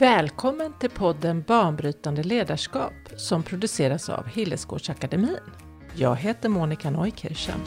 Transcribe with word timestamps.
Välkommen 0.00 0.72
till 0.78 0.90
podden 0.90 1.44
Banbrytande 1.46 2.22
ledarskap 2.22 2.92
som 3.16 3.42
produceras 3.42 4.08
av 4.08 4.26
Hillesgårdsakademin. 4.28 5.36
Jag 5.94 6.16
heter 6.16 6.48
Monica 6.48 6.90
Neukirchen. 6.90 7.60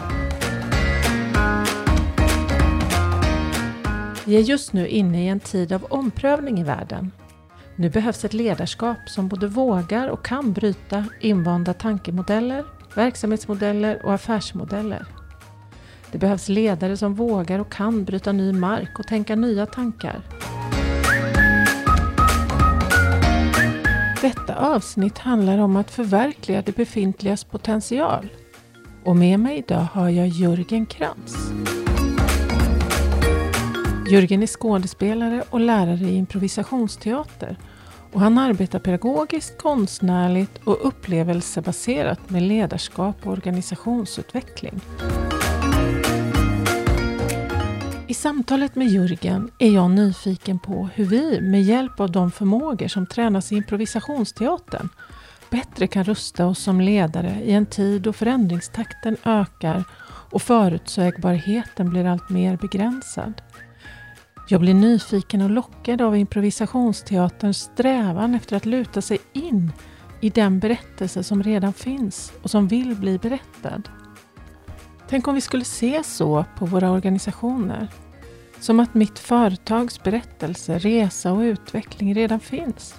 Vi 4.25 4.35
är 4.35 4.39
just 4.39 4.73
nu 4.73 4.87
inne 4.87 5.25
i 5.25 5.27
en 5.27 5.39
tid 5.39 5.73
av 5.73 5.85
omprövning 5.89 6.59
i 6.59 6.63
världen. 6.63 7.11
Nu 7.75 7.89
behövs 7.89 8.25
ett 8.25 8.33
ledarskap 8.33 9.09
som 9.09 9.27
både 9.27 9.47
vågar 9.47 10.07
och 10.07 10.25
kan 10.25 10.53
bryta 10.53 11.05
invanda 11.21 11.73
tankemodeller, 11.73 12.65
verksamhetsmodeller 12.95 14.05
och 14.05 14.13
affärsmodeller. 14.13 15.05
Det 16.11 16.17
behövs 16.17 16.49
ledare 16.49 16.97
som 16.97 17.13
vågar 17.13 17.59
och 17.59 17.71
kan 17.71 18.03
bryta 18.03 18.31
ny 18.31 18.53
mark 18.53 18.99
och 18.99 19.07
tänka 19.07 19.35
nya 19.35 19.65
tankar. 19.65 20.21
Detta 24.23 24.55
avsnitt 24.55 25.17
handlar 25.17 25.57
om 25.57 25.75
att 25.75 25.91
förverkliga 25.91 26.61
det 26.61 26.75
befintligas 26.75 27.43
potential. 27.43 28.29
Och 29.03 29.15
med 29.15 29.39
mig 29.39 29.57
idag 29.57 29.87
har 29.93 30.09
jag 30.09 30.27
Jörgen 30.27 30.85
Krantz. 30.85 31.35
Jörgen 34.11 34.43
är 34.43 34.47
skådespelare 34.47 35.43
och 35.49 35.59
lärare 35.59 36.03
i 36.03 36.15
improvisationsteater 36.15 37.57
och 38.11 38.19
han 38.19 38.37
arbetar 38.37 38.79
pedagogiskt, 38.79 39.57
konstnärligt 39.57 40.59
och 40.63 40.87
upplevelsebaserat 40.87 42.29
med 42.29 42.43
ledarskap 42.43 43.15
och 43.23 43.31
organisationsutveckling. 43.31 44.81
I 48.07 48.13
samtalet 48.13 48.75
med 48.75 48.87
Jörgen 48.87 49.51
är 49.59 49.71
jag 49.71 49.91
nyfiken 49.91 50.59
på 50.59 50.89
hur 50.93 51.05
vi 51.05 51.41
med 51.41 51.63
hjälp 51.63 51.99
av 51.99 52.11
de 52.11 52.31
förmågor 52.31 52.87
som 52.87 53.05
tränas 53.05 53.51
i 53.51 53.55
improvisationsteatern 53.55 54.89
bättre 55.49 55.87
kan 55.87 56.03
rusta 56.03 56.45
oss 56.45 56.59
som 56.59 56.81
ledare 56.81 57.41
i 57.43 57.51
en 57.51 57.65
tid 57.65 58.01
då 58.01 58.13
förändringstakten 58.13 59.17
ökar 59.25 59.83
och 60.31 60.41
förutsägbarheten 60.41 61.89
blir 61.89 62.05
allt 62.05 62.29
mer 62.29 62.57
begränsad. 62.57 63.41
Jag 64.49 64.61
blir 64.61 64.73
nyfiken 64.73 65.41
och 65.41 65.49
lockad 65.49 66.01
av 66.01 66.17
improvisationsteaterns 66.17 67.57
strävan 67.57 68.35
efter 68.35 68.55
att 68.55 68.65
luta 68.65 69.01
sig 69.01 69.17
in 69.33 69.71
i 70.21 70.29
den 70.29 70.59
berättelse 70.59 71.23
som 71.23 71.43
redan 71.43 71.73
finns 71.73 72.33
och 72.41 72.51
som 72.51 72.67
vill 72.67 72.95
bli 72.95 73.17
berättad. 73.17 73.81
Tänk 75.13 75.27
om 75.27 75.35
vi 75.35 75.41
skulle 75.41 75.65
se 75.65 76.03
så 76.03 76.45
på 76.57 76.65
våra 76.65 76.91
organisationer. 76.91 77.87
Som 78.59 78.79
att 78.79 78.93
mitt 78.93 79.19
företags 79.19 80.03
berättelse, 80.03 80.77
resa 80.77 81.31
och 81.31 81.39
utveckling 81.39 82.15
redan 82.15 82.39
finns. 82.39 82.95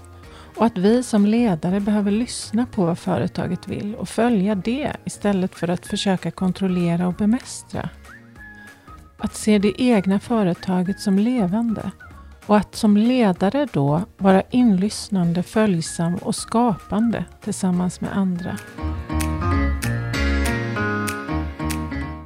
Och 0.56 0.67
att 0.67 0.79
vi 0.79 1.03
som 1.03 1.27
ledare 1.27 1.81
behöver 1.81 2.11
lyssna 2.11 2.67
på 2.67 2.87
vad 2.87 2.98
företaget 2.98 3.69
vill 3.69 3.95
och 3.95 4.09
följa 4.09 4.55
det 4.55 4.93
istället 5.05 5.55
för 5.55 5.69
att 5.69 5.87
försöka 5.87 6.31
kontrollera 6.31 7.06
och 7.06 7.15
bemästra. 7.15 7.89
Att 9.19 9.34
se 9.34 9.59
det 9.59 9.83
egna 9.83 10.21
företaget 10.21 11.01
som 11.01 11.19
levande 11.19 11.91
och 12.47 12.56
att 12.56 12.75
som 12.75 12.97
ledare 12.97 13.69
då 13.73 14.03
vara 14.19 14.43
inlyssnande, 14.51 15.43
följsam 15.43 16.15
och 16.15 16.37
skapande 16.37 17.25
tillsammans 17.41 18.01
med 18.01 18.17
andra. 18.17 18.59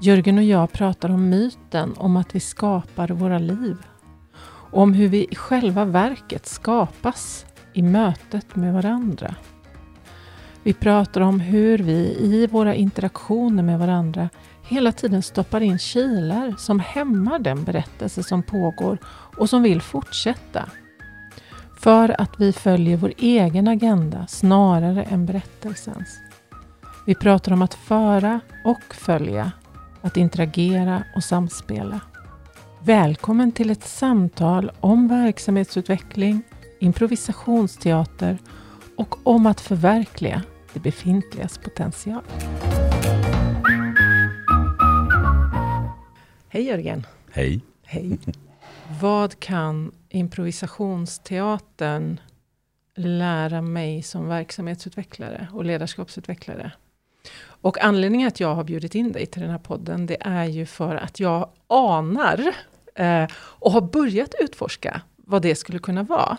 Jörgen 0.00 0.38
och 0.38 0.44
jag 0.44 0.72
pratar 0.72 1.08
om 1.08 1.28
myten 1.28 1.94
om 1.96 2.16
att 2.16 2.34
vi 2.34 2.40
skapar 2.40 3.08
våra 3.08 3.38
liv. 3.38 3.76
Och 4.70 4.82
om 4.82 4.92
hur 4.92 5.08
vi 5.08 5.26
i 5.30 5.34
själva 5.34 5.84
verket 5.84 6.46
skapas 6.46 7.46
i 7.72 7.82
mötet 7.82 8.56
med 8.56 8.74
varandra. 8.74 9.34
Vi 10.62 10.72
pratar 10.72 11.20
om 11.20 11.40
hur 11.40 11.78
vi 11.78 12.16
i 12.20 12.46
våra 12.46 12.74
interaktioner 12.74 13.62
med 13.62 13.78
varandra 13.78 14.28
hela 14.62 14.92
tiden 14.92 15.22
stoppar 15.22 15.60
in 15.60 15.78
kilar 15.78 16.54
som 16.58 16.80
hämmar 16.80 17.38
den 17.38 17.64
berättelse 17.64 18.22
som 18.22 18.42
pågår 18.42 18.98
och 19.36 19.50
som 19.50 19.62
vill 19.62 19.80
fortsätta. 19.80 20.68
För 21.80 22.20
att 22.20 22.40
vi 22.40 22.52
följer 22.52 22.96
vår 22.96 23.12
egen 23.16 23.68
agenda 23.68 24.26
snarare 24.26 25.02
än 25.02 25.26
berättelsens. 25.26 26.18
Vi 27.06 27.14
pratar 27.14 27.52
om 27.52 27.62
att 27.62 27.74
föra 27.74 28.40
och 28.64 28.94
följa 28.94 29.52
att 30.02 30.16
interagera 30.16 31.04
och 31.16 31.24
samspela. 31.24 32.00
Välkommen 32.82 33.52
till 33.52 33.70
ett 33.70 33.84
samtal 33.84 34.72
om 34.80 35.08
verksamhetsutveckling, 35.08 36.42
improvisationsteater 36.78 38.38
och 38.96 39.26
om 39.26 39.46
att 39.46 39.60
förverkliga 39.60 40.42
det 40.72 40.80
befintligas 40.80 41.58
potential. 41.58 42.22
Hej 46.48 46.62
Jörgen! 46.62 47.06
Hej! 47.30 47.60
Hej! 47.84 48.18
Vad 49.00 49.40
kan 49.40 49.92
improvisationsteatern 50.08 52.20
lära 52.94 53.62
mig 53.62 54.02
som 54.02 54.28
verksamhetsutvecklare 54.28 55.48
och 55.52 55.64
ledarskapsutvecklare? 55.64 56.72
Och 57.60 57.84
anledningen 57.84 58.28
att 58.28 58.40
jag 58.40 58.54
har 58.54 58.64
bjudit 58.64 58.94
in 58.94 59.12
dig 59.12 59.26
till 59.26 59.42
den 59.42 59.50
här 59.50 59.58
podden, 59.58 60.06
det 60.06 60.16
är 60.20 60.44
ju 60.44 60.66
för 60.66 60.96
att 60.96 61.20
jag 61.20 61.50
anar 61.66 62.54
eh, 62.94 63.26
och 63.34 63.72
har 63.72 63.80
börjat 63.80 64.34
utforska 64.40 65.02
vad 65.16 65.42
det 65.42 65.54
skulle 65.54 65.78
kunna 65.78 66.02
vara. 66.02 66.38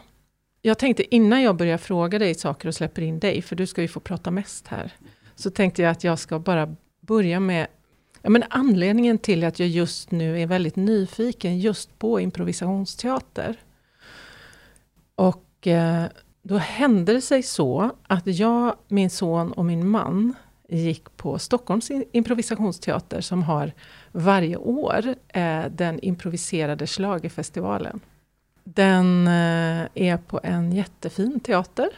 Jag 0.62 0.78
tänkte 0.80 1.16
innan 1.16 1.42
jag 1.42 1.56
börjar 1.56 1.78
fråga 1.78 2.20
dig 2.20 2.36
saker 2.36 2.68
och 2.68 2.76
släpper 2.76 3.02
in 3.02 3.20
dig, 3.20 3.42
för 3.42 3.56
du 3.56 3.68
ska 3.68 3.82
ju 3.82 3.88
få 3.88 4.00
prata 4.00 4.32
mest 4.32 4.68
här, 4.68 4.94
så 5.36 5.50
tänkte 5.52 5.82
jag 5.82 5.92
att 5.92 6.04
jag 6.04 6.20
ska 6.20 6.40
bara 6.40 6.76
börja 7.02 7.40
med 7.40 7.68
ja, 8.22 8.30
men 8.30 8.44
anledningen 8.50 9.18
till 9.18 9.44
att 9.44 9.60
jag 9.60 9.70
just 9.70 10.12
nu 10.12 10.42
är 10.42 10.48
väldigt 10.48 10.76
nyfiken 10.76 11.60
just 11.60 12.00
på 12.00 12.20
improvisationsteater. 12.20 13.56
Och 15.16 15.68
eh, 15.68 16.04
då 16.42 16.58
hände 16.58 17.14
det 17.14 17.22
sig 17.22 17.44
så 17.44 17.92
att 18.08 18.28
jag, 18.28 18.76
min 18.88 19.10
son 19.10 19.52
och 19.52 19.66
min 19.66 19.88
man 19.88 20.36
gick 20.70 21.18
på 21.18 21.40
Stockholms 21.40 21.92
improvisationsteater 22.12 23.22
som 23.22 23.44
har 23.44 23.74
varje 24.12 24.58
år 24.58 25.16
eh, 25.28 25.66
den 25.66 26.00
improviserade 26.00 26.88
slagerfestivalen. 26.88 28.00
Den 28.64 29.28
eh, 29.28 29.88
är 29.94 30.18
på 30.18 30.40
en 30.44 30.72
jättefin 30.72 31.40
teater 31.40 31.90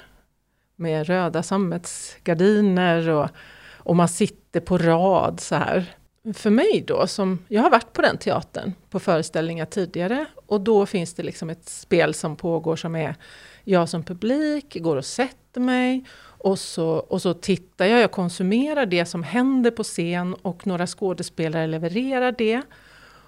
med 0.76 1.08
röda 1.08 1.44
sammetsgardiner 1.44 3.10
och, 3.10 3.30
och 3.78 3.96
man 3.96 4.08
sitter 4.08 4.60
på 4.60 4.78
rad 4.78 5.40
så 5.40 5.56
här. 5.56 5.96
För 6.34 6.50
mig 6.50 6.84
då, 6.88 7.08
som 7.08 7.40
jag 7.48 7.62
har 7.62 7.70
varit 7.70 7.94
på 7.94 8.02
den 8.02 8.18
teatern 8.18 8.74
på 8.90 9.00
föreställningar 9.00 9.66
tidigare 9.66 10.26
och 10.46 10.62
då 10.62 10.86
finns 10.86 11.14
det 11.14 11.24
liksom 11.24 11.50
ett 11.50 11.70
spel 11.70 12.14
som 12.14 12.36
pågår 12.36 12.76
som 12.76 12.96
är 12.96 13.16
jag 13.64 13.90
som 13.90 14.04
publik 14.04 14.78
går 14.80 14.98
och 14.98 15.06
sätter 15.06 15.62
mig 15.62 16.06
och 16.44 16.60
så, 16.60 16.88
och 16.88 17.22
så 17.22 17.34
tittar 17.34 17.86
jag, 17.86 18.02
jag 18.02 18.12
konsumerar 18.12 18.86
det 18.86 19.06
som 19.06 19.24
händer 19.24 19.72
på 19.72 19.84
scen 19.84 20.34
och 20.34 20.68
några 20.68 20.88
skådespelare 20.88 21.68
levererar 21.68 22.32
det. 22.38 22.62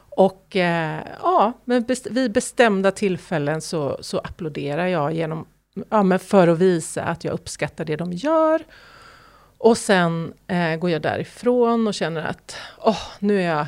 Och 0.10 0.56
eh, 0.56 1.00
ja, 1.22 1.54
men 1.66 1.84
best, 1.84 2.08
vid 2.12 2.32
bestämda 2.32 2.92
tillfällen 2.92 3.62
så, 3.62 3.98
så 4.02 4.18
applåderar 4.18 4.88
jag 4.88 5.14
genom, 5.14 5.46
ja, 5.90 6.04
men 6.04 6.20
för 6.20 6.48
att 6.48 6.60
visa 6.60 7.04
att 7.04 7.24
jag 7.24 7.34
uppskattar 7.34 7.86
det 7.86 7.96
de 7.96 8.14
gör. 8.14 8.62
Och 9.58 9.78
sen 9.78 10.34
eh, 10.48 10.76
går 10.76 10.90
jag 10.90 11.02
därifrån 11.02 11.88
och 11.88 11.94
känner 11.94 12.22
att 12.22 12.56
oh, 12.80 13.02
nu 13.20 13.42
är 13.42 13.48
jag 13.58 13.68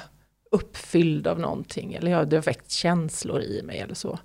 uppfylld 0.52 1.28
av 1.28 1.40
någonting, 1.40 1.94
eller 1.94 2.12
jag, 2.12 2.28
det 2.28 2.36
har 2.36 2.44
väckt 2.44 2.72
känslor 2.72 3.42
i 3.42 3.62
mig 3.64 3.80
eller 3.80 3.96
så. 3.96 4.20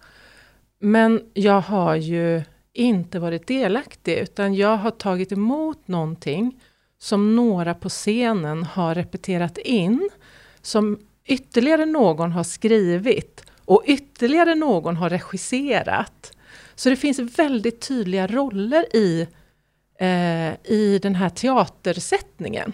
Men 0.79 1.23
jag 1.35 1.61
har 1.61 1.95
ju 1.97 2.43
inte 2.75 3.19
varit 3.19 3.47
delaktig, 3.47 4.19
utan 4.19 4.55
jag 4.55 4.77
har 4.77 4.91
tagit 4.91 5.33
emot 5.33 5.89
någonting 5.89 6.61
som 6.99 7.37
några 7.37 7.75
på 7.75 7.89
scenen 7.89 8.65
har 8.65 8.95
repeterat 8.95 9.59
in, 9.59 10.11
som 10.63 10.99
ytterligare 11.25 11.87
någon 11.87 12.33
har 12.33 12.45
skrivit 12.45 13.45
och 13.65 13.83
ytterligare 13.87 14.55
någon 14.55 14.97
har 14.97 15.11
regisserat. 15.11 16.37
Så 16.75 16.91
det 16.91 16.97
finns 16.97 17.19
väldigt 17.19 17.81
tydliga 17.81 18.27
roller 18.27 18.97
i, 18.97 19.27
eh, 19.99 20.53
i 20.65 20.99
den 21.03 21.15
här 21.15 21.29
teatersättningen. 21.29 22.73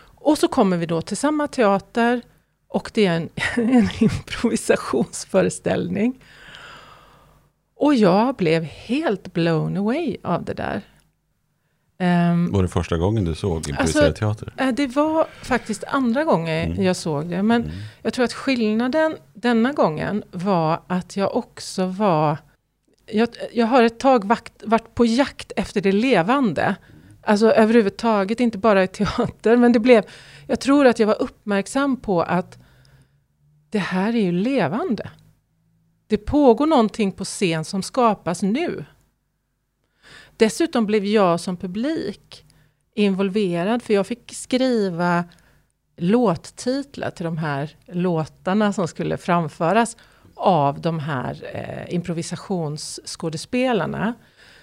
Och 0.00 0.38
så 0.38 0.48
kommer 0.48 0.76
vi 0.76 0.86
då 0.86 1.02
till 1.02 1.16
samma 1.16 1.48
teater 1.48 2.22
och 2.68 2.90
det 2.94 3.06
är 3.06 3.16
en, 3.16 3.28
en 3.56 3.88
improvisationsföreställning. 4.00 6.20
Och 7.84 7.94
jag 7.94 8.34
blev 8.34 8.62
helt 8.62 9.32
blown 9.32 9.76
away 9.76 10.16
av 10.22 10.44
det 10.44 10.54
där. 10.54 10.82
Um, 11.98 12.52
var 12.52 12.62
det 12.62 12.68
första 12.68 12.96
gången 12.96 13.24
du 13.24 13.34
såg 13.34 13.68
improviserad 13.68 14.06
alltså, 14.06 14.20
teater? 14.20 14.52
Eh, 14.56 14.74
det 14.74 14.86
var 14.86 15.26
faktiskt 15.42 15.84
andra 15.84 16.24
gången 16.24 16.72
mm. 16.72 16.82
jag 16.82 16.96
såg 16.96 17.30
det. 17.30 17.42
Men 17.42 17.62
mm. 17.62 17.74
jag 18.02 18.12
tror 18.12 18.24
att 18.24 18.32
skillnaden 18.32 19.16
denna 19.34 19.72
gången 19.72 20.22
var 20.30 20.80
att 20.86 21.16
jag 21.16 21.36
också 21.36 21.86
var 21.86 22.38
jag, 23.06 23.28
jag 23.52 23.66
har 23.66 23.82
ett 23.82 23.98
tag 23.98 24.24
vakt, 24.24 24.62
varit 24.66 24.94
på 24.94 25.06
jakt 25.06 25.52
efter 25.56 25.80
det 25.80 25.92
levande. 25.92 26.76
Alltså 27.22 27.50
överhuvudtaget, 27.50 28.40
inte 28.40 28.58
bara 28.58 28.84
i 28.84 28.88
teater. 28.88 29.56
Men 29.56 29.72
det 29.72 29.80
blev, 29.80 30.04
jag 30.46 30.60
tror 30.60 30.86
att 30.86 30.98
jag 30.98 31.06
var 31.06 31.22
uppmärksam 31.22 31.96
på 31.96 32.22
att 32.22 32.58
det 33.70 33.78
här 33.78 34.16
är 34.16 34.22
ju 34.22 34.32
levande. 34.32 35.10
Det 36.14 36.18
pågår 36.18 36.66
någonting 36.66 37.12
på 37.12 37.24
scen 37.24 37.64
som 37.64 37.82
skapas 37.82 38.42
nu. 38.42 38.84
Dessutom 40.36 40.86
blev 40.86 41.04
jag 41.04 41.40
som 41.40 41.56
publik 41.56 42.44
involverad, 42.94 43.82
för 43.82 43.94
jag 43.94 44.06
fick 44.06 44.34
skriva 44.34 45.24
låttitlar 45.96 47.10
till 47.10 47.24
de 47.24 47.38
här 47.38 47.76
låtarna 47.86 48.72
som 48.72 48.88
skulle 48.88 49.16
framföras 49.16 49.96
av 50.34 50.80
de 50.80 50.98
här 50.98 51.42
eh, 51.54 51.94
improvisationsskådespelarna. 51.94 54.14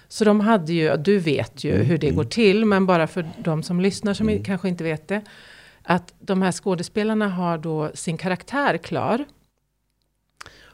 Så 0.08 0.24
de 0.24 0.40
hade 0.40 0.72
ju, 0.72 0.96
du 0.96 1.18
vet 1.18 1.64
ju 1.64 1.82
hur 1.82 1.98
det 1.98 2.10
går 2.10 2.24
till, 2.24 2.64
men 2.64 2.86
bara 2.86 3.06
för 3.06 3.30
de 3.38 3.62
som 3.62 3.80
lyssnar 3.80 4.14
som 4.14 4.28
mm. 4.28 4.44
kanske 4.44 4.68
inte 4.68 4.84
vet 4.84 5.08
det. 5.08 5.22
Att 5.82 6.14
de 6.18 6.42
här 6.42 6.52
skådespelarna 6.52 7.28
har 7.28 7.58
då 7.58 7.90
sin 7.94 8.18
karaktär 8.18 8.76
klar. 8.76 9.24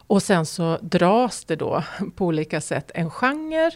Och 0.09 0.23
sen 0.23 0.47
så 0.47 0.79
dras 0.81 1.45
det 1.45 1.57
då 1.57 1.85
på 2.17 2.27
olika 2.27 2.61
sätt 2.61 2.91
en 2.95 3.11
genre 3.11 3.71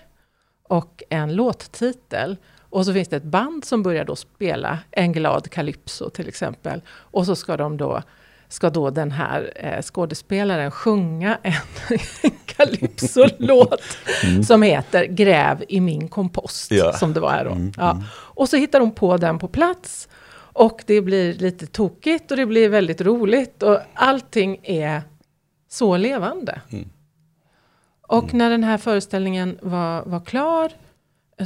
och 0.62 1.02
en 1.08 1.34
låttitel. 1.34 2.36
Och 2.60 2.86
så 2.86 2.92
finns 2.92 3.08
det 3.08 3.16
ett 3.16 3.22
band 3.22 3.64
som 3.64 3.82
börjar 3.82 4.04
då 4.04 4.16
spela 4.16 4.78
En 4.90 5.12
glad 5.12 5.50
calypso 5.50 6.10
till 6.10 6.28
exempel. 6.28 6.82
Och 6.88 7.26
så 7.26 7.36
ska 7.36 7.56
de 7.56 7.76
då 7.76 8.02
ska 8.48 8.70
då 8.70 8.90
den 8.90 9.10
här 9.10 9.52
eh, 9.56 9.82
skådespelaren 9.82 10.70
sjunga 10.70 11.38
en, 11.42 11.52
calypso-låt 12.46 13.82
mm. 14.24 14.42
som 14.42 14.62
heter 14.62 15.04
Gräv 15.04 15.64
i 15.68 15.80
min 15.80 16.08
kompost, 16.08 16.70
ja. 16.70 16.92
som 16.92 17.12
det 17.12 17.20
var 17.20 17.30
här 17.30 17.44
då. 17.44 17.50
Mm, 17.50 17.72
ja. 17.76 17.90
Mm. 17.90 18.04
Och 18.12 18.48
så 18.48 18.56
hittar 18.56 18.80
hon 18.80 18.90
på 18.90 19.16
den 19.16 19.38
på 19.38 19.48
plats 19.48 20.08
och 20.54 20.82
det 20.86 21.00
blir 21.00 21.34
lite 21.34 21.66
tokigt 21.66 22.30
och 22.30 22.36
det 22.36 22.46
blir 22.46 22.68
väldigt 22.68 23.00
roligt 23.00 23.62
och 23.62 23.78
allting 23.94 24.60
är 24.62 25.02
så 25.72 25.96
levande. 25.96 26.60
Mm. 26.70 26.88
Och 28.08 28.24
mm. 28.24 28.38
när 28.38 28.50
den 28.50 28.64
här 28.64 28.78
föreställningen 28.78 29.58
var, 29.62 30.02
var 30.04 30.20
klar 30.20 30.72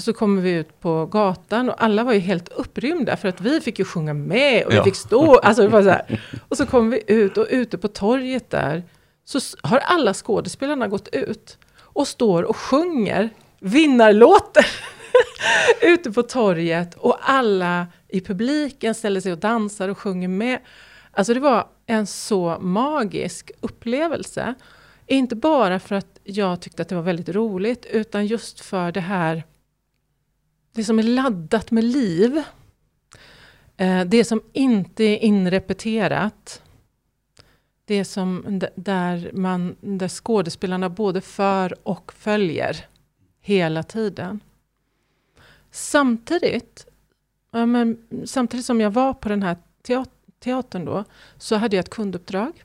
så 0.01 0.13
kommer 0.13 0.43
vi 0.43 0.51
ut 0.51 0.81
på 0.81 1.07
gatan 1.07 1.69
och 1.69 1.83
alla 1.83 2.05
var 2.05 2.13
ju 2.13 2.19
helt 2.19 2.49
upprymda 2.49 3.17
för 3.17 3.29
att 3.29 3.41
vi 3.41 3.61
fick 3.61 3.79
ju 3.79 3.85
sjunga 3.85 4.15
med 4.15 4.65
och 4.65 4.73
vi 4.73 4.77
ja. 4.77 4.85
fick 4.85 4.97
stå. 4.97 5.37
Alltså 5.37 5.63
det 5.63 5.69
var 5.69 5.83
så 5.83 5.91
här. 5.91 6.21
Och 6.49 6.57
så 6.57 6.67
kommer 6.67 6.91
vi 6.91 7.03
ut 7.07 7.37
och 7.37 7.47
ute 7.51 7.79
på 7.79 7.89
torget 7.89 8.51
där 8.51 8.83
så 9.25 9.41
har 9.63 9.79
alla 9.79 10.15
skådespelarna 10.15 10.89
gått 10.89 11.09
ut 11.09 11.59
och 11.81 12.09
står 12.09 12.43
och 12.43 12.57
sjunger 12.57 13.31
vinnarlåter 13.61 14.67
ute 15.83 16.13
på 16.13 16.23
torget 16.23 16.95
och 16.95 17.19
alla 17.21 17.87
i 18.09 18.21
publiken 18.21 18.95
ställer 18.95 19.21
sig 19.21 19.33
och 19.33 19.39
dansar 19.39 19.89
och 19.89 19.99
sjunger 19.99 20.29
med. 20.29 20.59
Alltså 21.17 21.35
det 21.35 21.41
var 21.41 21.69
en 21.87 22.07
så 22.07 22.59
magisk 22.61 23.51
upplevelse. 23.61 24.55
Inte 25.07 25.37
bara 25.37 25.79
för 25.79 25.95
att 25.95 26.21
jag 26.25 26.61
tyckte 26.61 26.83
att 26.83 26.89
det 26.89 26.95
var 26.95 27.03
väldigt 27.03 27.29
roligt 27.29 27.87
utan 27.87 28.27
just 28.27 28.61
för 28.61 28.93
det 28.93 29.01
här 29.01 29.45
det 30.73 30.85
som 30.85 30.99
är 30.99 31.03
laddat 31.03 31.71
med 31.71 31.85
liv. 31.85 32.43
Eh, 33.77 34.05
det 34.05 34.25
som 34.25 34.43
inte 34.53 35.05
är 35.05 35.17
inrepeterat. 35.17 36.63
Det 37.85 38.05
som 38.05 38.61
där, 38.75 39.31
man, 39.33 39.77
där 39.81 40.09
skådespelarna 40.09 40.89
både 40.89 41.21
för 41.21 41.89
och 41.89 42.13
följer 42.13 42.87
hela 43.41 43.83
tiden. 43.83 44.41
Samtidigt, 45.71 46.87
ja, 47.51 47.67
men, 47.67 48.07
samtidigt 48.25 48.67
som 48.67 48.81
jag 48.81 48.91
var 48.91 49.15
på 49.15 49.29
den 49.29 49.43
här 49.43 49.57
teatern 49.83 50.16
teatern 50.39 50.85
då, 50.85 51.05
så 51.39 51.57
hade 51.57 51.77
jag 51.77 51.83
ett 51.83 51.91
kunduppdrag. 51.91 52.63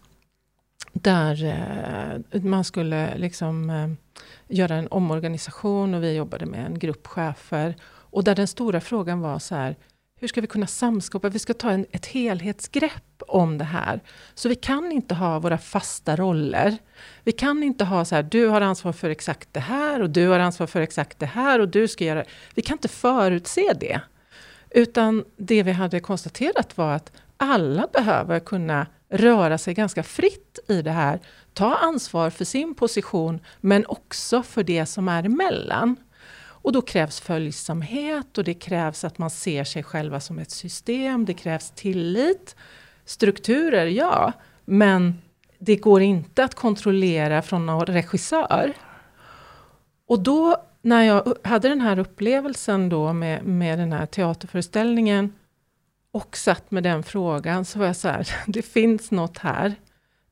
Där 0.93 1.45
eh, 1.45 2.41
man 2.41 2.63
skulle 2.63 3.17
liksom 3.17 3.69
eh, 3.69 3.89
göra 4.47 4.75
en 4.75 4.87
omorganisation 4.87 5.93
och 5.93 6.03
vi 6.03 6.15
jobbade 6.15 6.45
med 6.45 6.65
en 6.65 6.79
grupp 6.79 7.07
chefer. 7.07 7.75
Och 7.85 8.23
där 8.23 8.35
den 8.35 8.47
stora 8.47 8.81
frågan 8.81 9.19
var 9.19 9.39
så 9.39 9.55
här, 9.55 9.75
hur 10.21 10.27
ska 10.27 10.41
vi 10.41 10.47
kunna 10.47 10.67
samskapa? 10.67 11.29
Vi 11.29 11.39
ska 11.39 11.53
ta 11.53 11.71
en, 11.71 11.85
ett 11.91 12.05
helhetsgrepp 12.05 13.23
om 13.27 13.57
det 13.57 13.63
här. 13.63 13.99
Så 14.33 14.49
vi 14.49 14.55
kan 14.55 14.91
inte 14.91 15.15
ha 15.15 15.39
våra 15.39 15.57
fasta 15.57 16.15
roller. 16.15 16.77
Vi 17.23 17.31
kan 17.31 17.63
inte 17.63 17.85
ha 17.85 18.05
så 18.05 18.15
här, 18.15 18.23
du 18.23 18.47
har 18.47 18.61
ansvar 18.61 18.93
för 18.93 19.09
exakt 19.09 19.49
det 19.51 19.59
här 19.59 20.01
och 20.01 20.09
du 20.09 20.27
har 20.27 20.39
ansvar 20.39 20.67
för 20.67 20.81
exakt 20.81 21.19
det 21.19 21.25
här 21.25 21.59
och 21.59 21.67
du 21.67 21.87
ska 21.87 22.05
göra... 22.05 22.23
Vi 22.55 22.61
kan 22.61 22.75
inte 22.75 22.87
förutse 22.87 23.73
det. 23.79 24.01
Utan 24.69 25.25
det 25.37 25.63
vi 25.63 25.71
hade 25.71 25.99
konstaterat 25.99 26.77
var 26.77 26.93
att 26.95 27.11
alla 27.41 27.87
behöver 27.93 28.39
kunna 28.39 28.87
röra 29.09 29.57
sig 29.57 29.73
ganska 29.73 30.03
fritt 30.03 30.59
i 30.67 30.81
det 30.81 30.91
här. 30.91 31.19
Ta 31.53 31.75
ansvar 31.75 32.29
för 32.29 32.45
sin 32.45 32.75
position 32.75 33.39
men 33.61 33.85
också 33.85 34.43
för 34.43 34.63
det 34.63 34.85
som 34.85 35.07
är 35.07 35.23
emellan. 35.23 35.95
Och 36.63 36.71
då 36.71 36.81
krävs 36.81 37.19
följsamhet 37.19 38.37
och 38.37 38.43
det 38.43 38.53
krävs 38.53 39.03
att 39.03 39.17
man 39.17 39.29
ser 39.29 39.63
sig 39.63 39.83
själva 39.83 40.19
som 40.19 40.39
ett 40.39 40.51
system. 40.51 41.25
Det 41.25 41.33
krävs 41.33 41.71
tillit. 41.71 42.55
Strukturer, 43.05 43.85
ja. 43.85 44.33
Men 44.65 45.21
det 45.59 45.75
går 45.75 46.01
inte 46.01 46.43
att 46.43 46.55
kontrollera 46.55 47.41
från 47.41 47.65
någon 47.65 47.85
regissör. 47.85 48.73
Och 50.07 50.19
då 50.19 50.57
när 50.81 51.03
jag 51.03 51.33
hade 51.43 51.69
den 51.69 51.81
här 51.81 51.99
upplevelsen 51.99 52.89
då 52.89 53.13
med, 53.13 53.45
med 53.45 53.79
den 53.79 53.93
här 53.93 54.05
teaterföreställningen 54.05 55.33
och 56.11 56.37
satt 56.37 56.71
med 56.71 56.83
den 56.83 57.03
frågan 57.03 57.65
så 57.65 57.79
var 57.79 57.85
jag 57.85 57.95
så 57.95 58.07
här, 58.07 58.27
det 58.47 58.61
finns 58.61 59.11
något 59.11 59.37
här 59.37 59.75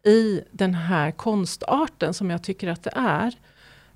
i 0.05 0.41
den 0.51 0.73
här 0.73 1.11
konstarten 1.11 2.13
som 2.13 2.29
jag 2.29 2.43
tycker 2.43 2.67
att 2.67 2.83
det 2.83 2.93
är. 2.95 3.33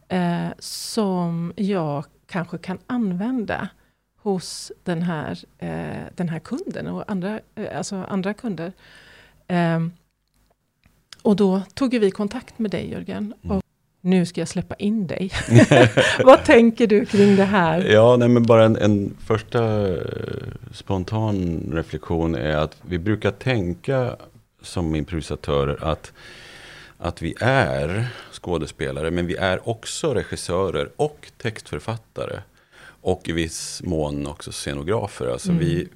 Eh, 0.07 0.53
som 0.59 1.53
jag 1.55 2.05
kanske 2.27 2.57
kan 2.57 2.77
använda 2.87 3.69
hos 4.17 4.71
den 4.83 5.01
här, 5.01 5.39
eh, 5.57 6.03
den 6.15 6.29
här 6.29 6.39
kunden 6.39 6.87
och 6.87 7.11
andra, 7.11 7.39
eh, 7.55 7.77
alltså 7.77 7.95
andra 7.95 8.33
kunder. 8.33 8.73
Eh, 9.47 9.79
och 11.21 11.35
då 11.35 11.61
tog 11.73 11.91
vi 11.91 12.11
kontakt 12.11 12.59
med 12.59 12.71
dig 12.71 12.91
Jörgen. 12.91 13.33
Mm. 13.43 13.62
Nu 14.05 14.25
ska 14.25 14.41
jag 14.41 14.47
släppa 14.47 14.75
in 14.75 15.07
dig. 15.07 15.31
Vad 16.23 16.43
tänker 16.45 16.87
du 16.87 17.05
kring 17.05 17.35
det 17.35 17.43
här? 17.43 17.81
Ja, 17.81 18.17
nej, 18.17 18.29
men 18.29 18.43
bara 18.43 18.65
en, 18.65 18.75
en 18.75 19.17
första 19.25 19.87
eh, 19.87 20.01
spontan 20.73 21.63
reflektion 21.73 22.35
är 22.35 22.57
att 22.57 22.77
vi 22.81 22.99
brukar 22.99 23.31
tänka 23.31 24.15
som 24.61 24.95
improvisatörer 24.95 25.83
att, 25.83 26.13
att 26.97 27.21
vi 27.21 27.35
är 27.39 28.07
skådespelare, 28.31 29.11
men 29.11 29.27
vi 29.27 29.35
är 29.35 29.69
också 29.69 30.13
regissörer 30.13 30.89
och 30.95 31.31
textförfattare. 31.37 32.41
Och 33.01 33.29
i 33.29 33.31
viss 33.31 33.81
mån 33.83 34.27
också 34.27 34.51
scenografer. 34.51 35.27
Alltså 35.27 35.49
mm. 35.49 35.59
vi 35.59 35.87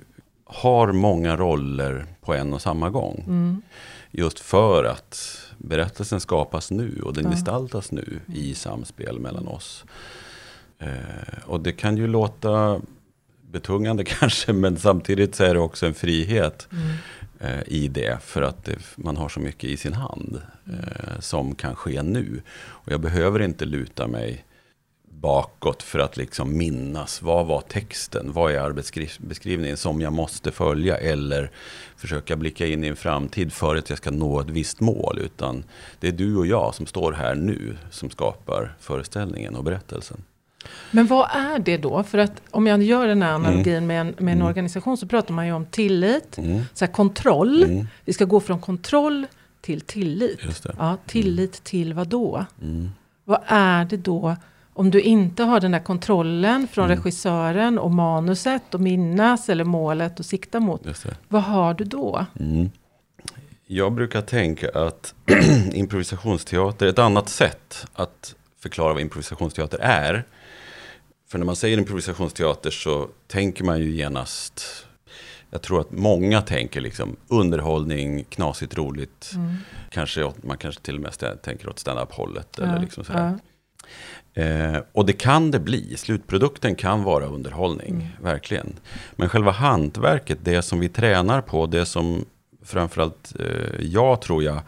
har 0.46 0.92
många 0.92 1.38
roller 1.38 2.06
på 2.22 2.34
en 2.34 2.54
och 2.54 2.62
samma 2.62 2.90
gång. 2.90 3.24
Mm. 3.28 3.62
Just 4.12 4.40
för 4.40 4.84
att 4.84 5.47
berättelsen 5.58 6.20
skapas 6.20 6.72
nu 6.72 7.02
och 7.04 7.14
den 7.14 7.26
ja. 7.26 7.32
gestaltas 7.32 7.92
nu 7.92 8.20
i 8.34 8.56
samspel 8.56 9.20
mellan 9.20 9.48
oss. 9.48 9.86
Eh, 10.80 11.44
och 11.46 11.62
det 11.62 11.72
kan 11.72 11.98
ju 11.98 12.08
låta 12.08 12.82
betungande 13.52 14.04
kanske, 14.20 14.54
men 14.54 14.78
samtidigt 14.78 15.36
så 15.36 15.44
är 15.44 15.54
det 15.54 15.60
också 15.60 15.86
en 15.86 15.94
frihet. 15.94 16.68
Mm 16.72 16.94
eh, 17.40 17.62
i 17.66 17.88
det. 17.88 18.18
För 18.22 18.42
att 18.42 18.66
det, 18.66 18.78
man 18.96 19.18
har 19.18 19.30
så 19.30 19.40
mycket 19.40 19.70
i 19.70 19.78
sin 19.78 19.94
hand 19.94 20.42
eh, 20.66 21.20
som 21.20 21.56
kan 21.56 21.76
ske 21.76 22.02
nu. 22.02 22.42
Och 22.60 22.92
jag 22.92 23.02
behöver 23.02 23.40
inte 23.40 23.66
luta 23.66 24.08
mig 24.08 24.46
bakåt 25.22 25.84
för 25.84 26.00
att 26.00 26.18
liksom 26.18 26.58
minnas 26.58 27.22
vad 27.22 27.48
var 27.48 27.62
texten, 27.62 28.32
vad 28.34 28.52
är 28.52 28.60
arbetsbeskrivningen 28.60 29.78
som 29.78 30.02
jag 30.02 30.14
måste 30.14 30.52
följa 30.52 30.98
eller 30.98 31.52
försöka 31.96 32.36
blicka 32.36 32.68
in 32.68 32.84
i 32.84 32.88
en 32.88 32.96
framtid 32.96 33.54
för 33.54 33.76
att 33.76 33.90
jag 33.90 33.98
ska 33.98 34.12
nå 34.12 34.40
ett 34.40 34.50
visst 34.50 34.80
mål. 34.80 35.20
Utan 35.20 35.64
det 36.00 36.08
är 36.08 36.12
du 36.12 36.36
och 36.36 36.48
jag 36.48 36.76
som 36.76 36.86
står 36.86 37.12
här 37.12 37.36
nu 37.36 37.78
som 37.92 38.10
skapar 38.10 38.76
föreställningen 38.80 39.56
och 39.56 39.64
berättelsen. 39.64 40.24
Men 40.92 41.08
vad 41.08 41.30
är 41.32 41.60
det 41.60 41.78
då? 41.78 42.04
För 42.04 42.18
att 42.18 42.42
om 42.52 42.68
jag 42.68 42.84
gör 42.84 43.08
den 43.08 43.22
här 43.22 43.36
mm. 43.36 43.46
analogin 43.46 43.76
mm. 43.76 43.88
med 43.88 44.02
en, 44.02 44.08
med 44.08 44.32
en 44.32 44.38
mm. 44.38 44.48
organisation 44.48 44.98
så 44.98 45.08
pratar 45.08 45.34
man 45.34 45.46
ju 45.48 45.54
om 45.54 45.66
tillit, 45.66 46.38
mm. 46.38 46.62
så 46.74 46.86
här 46.86 46.92
kontroll. 46.92 47.64
Mm. 47.64 47.88
Vi 48.06 48.14
ska 48.14 48.26
gå 48.26 48.40
från 48.40 48.62
kontroll 48.62 49.26
till 49.62 49.82
tillit. 49.82 50.40
Ja, 50.78 50.98
tillit 51.06 51.38
mm. 51.40 51.64
till 51.64 51.94
vad 51.94 52.08
då? 52.08 52.46
Vad 53.24 53.40
är 53.48 53.86
det 53.86 53.98
då? 53.98 54.36
Om 54.78 54.92
du 54.92 55.02
inte 55.02 55.44
har 55.44 55.60
den 55.60 55.72
där 55.72 55.80
kontrollen 55.80 56.68
från 56.68 56.88
regissören 56.88 57.80
och 57.80 57.92
manuset 57.92 58.74
och 58.74 58.82
minnas 58.82 59.50
eller 59.50 59.64
målet 59.64 60.20
och 60.20 60.26
sikta 60.26 60.60
mot. 60.60 61.06
Vad 61.28 61.44
har 61.44 61.74
du 61.74 61.84
då? 61.84 62.26
Jag 63.68 63.94
brukar 63.94 64.22
tänka 64.22 64.70
att 64.70 65.14
improvisationsteater 65.74 66.86
är 66.86 66.90
ett 66.90 67.00
annat 67.00 67.30
sätt 67.30 67.88
att 67.94 68.36
förklara 68.60 68.94
vad 68.94 69.02
improvisationsteater 69.02 69.80
är. 69.82 70.24
För 71.30 71.38
när 71.38 71.46
man 71.46 71.56
säger 71.56 71.78
improvisationsteater 71.78 72.70
så 72.70 73.08
tänker 73.28 73.64
man 73.64 73.80
ju 73.80 73.92
genast 73.92 74.86
jag 75.50 75.62
tror 75.62 75.82
att 75.82 75.92
många 75.92 76.42
tänker 76.42 76.82
liksom 76.82 77.16
underhållning, 77.28 78.24
knasigt 78.24 78.78
roligt. 78.78 79.32
Mm. 79.36 79.56
Kanske, 79.90 80.32
man 80.44 80.58
kanske 80.58 80.82
till 80.82 80.96
och 80.96 81.02
med 81.02 81.42
tänker 81.42 81.70
åt 81.70 81.80
stand-up-hållet. 81.80 82.48
Ja, 82.58 82.64
eller 82.64 82.80
liksom 82.80 83.04
sådär. 83.04 83.20
Ja. 83.20 83.40
Eh, 84.38 84.78
och 84.92 85.06
det 85.06 85.14
kan 85.14 85.52
det 85.52 85.60
bli. 85.60 85.98
Slutprodukten 85.98 86.76
kan 86.76 87.04
vara 87.04 87.26
underhållning, 87.26 87.90
mm. 87.90 88.08
verkligen. 88.22 88.80
Men 89.16 89.30
själva 89.30 89.52
hantverket, 89.52 90.40
det 90.42 90.62
som 90.62 90.80
vi 90.80 90.90
tränar 90.90 91.42
på, 91.42 91.66
det 91.66 91.86
som 91.86 92.26
framförallt 92.64 93.36
eh, 93.40 93.82
jag 93.82 94.22
tror 94.22 94.44
jag 94.44 94.60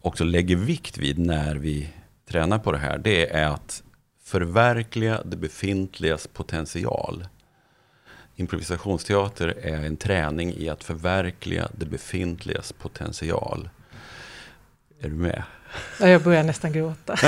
också 0.00 0.24
lägger 0.24 0.56
vikt 0.56 0.98
vid 0.98 1.18
när 1.18 1.54
vi 1.54 1.90
tränar 2.28 2.58
på 2.58 2.72
det 2.72 2.78
här. 2.78 2.98
Det 2.98 3.30
är 3.30 3.46
att 3.46 3.82
förverkliga 4.24 5.22
det 5.24 5.36
befintligas 5.36 6.26
potential. 6.26 7.26
Improvisationsteater 8.36 9.48
är 9.62 9.84
en 9.84 9.96
träning 9.96 10.54
i 10.56 10.68
att 10.68 10.84
förverkliga 10.84 11.68
det 11.72 11.86
befintligas 11.86 12.72
potential. 12.72 13.68
Är 15.00 15.08
du 15.08 15.14
med? 15.14 15.42
Ja, 16.00 16.08
jag 16.08 16.22
börjar 16.22 16.42
nästan 16.42 16.72
gråta. 16.72 17.14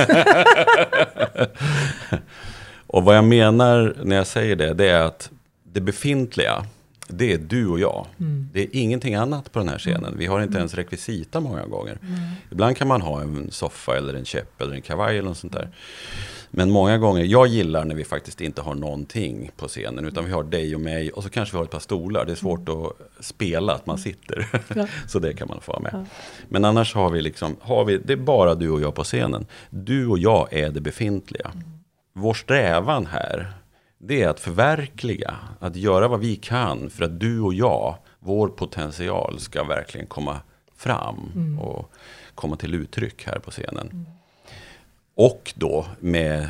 och 2.87 3.05
vad 3.05 3.17
jag 3.17 3.25
menar 3.25 3.97
när 4.03 4.17
jag 4.17 4.27
säger 4.27 4.57
det, 4.57 4.75
det 4.75 4.89
är 4.89 5.03
att 5.03 5.31
det 5.63 5.81
befintliga, 5.81 6.67
det 7.09 7.33
är 7.33 7.39
du 7.39 7.67
och 7.67 7.81
jag. 7.81 8.07
Mm. 8.21 8.49
Det 8.53 8.61
är 8.63 8.69
ingenting 8.73 9.15
annat 9.15 9.53
på 9.53 9.59
den 9.59 9.69
här 9.69 9.79
scenen. 9.79 10.15
Vi 10.19 10.27
har 10.27 10.41
inte 10.41 10.51
mm. 10.51 10.59
ens 10.59 10.75
rekvisita 10.75 11.41
många 11.41 11.67
gånger. 11.67 11.99
Mm. 12.03 12.21
Ibland 12.51 12.77
kan 12.77 12.89
man 12.89 13.01
ha 13.01 13.21
en 13.21 13.51
soffa 13.51 13.97
eller 13.97 14.15
en 14.15 14.25
käpp 14.25 14.61
eller 14.61 14.75
en 14.75 14.83
kavaj 14.83 15.19
eller 15.19 15.29
något 15.29 15.39
sånt 15.39 15.53
där. 15.53 15.69
Men 16.51 16.71
många 16.71 16.99
gånger, 16.99 17.25
jag 17.25 17.47
gillar 17.47 17.85
när 17.85 17.95
vi 17.95 18.05
faktiskt 18.05 18.41
inte 18.41 18.63
har 18.63 18.75
någonting 18.75 19.51
på 19.57 19.69
scenen. 19.69 20.05
Utan 20.05 20.25
vi 20.25 20.33
har 20.33 20.43
dig 20.43 20.75
och 20.75 20.81
mig 20.81 21.11
och 21.11 21.23
så 21.23 21.29
kanske 21.29 21.55
vi 21.55 21.57
har 21.57 21.65
ett 21.65 21.71
par 21.71 21.79
stolar. 21.79 22.25
Det 22.25 22.33
är 22.33 22.37
svårt 22.37 22.69
mm. 22.69 22.83
att 22.83 23.25
spela 23.25 23.75
att 23.75 23.87
man 23.87 23.99
sitter. 23.99 24.49
Ja. 24.75 24.87
så 25.09 25.19
det 25.19 25.35
kan 25.35 25.49
man 25.49 25.61
få 25.61 25.81
med. 25.81 25.91
Ja. 25.93 26.05
Men 26.49 26.65
annars 26.65 26.95
har 26.95 27.11
vi 27.11 27.23
liksom, 27.23 27.57
har 27.61 27.85
vi, 27.85 27.99
det 27.99 28.13
är 28.13 28.17
bara 28.17 28.55
du 28.55 28.71
och 28.71 28.81
jag 28.81 28.95
på 28.95 29.05
scenen. 29.05 29.47
Du 29.71 30.07
och 30.07 30.19
jag 30.19 30.53
är 30.53 30.71
det 30.71 30.81
befintliga. 30.81 31.51
Mm. 31.55 31.65
Vår 32.13 32.35
strävan 32.35 33.07
här, 33.07 33.53
det 33.99 34.23
är 34.23 34.29
att 34.29 34.41
förverkliga. 34.41 35.35
Att 35.61 35.77
göra 35.77 36.09
vad 36.09 36.21
vi 36.21 36.37
kan 36.37 36.91
för 36.91 37.05
att 37.05 37.21
du 37.21 37.41
och 37.41 37.55
jag, 37.55 37.97
vår 38.19 38.49
potential 38.49 39.39
ska 39.39 39.65
verkligen 39.65 40.07
komma 40.07 40.41
fram. 40.77 41.33
Mm. 41.35 41.59
Och 41.59 41.93
komma 42.35 42.57
till 42.57 42.75
uttryck 42.75 43.27
här 43.27 43.39
på 43.39 43.51
scenen. 43.51 43.89
Mm. 43.93 44.07
Och 45.19 45.53
då 45.57 45.87
med, 46.01 46.49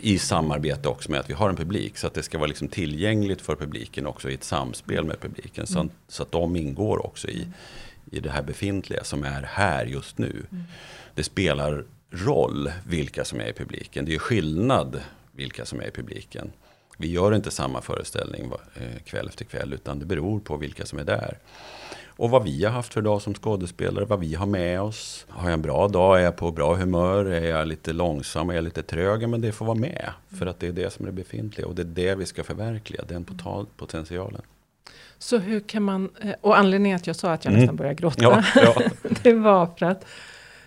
i 0.00 0.18
samarbete 0.18 0.88
också 0.88 1.10
med 1.10 1.20
att 1.20 1.30
vi 1.30 1.34
har 1.34 1.48
en 1.48 1.56
publik. 1.56 1.98
Så 1.98 2.06
att 2.06 2.14
det 2.14 2.22
ska 2.22 2.38
vara 2.38 2.48
liksom 2.48 2.68
tillgängligt 2.68 3.40
för 3.40 3.56
publiken 3.56 4.06
också 4.06 4.30
i 4.30 4.34
ett 4.34 4.44
samspel 4.44 5.04
med 5.04 5.20
publiken. 5.20 5.66
Så, 5.66 5.78
mm. 5.80 5.92
så 6.08 6.22
att 6.22 6.32
de 6.32 6.56
ingår 6.56 7.06
också 7.06 7.28
i, 7.28 7.46
i 8.10 8.20
det 8.20 8.30
här 8.30 8.42
befintliga 8.42 9.04
som 9.04 9.24
är 9.24 9.42
här 9.42 9.86
just 9.86 10.18
nu. 10.18 10.46
Mm. 10.50 10.64
Det 11.14 11.22
spelar 11.22 11.84
roll 12.10 12.72
vilka 12.86 13.24
som 13.24 13.40
är 13.40 13.46
i 13.48 13.52
publiken. 13.52 14.04
Det 14.04 14.14
är 14.14 14.18
skillnad 14.18 15.00
vilka 15.32 15.64
som 15.64 15.80
är 15.80 15.86
i 15.86 15.90
publiken. 15.90 16.52
Vi 16.96 17.10
gör 17.10 17.34
inte 17.34 17.50
samma 17.50 17.80
föreställning 17.80 18.52
eh, 18.74 19.02
kväll 19.04 19.28
efter 19.28 19.44
kväll 19.44 19.72
utan 19.72 19.98
det 19.98 20.06
beror 20.06 20.40
på 20.40 20.56
vilka 20.56 20.86
som 20.86 20.98
är 20.98 21.04
där. 21.04 21.38
Och 22.18 22.30
vad 22.30 22.44
vi 22.44 22.64
har 22.64 22.72
haft 22.72 22.94
för 22.94 23.02
dag 23.02 23.22
som 23.22 23.34
skådespelare, 23.34 24.04
vad 24.04 24.20
vi 24.20 24.34
har 24.34 24.46
med 24.46 24.80
oss. 24.80 25.26
Har 25.28 25.44
jag 25.44 25.52
en 25.52 25.62
bra 25.62 25.88
dag, 25.88 26.20
är 26.20 26.24
jag 26.24 26.36
på 26.36 26.50
bra 26.52 26.74
humör, 26.74 27.24
är 27.24 27.48
jag 27.48 27.68
lite 27.68 27.92
långsam, 27.92 28.50
är 28.50 28.54
jag 28.54 28.64
lite 28.64 28.82
trög, 28.82 29.28
men 29.28 29.40
det 29.40 29.52
får 29.52 29.66
vara 29.66 29.78
med. 29.78 30.12
För 30.38 30.46
att 30.46 30.60
det 30.60 30.66
är 30.66 30.72
det 30.72 30.92
som 30.92 31.06
är 31.06 31.10
befintliga 31.10 31.66
och 31.66 31.74
det 31.74 31.82
är 31.82 31.86
det 31.86 32.14
vi 32.14 32.26
ska 32.26 32.44
förverkliga, 32.44 33.04
den 33.08 33.24
potentialen. 33.76 34.42
Så 35.18 35.38
hur 35.38 35.60
kan 35.60 35.82
man, 35.82 36.10
eh, 36.20 36.34
och 36.40 36.58
anledningen 36.58 36.96
att 36.96 37.06
jag 37.06 37.16
sa 37.16 37.32
att 37.32 37.44
jag 37.44 37.52
mm. 37.52 37.60
nästan 37.60 37.76
började 37.76 37.94
gråta, 37.94 38.22
ja, 38.22 38.44
ja. 38.54 38.74
det 39.22 39.34
var 39.34 39.66
för 39.66 39.86
att 39.86 40.04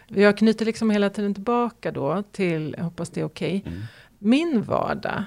jag 0.08 0.38
knyter 0.38 0.66
liksom 0.66 0.90
hela 0.90 1.10
tiden 1.10 1.34
tillbaka 1.34 1.92
då 1.92 2.24
till, 2.32 2.76
jag 2.78 2.84
hoppas 2.84 3.10
det 3.10 3.22
är 3.22 3.26
okej, 3.26 3.58
okay, 3.58 3.74
mm. 3.74 3.86
min 4.20 4.62
vardag 4.62 5.24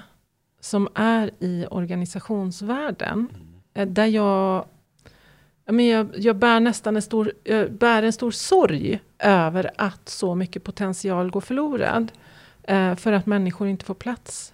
som 0.61 0.87
är 0.95 1.31
i 1.39 1.65
organisationsvärlden, 1.69 3.13
mm. 3.13 3.29
Eh, 3.73 3.87
där 3.87 4.05
jag 4.05 4.65
men 5.65 5.85
jag, 5.85 6.09
jag, 6.17 6.35
bär 6.35 6.59
nästan 6.59 6.95
en 6.95 7.01
stor, 7.01 7.31
jag 7.43 7.71
bär 7.71 8.03
en 8.03 8.13
stor 8.13 8.31
sorg 8.31 8.99
över 9.19 9.71
att 9.77 10.09
så 10.09 10.35
mycket 10.35 10.63
potential 10.63 11.31
går 11.31 11.41
förlorad. 11.41 12.11
Eh, 12.63 12.95
för 12.95 13.13
att 13.13 13.25
människor 13.25 13.67
inte 13.67 13.85
får 13.85 13.93
plats 13.93 14.53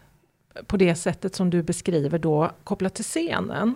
på 0.67 0.77
det 0.77 0.95
sättet 0.95 1.35
som 1.35 1.49
du 1.49 1.63
beskriver 1.63 2.19
då 2.19 2.51
kopplat 2.63 2.95
till 2.95 3.05
scenen. 3.05 3.75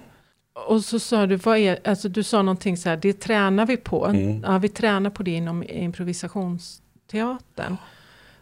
Och 0.68 0.86
så 0.86 1.00
sa 1.00 1.26
du, 1.26 1.36
vad 1.36 1.58
är, 1.58 1.80
alltså 1.84 2.10
du 2.10 2.24
sa 2.24 2.42
någonting 2.42 2.78
så 2.78 2.90
här, 2.90 2.98
det 2.98 3.14
tränar 3.14 3.66
vi 3.66 3.78
på. 3.78 4.06
Mm. 4.06 4.44
Ja, 4.44 4.58
vi 4.58 4.70
tränar 4.70 5.10
på 5.10 5.24
det 5.24 5.32
inom 5.32 5.64
improvisationsteatern. 5.64 7.78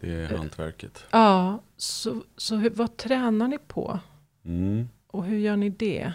Det 0.00 0.12
är 0.12 0.36
hantverket. 0.36 1.04
Ja, 1.10 1.62
så, 1.76 2.22
så 2.36 2.68
vad 2.74 2.96
tränar 2.96 3.48
ni 3.48 3.58
på? 3.58 3.98
Mm. 4.44 4.88
Och 5.06 5.24
hur 5.24 5.38
gör 5.38 5.56
ni 5.56 5.70
det? 5.70 6.12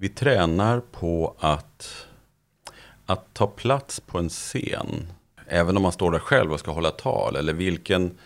Vi 0.00 0.08
tränar 0.08 0.80
på 0.80 1.36
att, 1.38 2.06
att 3.06 3.34
ta 3.34 3.46
plats 3.46 4.00
på 4.00 4.18
en 4.18 4.28
scen. 4.28 5.12
Även 5.46 5.76
om 5.76 5.82
man 5.82 5.92
står 5.92 6.10
där 6.10 6.18
själv 6.18 6.52
och 6.52 6.60
ska 6.60 6.70
hålla 6.70 6.90
tal. 6.90 7.36
Eller 7.36 7.52
vilken 7.52 8.18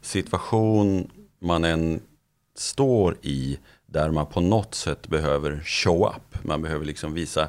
situation 0.00 1.10
man 1.38 1.64
än 1.64 2.02
står 2.56 3.16
i. 3.22 3.58
Där 3.86 4.10
man 4.10 4.26
på 4.26 4.40
något 4.40 4.74
sätt 4.74 5.08
behöver 5.08 5.60
show 5.64 6.06
up. 6.16 6.44
Man 6.44 6.62
behöver 6.62 6.84
liksom 6.84 7.14
visa. 7.14 7.48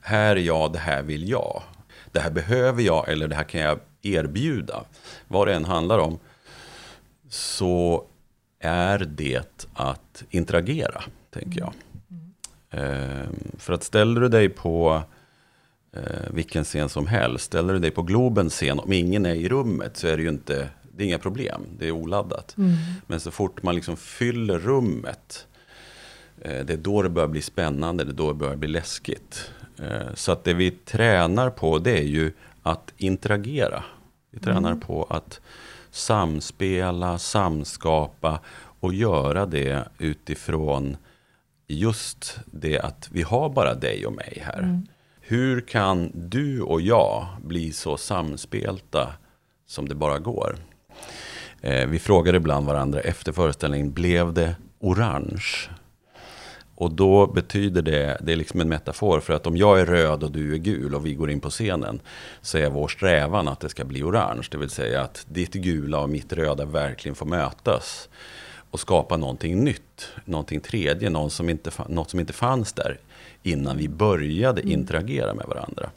Här 0.00 0.36
är 0.36 0.40
jag, 0.40 0.72
det 0.72 0.78
här 0.78 1.02
vill 1.02 1.28
jag. 1.28 1.62
Det 2.12 2.20
här 2.20 2.30
behöver 2.30 2.82
jag 2.82 3.08
eller 3.08 3.28
det 3.28 3.36
här 3.36 3.44
kan 3.44 3.60
jag 3.60 3.78
erbjuda. 4.02 4.84
Vad 5.28 5.48
det 5.48 5.54
än 5.54 5.64
handlar 5.64 5.98
om. 5.98 6.18
Så 7.28 8.04
är 8.58 8.98
det 8.98 9.68
att 9.74 10.24
interagera, 10.30 11.02
tänker 11.30 11.60
jag. 11.60 11.72
Ehm, 12.76 13.34
för 13.58 13.72
att 13.72 13.82
ställer 13.82 14.20
du 14.20 14.28
dig 14.28 14.48
på 14.48 15.02
eh, 15.92 16.02
vilken 16.30 16.64
scen 16.64 16.88
som 16.88 17.06
helst, 17.06 17.44
ställer 17.44 17.72
du 17.72 17.78
dig 17.78 17.90
på 17.90 18.02
Globens 18.02 18.54
scen, 18.54 18.78
om 18.78 18.92
ingen 18.92 19.26
är 19.26 19.34
i 19.34 19.48
rummet 19.48 19.96
så 19.96 20.06
är 20.06 20.16
det 20.16 20.22
ju 20.22 20.28
inte, 20.28 20.68
det 20.96 21.02
är 21.02 21.06
inga 21.06 21.18
problem, 21.18 21.62
det 21.78 21.86
är 21.86 21.90
oladdat. 21.90 22.56
Mm. 22.56 22.72
Men 23.06 23.20
så 23.20 23.30
fort 23.30 23.62
man 23.62 23.74
liksom 23.74 23.96
fyller 23.96 24.58
rummet, 24.58 25.46
eh, 26.40 26.64
det 26.64 26.72
är 26.72 26.76
då 26.76 27.02
det 27.02 27.08
börjar 27.08 27.28
bli 27.28 27.42
spännande, 27.42 28.04
det 28.04 28.10
är 28.10 28.14
då 28.14 28.28
det 28.28 28.38
börjar 28.38 28.56
bli 28.56 28.68
läskigt. 28.68 29.50
Eh, 29.78 30.14
så 30.14 30.32
att 30.32 30.44
det 30.44 30.54
vi 30.54 30.70
tränar 30.70 31.50
på 31.50 31.78
det 31.78 31.98
är 31.98 32.06
ju 32.06 32.32
att 32.62 32.92
interagera. 32.96 33.84
Vi 34.30 34.40
tränar 34.40 34.70
mm. 34.70 34.80
på 34.80 35.04
att 35.10 35.40
samspela, 35.90 37.18
samskapa 37.18 38.40
och 38.80 38.94
göra 38.94 39.46
det 39.46 39.88
utifrån 39.98 40.96
just 41.66 42.38
det 42.46 42.78
att 42.78 43.08
vi 43.12 43.22
har 43.22 43.48
bara 43.48 43.74
dig 43.74 44.06
och 44.06 44.12
mig 44.12 44.42
här. 44.46 44.58
Mm. 44.58 44.86
Hur 45.20 45.60
kan 45.60 46.10
du 46.14 46.62
och 46.62 46.80
jag 46.80 47.26
bli 47.42 47.72
så 47.72 47.96
samspelta 47.96 49.12
som 49.66 49.88
det 49.88 49.94
bara 49.94 50.18
går? 50.18 50.56
Eh, 51.60 51.86
vi 51.86 51.98
frågade 51.98 52.36
ibland 52.36 52.66
varandra 52.66 53.00
efter 53.00 53.32
föreställningen, 53.32 53.92
blev 53.92 54.32
det 54.32 54.56
orange? 54.80 55.68
Och 56.76 56.92
då 56.92 57.26
betyder 57.26 57.82
det, 57.82 58.18
det 58.20 58.32
är 58.32 58.36
liksom 58.36 58.60
en 58.60 58.68
metafor 58.68 59.20
för 59.20 59.32
att 59.32 59.46
om 59.46 59.56
jag 59.56 59.80
är 59.80 59.86
röd 59.86 60.22
och 60.22 60.32
du 60.32 60.54
är 60.54 60.58
gul 60.58 60.94
och 60.94 61.06
vi 61.06 61.14
går 61.14 61.30
in 61.30 61.40
på 61.40 61.50
scenen 61.50 62.00
så 62.40 62.58
är 62.58 62.70
vår 62.70 62.88
strävan 62.88 63.48
att 63.48 63.60
det 63.60 63.68
ska 63.68 63.84
bli 63.84 64.02
orange. 64.02 64.48
Det 64.50 64.58
vill 64.58 64.70
säga 64.70 65.02
att 65.02 65.26
ditt 65.28 65.54
gula 65.54 66.00
och 66.00 66.10
mitt 66.10 66.32
röda 66.32 66.64
verkligen 66.64 67.14
får 67.14 67.26
mötas 67.26 68.08
och 68.74 68.80
skapa 68.80 69.16
någonting 69.16 69.64
nytt, 69.64 70.08
någonting 70.24 70.60
tredje, 70.60 71.10
något 71.10 71.32
som 71.32 71.50
inte, 71.50 71.70
något 71.88 72.10
som 72.10 72.20
inte 72.20 72.32
fanns 72.32 72.72
där 72.72 72.98
innan 73.42 73.76
vi 73.76 73.88
började 73.88 74.60
mm. 74.60 74.72
interagera 74.72 75.34
med 75.34 75.46
varandra. 75.46 75.90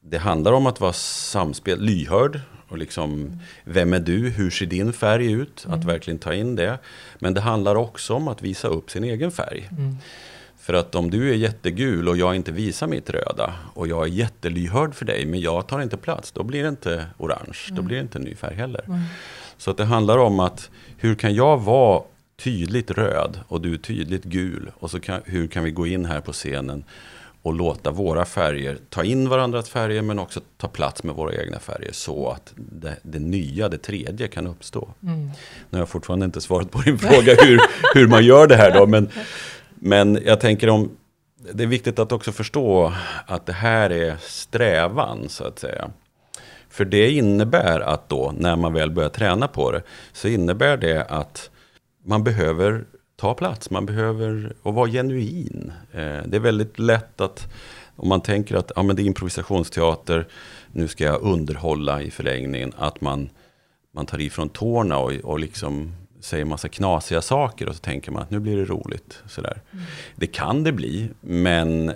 Det 0.00 0.18
handlar 0.18 0.52
om 0.52 0.66
att 0.66 0.80
vara 0.80 0.92
samspel, 0.92 1.80
lyhörd 1.80 2.40
och 2.68 2.78
liksom, 2.78 3.12
mm. 3.12 3.38
vem 3.64 3.92
är 3.92 4.00
du, 4.00 4.30
hur 4.30 4.50
ser 4.50 4.66
din 4.66 4.92
färg 4.92 5.32
ut? 5.32 5.64
Mm. 5.66 5.78
Att 5.78 5.84
verkligen 5.84 6.18
ta 6.18 6.34
in 6.34 6.56
det. 6.56 6.78
Men 7.18 7.34
det 7.34 7.40
handlar 7.40 7.74
också 7.74 8.14
om 8.14 8.28
att 8.28 8.42
visa 8.42 8.68
upp 8.68 8.90
sin 8.90 9.04
egen 9.04 9.30
färg. 9.30 9.68
Mm. 9.70 9.96
För 10.58 10.74
att 10.74 10.94
om 10.94 11.10
du 11.10 11.30
är 11.30 11.34
jättegul 11.34 12.08
och 12.08 12.16
jag 12.16 12.36
inte 12.36 12.52
visar 12.52 12.86
mitt 12.86 13.10
röda 13.10 13.54
och 13.74 13.88
jag 13.88 14.02
är 14.02 14.10
jättelyhörd 14.10 14.94
för 14.94 15.04
dig 15.04 15.26
men 15.26 15.40
jag 15.40 15.66
tar 15.66 15.80
inte 15.80 15.96
plats, 15.96 16.32
då 16.32 16.42
blir 16.42 16.62
det 16.62 16.68
inte 16.68 17.06
orange, 17.18 17.58
då 17.70 17.82
blir 17.82 17.96
det 17.96 18.02
inte 18.02 18.18
en 18.18 18.24
ny 18.24 18.34
färg 18.34 18.54
heller. 18.54 18.84
Så 19.56 19.70
att 19.70 19.76
det 19.76 19.84
handlar 19.84 20.18
om 20.18 20.40
att 20.40 20.70
hur 20.96 21.14
kan 21.14 21.34
jag 21.34 21.58
vara 21.58 22.02
tydligt 22.36 22.90
röd 22.90 23.40
och 23.48 23.60
du 23.60 23.74
är 23.74 23.78
tydligt 23.78 24.24
gul. 24.24 24.70
Och 24.78 24.90
så 24.90 25.00
kan, 25.00 25.20
hur 25.24 25.46
kan 25.46 25.64
vi 25.64 25.70
gå 25.70 25.86
in 25.86 26.04
här 26.04 26.20
på 26.20 26.32
scenen 26.32 26.84
och 27.42 27.54
låta 27.54 27.90
våra 27.90 28.24
färger 28.24 28.78
ta 28.88 29.04
in 29.04 29.28
varandras 29.28 29.68
färger 29.68 30.02
men 30.02 30.18
också 30.18 30.40
ta 30.56 30.68
plats 30.68 31.02
med 31.02 31.14
våra 31.14 31.42
egna 31.42 31.58
färger 31.58 31.92
så 31.92 32.30
att 32.30 32.52
det, 32.56 32.96
det 33.02 33.18
nya, 33.18 33.68
det 33.68 33.78
tredje 33.78 34.28
kan 34.28 34.46
uppstå. 34.46 34.88
Mm. 35.02 35.24
Nu 35.24 35.32
har 35.70 35.78
jag 35.78 35.88
fortfarande 35.88 36.26
inte 36.26 36.40
svarat 36.40 36.70
på 36.70 36.80
din 36.80 36.98
fråga 37.08 37.34
hur, 37.34 37.60
hur 37.94 38.08
man 38.08 38.24
gör 38.24 38.46
det 38.46 38.56
här 38.56 38.74
då. 38.74 38.86
Men, 38.86 39.08
men 39.74 40.18
jag 40.24 40.40
tänker 40.40 40.68
om 40.68 40.90
det 41.52 41.62
är 41.62 41.66
viktigt 41.66 41.98
att 41.98 42.12
också 42.12 42.32
förstå 42.32 42.92
att 43.26 43.46
det 43.46 43.52
här 43.52 43.90
är 43.90 44.16
strävan 44.20 45.28
så 45.28 45.44
att 45.44 45.58
säga. 45.58 45.90
För 46.70 46.84
det 46.84 47.10
innebär 47.10 47.80
att 47.80 48.08
då, 48.08 48.34
när 48.38 48.56
man 48.56 48.72
väl 48.72 48.90
börjar 48.90 49.10
träna 49.10 49.48
på 49.48 49.72
det, 49.72 49.82
så 50.12 50.28
innebär 50.28 50.76
det 50.76 51.04
att 51.04 51.50
man 52.06 52.24
behöver 52.24 52.84
ta 53.16 53.34
plats, 53.34 53.70
man 53.70 53.86
behöver 53.86 54.52
och 54.62 54.74
vara 54.74 54.90
genuin. 54.90 55.72
Eh, 55.92 56.22
det 56.26 56.36
är 56.36 56.40
väldigt 56.40 56.78
lätt 56.78 57.20
att, 57.20 57.52
om 57.96 58.08
man 58.08 58.20
tänker 58.20 58.56
att 58.56 58.72
ja, 58.76 58.82
men 58.82 58.96
det 58.96 59.02
är 59.02 59.04
improvisationsteater, 59.04 60.28
nu 60.72 60.88
ska 60.88 61.04
jag 61.04 61.22
underhålla 61.22 62.02
i 62.02 62.10
förlängningen, 62.10 62.72
att 62.76 63.00
man, 63.00 63.28
man 63.92 64.06
tar 64.06 64.20
ifrån 64.20 64.48
tårna 64.48 64.98
och, 64.98 65.12
och 65.12 65.38
liksom 65.38 65.92
säger 66.20 66.44
massa 66.44 66.68
knasiga 66.68 67.22
saker 67.22 67.68
och 67.68 67.74
så 67.74 67.80
tänker 67.80 68.12
man 68.12 68.22
att 68.22 68.30
nu 68.30 68.40
blir 68.40 68.56
det 68.56 68.64
roligt. 68.64 69.22
Sådär. 69.28 69.62
Mm. 69.72 69.84
Det 70.16 70.26
kan 70.26 70.64
det 70.64 70.72
bli, 70.72 71.10
men 71.20 71.92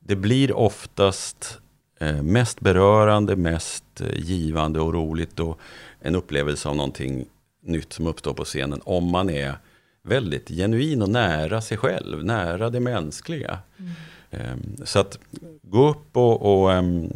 det 0.00 0.16
blir 0.16 0.56
oftast 0.56 1.58
eh, 2.00 2.22
mest 2.22 2.60
berörande, 2.60 3.36
mest 3.36 4.00
eh, 4.00 4.06
givande 4.14 4.80
och 4.80 4.94
roligt 4.94 5.40
och 5.40 5.58
en 6.00 6.14
upplevelse 6.14 6.68
av 6.68 6.76
någonting 6.76 7.26
nytt 7.70 7.92
som 7.92 8.06
uppstår 8.06 8.34
på 8.34 8.44
scenen 8.44 8.80
om 8.84 9.10
man 9.10 9.30
är 9.30 9.54
väldigt 10.02 10.48
genuin 10.48 11.02
och 11.02 11.10
nära 11.10 11.60
sig 11.60 11.76
själv, 11.76 12.24
nära 12.24 12.70
det 12.70 12.80
mänskliga. 12.80 13.58
Mm. 13.78 13.92
Um, 14.32 14.76
så 14.84 14.98
att 14.98 15.18
gå 15.62 15.88
upp 15.88 16.16
och, 16.16 16.62
och 16.62 16.70
um, 16.70 17.12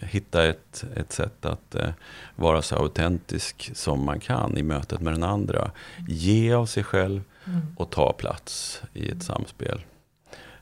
hitta 0.00 0.44
ett, 0.44 0.84
ett 0.96 1.12
sätt 1.12 1.44
att 1.44 1.74
uh, 1.74 1.88
vara 2.36 2.62
så 2.62 2.76
autentisk 2.76 3.70
som 3.74 4.04
man 4.04 4.20
kan 4.20 4.56
i 4.56 4.62
mötet 4.62 5.00
med 5.00 5.12
den 5.12 5.22
andra. 5.22 5.70
Ge 6.08 6.52
av 6.52 6.66
sig 6.66 6.84
själv 6.84 7.22
mm. 7.44 7.60
och 7.76 7.90
ta 7.90 8.12
plats 8.12 8.82
i 8.94 9.10
ett 9.10 9.22
samspel. 9.22 9.80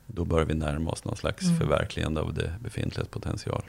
Då 0.07 0.25
börjar 0.25 0.45
vi 0.45 0.53
närma 0.53 0.91
oss 0.91 1.05
någon 1.05 1.17
slags 1.17 1.43
mm. 1.43 1.57
förverkligande 1.57 2.21
av 2.21 2.33
det 2.33 2.53
befintliga 2.61 3.05
potential. 3.05 3.63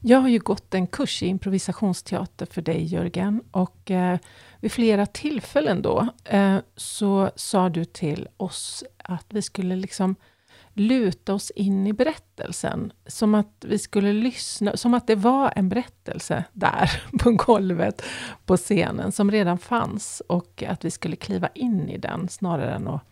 Jag 0.00 0.18
har 0.18 0.28
ju 0.28 0.38
gått 0.38 0.74
en 0.74 0.86
kurs 0.86 1.22
i 1.22 1.26
improvisationsteater 1.26 2.46
för 2.46 2.62
dig 2.62 2.84
Jörgen 2.84 3.42
och 3.50 3.90
eh, 3.90 4.18
vid 4.60 4.72
flera 4.72 5.06
tillfällen 5.06 5.82
då 5.82 6.08
eh, 6.24 6.58
så 6.76 7.30
sa 7.36 7.68
du 7.68 7.84
till 7.84 8.28
oss 8.36 8.84
att 8.96 9.26
vi 9.28 9.42
skulle 9.42 9.76
liksom 9.76 10.16
luta 10.72 11.34
oss 11.34 11.50
in 11.50 11.86
i 11.86 11.92
berättelsen. 11.92 12.92
Som 13.06 13.34
att 13.34 13.64
vi 13.66 13.78
skulle 13.78 14.12
lyssna, 14.12 14.76
som 14.76 14.94
att 14.94 15.06
det 15.06 15.14
var 15.14 15.52
en 15.56 15.68
berättelse 15.68 16.44
där 16.52 17.02
på 17.18 17.30
golvet 17.30 18.02
på 18.46 18.56
scenen 18.56 19.12
som 19.12 19.30
redan 19.30 19.58
fanns 19.58 20.22
och 20.26 20.62
att 20.68 20.84
vi 20.84 20.90
skulle 20.90 21.16
kliva 21.16 21.48
in 21.54 21.88
i 21.88 21.98
den 21.98 22.28
snarare 22.28 22.74
än 22.74 22.88
att 22.88 23.02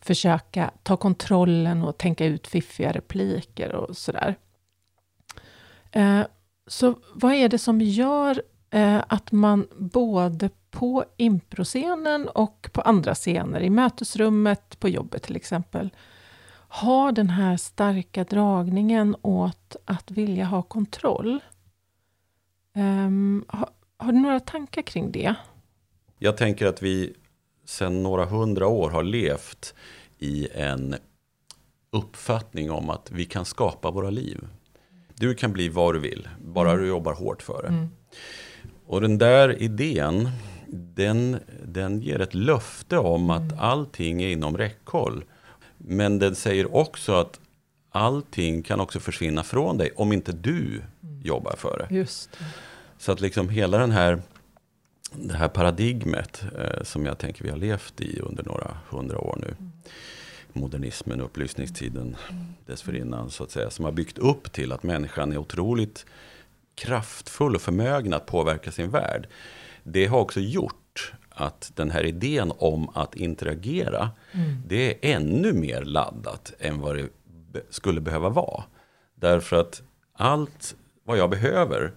försöka 0.00 0.70
ta 0.82 0.96
kontrollen 0.96 1.82
och 1.82 1.98
tänka 1.98 2.24
ut 2.24 2.46
fiffiga 2.46 2.92
repliker 2.92 3.74
och 3.74 3.96
sådär. 3.96 4.36
Eh, 5.92 6.22
så 6.66 6.94
vad 7.14 7.32
är 7.32 7.48
det 7.48 7.58
som 7.58 7.80
gör 7.80 8.42
eh, 8.70 9.02
att 9.08 9.32
man 9.32 9.68
både 9.78 10.50
på 10.70 11.04
improscenen 11.16 12.28
och 12.28 12.68
på 12.72 12.80
andra 12.80 13.14
scener, 13.14 13.60
i 13.60 13.70
mötesrummet, 13.70 14.80
på 14.80 14.88
jobbet 14.88 15.22
till 15.22 15.36
exempel, 15.36 15.90
har 16.68 17.12
den 17.12 17.30
här 17.30 17.56
starka 17.56 18.24
dragningen 18.24 19.16
åt 19.22 19.76
att 19.84 20.10
vilja 20.10 20.44
ha 20.44 20.62
kontroll? 20.62 21.40
Ehm, 22.74 23.06
um, 23.06 23.44
har, 23.48 23.68
har, 23.96 24.12
du 24.12 24.18
några 24.18 24.40
tankar 24.40 24.82
kring 24.82 25.12
det? 25.12 25.34
Jag 26.18 26.36
tänker 26.36 26.66
att 26.66 26.82
vi 26.82 27.14
sedan 27.64 28.02
några 28.02 28.24
hundra 28.24 28.66
år 28.66 28.90
har 28.90 29.02
levt 29.02 29.74
i 30.18 30.48
en 30.54 30.96
uppfattning 31.90 32.70
om 32.70 32.90
att 32.90 33.10
vi 33.10 33.24
kan 33.24 33.44
skapa 33.44 33.90
våra 33.90 34.10
liv. 34.10 34.48
Du 35.18 35.34
kan 35.34 35.52
bli 35.52 35.68
vad 35.68 35.94
du 35.94 35.98
vill, 35.98 36.28
bara 36.40 36.70
mm. 36.70 36.82
du 36.82 36.88
jobbar 36.88 37.14
hårt 37.14 37.42
för 37.42 37.62
det. 37.62 37.68
Mm. 37.68 37.88
Och 38.86 39.00
den 39.00 39.18
där 39.18 39.62
idén, 39.62 40.30
den, 40.68 41.40
den 41.64 42.00
ger 42.00 42.20
ett 42.20 42.34
löfte 42.34 42.98
om 42.98 43.30
att 43.30 43.42
mm. 43.42 43.58
allting 43.58 44.22
är 44.22 44.28
inom 44.28 44.58
räckhåll. 44.58 45.24
Men 45.78 46.18
den 46.18 46.34
säger 46.34 46.76
också 46.76 47.14
att 47.14 47.40
allting 47.90 48.62
kan 48.62 48.80
också 48.80 49.00
försvinna 49.00 49.42
från 49.42 49.78
dig 49.78 49.90
om 49.96 50.12
inte 50.12 50.32
du 50.32 50.82
mm. 51.02 51.20
jobbar 51.22 51.54
för 51.56 51.86
det. 51.88 51.94
Just 51.94 52.32
det. 52.32 52.44
Så 52.98 53.12
att 53.12 53.20
liksom 53.20 53.48
hela 53.48 53.78
den 53.78 53.90
här, 53.90 54.22
det 55.12 55.34
här 55.34 55.48
paradigmet 55.48 56.44
eh, 56.58 56.82
som 56.82 57.06
jag 57.06 57.18
tänker 57.18 57.44
vi 57.44 57.50
har 57.50 57.56
levt 57.56 58.00
i 58.00 58.20
under 58.20 58.44
några 58.44 58.76
hundra 58.90 59.18
år 59.18 59.38
nu. 59.40 59.54
Mm 59.58 59.72
modernismen, 60.56 61.20
upplysningstiden 61.20 62.16
dessförinnan 62.66 63.30
så 63.30 63.44
att 63.44 63.50
säga. 63.50 63.70
Som 63.70 63.84
har 63.84 63.92
byggt 63.92 64.18
upp 64.18 64.52
till 64.52 64.72
att 64.72 64.82
människan 64.82 65.32
är 65.32 65.38
otroligt 65.38 66.06
kraftfull 66.74 67.54
och 67.54 67.62
förmögen 67.62 68.12
att 68.12 68.26
påverka 68.26 68.72
sin 68.72 68.90
värld. 68.90 69.28
Det 69.82 70.06
har 70.06 70.18
också 70.18 70.40
gjort 70.40 71.12
att 71.28 71.72
den 71.74 71.90
här 71.90 72.04
idén 72.04 72.52
om 72.58 72.88
att 72.94 73.14
interagera, 73.14 74.10
mm. 74.32 74.62
det 74.66 74.90
är 74.90 75.16
ännu 75.16 75.52
mer 75.52 75.82
laddat 75.82 76.52
än 76.58 76.80
vad 76.80 76.96
det 76.96 77.08
skulle 77.70 78.00
behöva 78.00 78.28
vara. 78.28 78.64
Därför 79.14 79.56
att 79.56 79.82
allt 80.12 80.76
vad 81.04 81.18
jag 81.18 81.30
behöver 81.30 81.92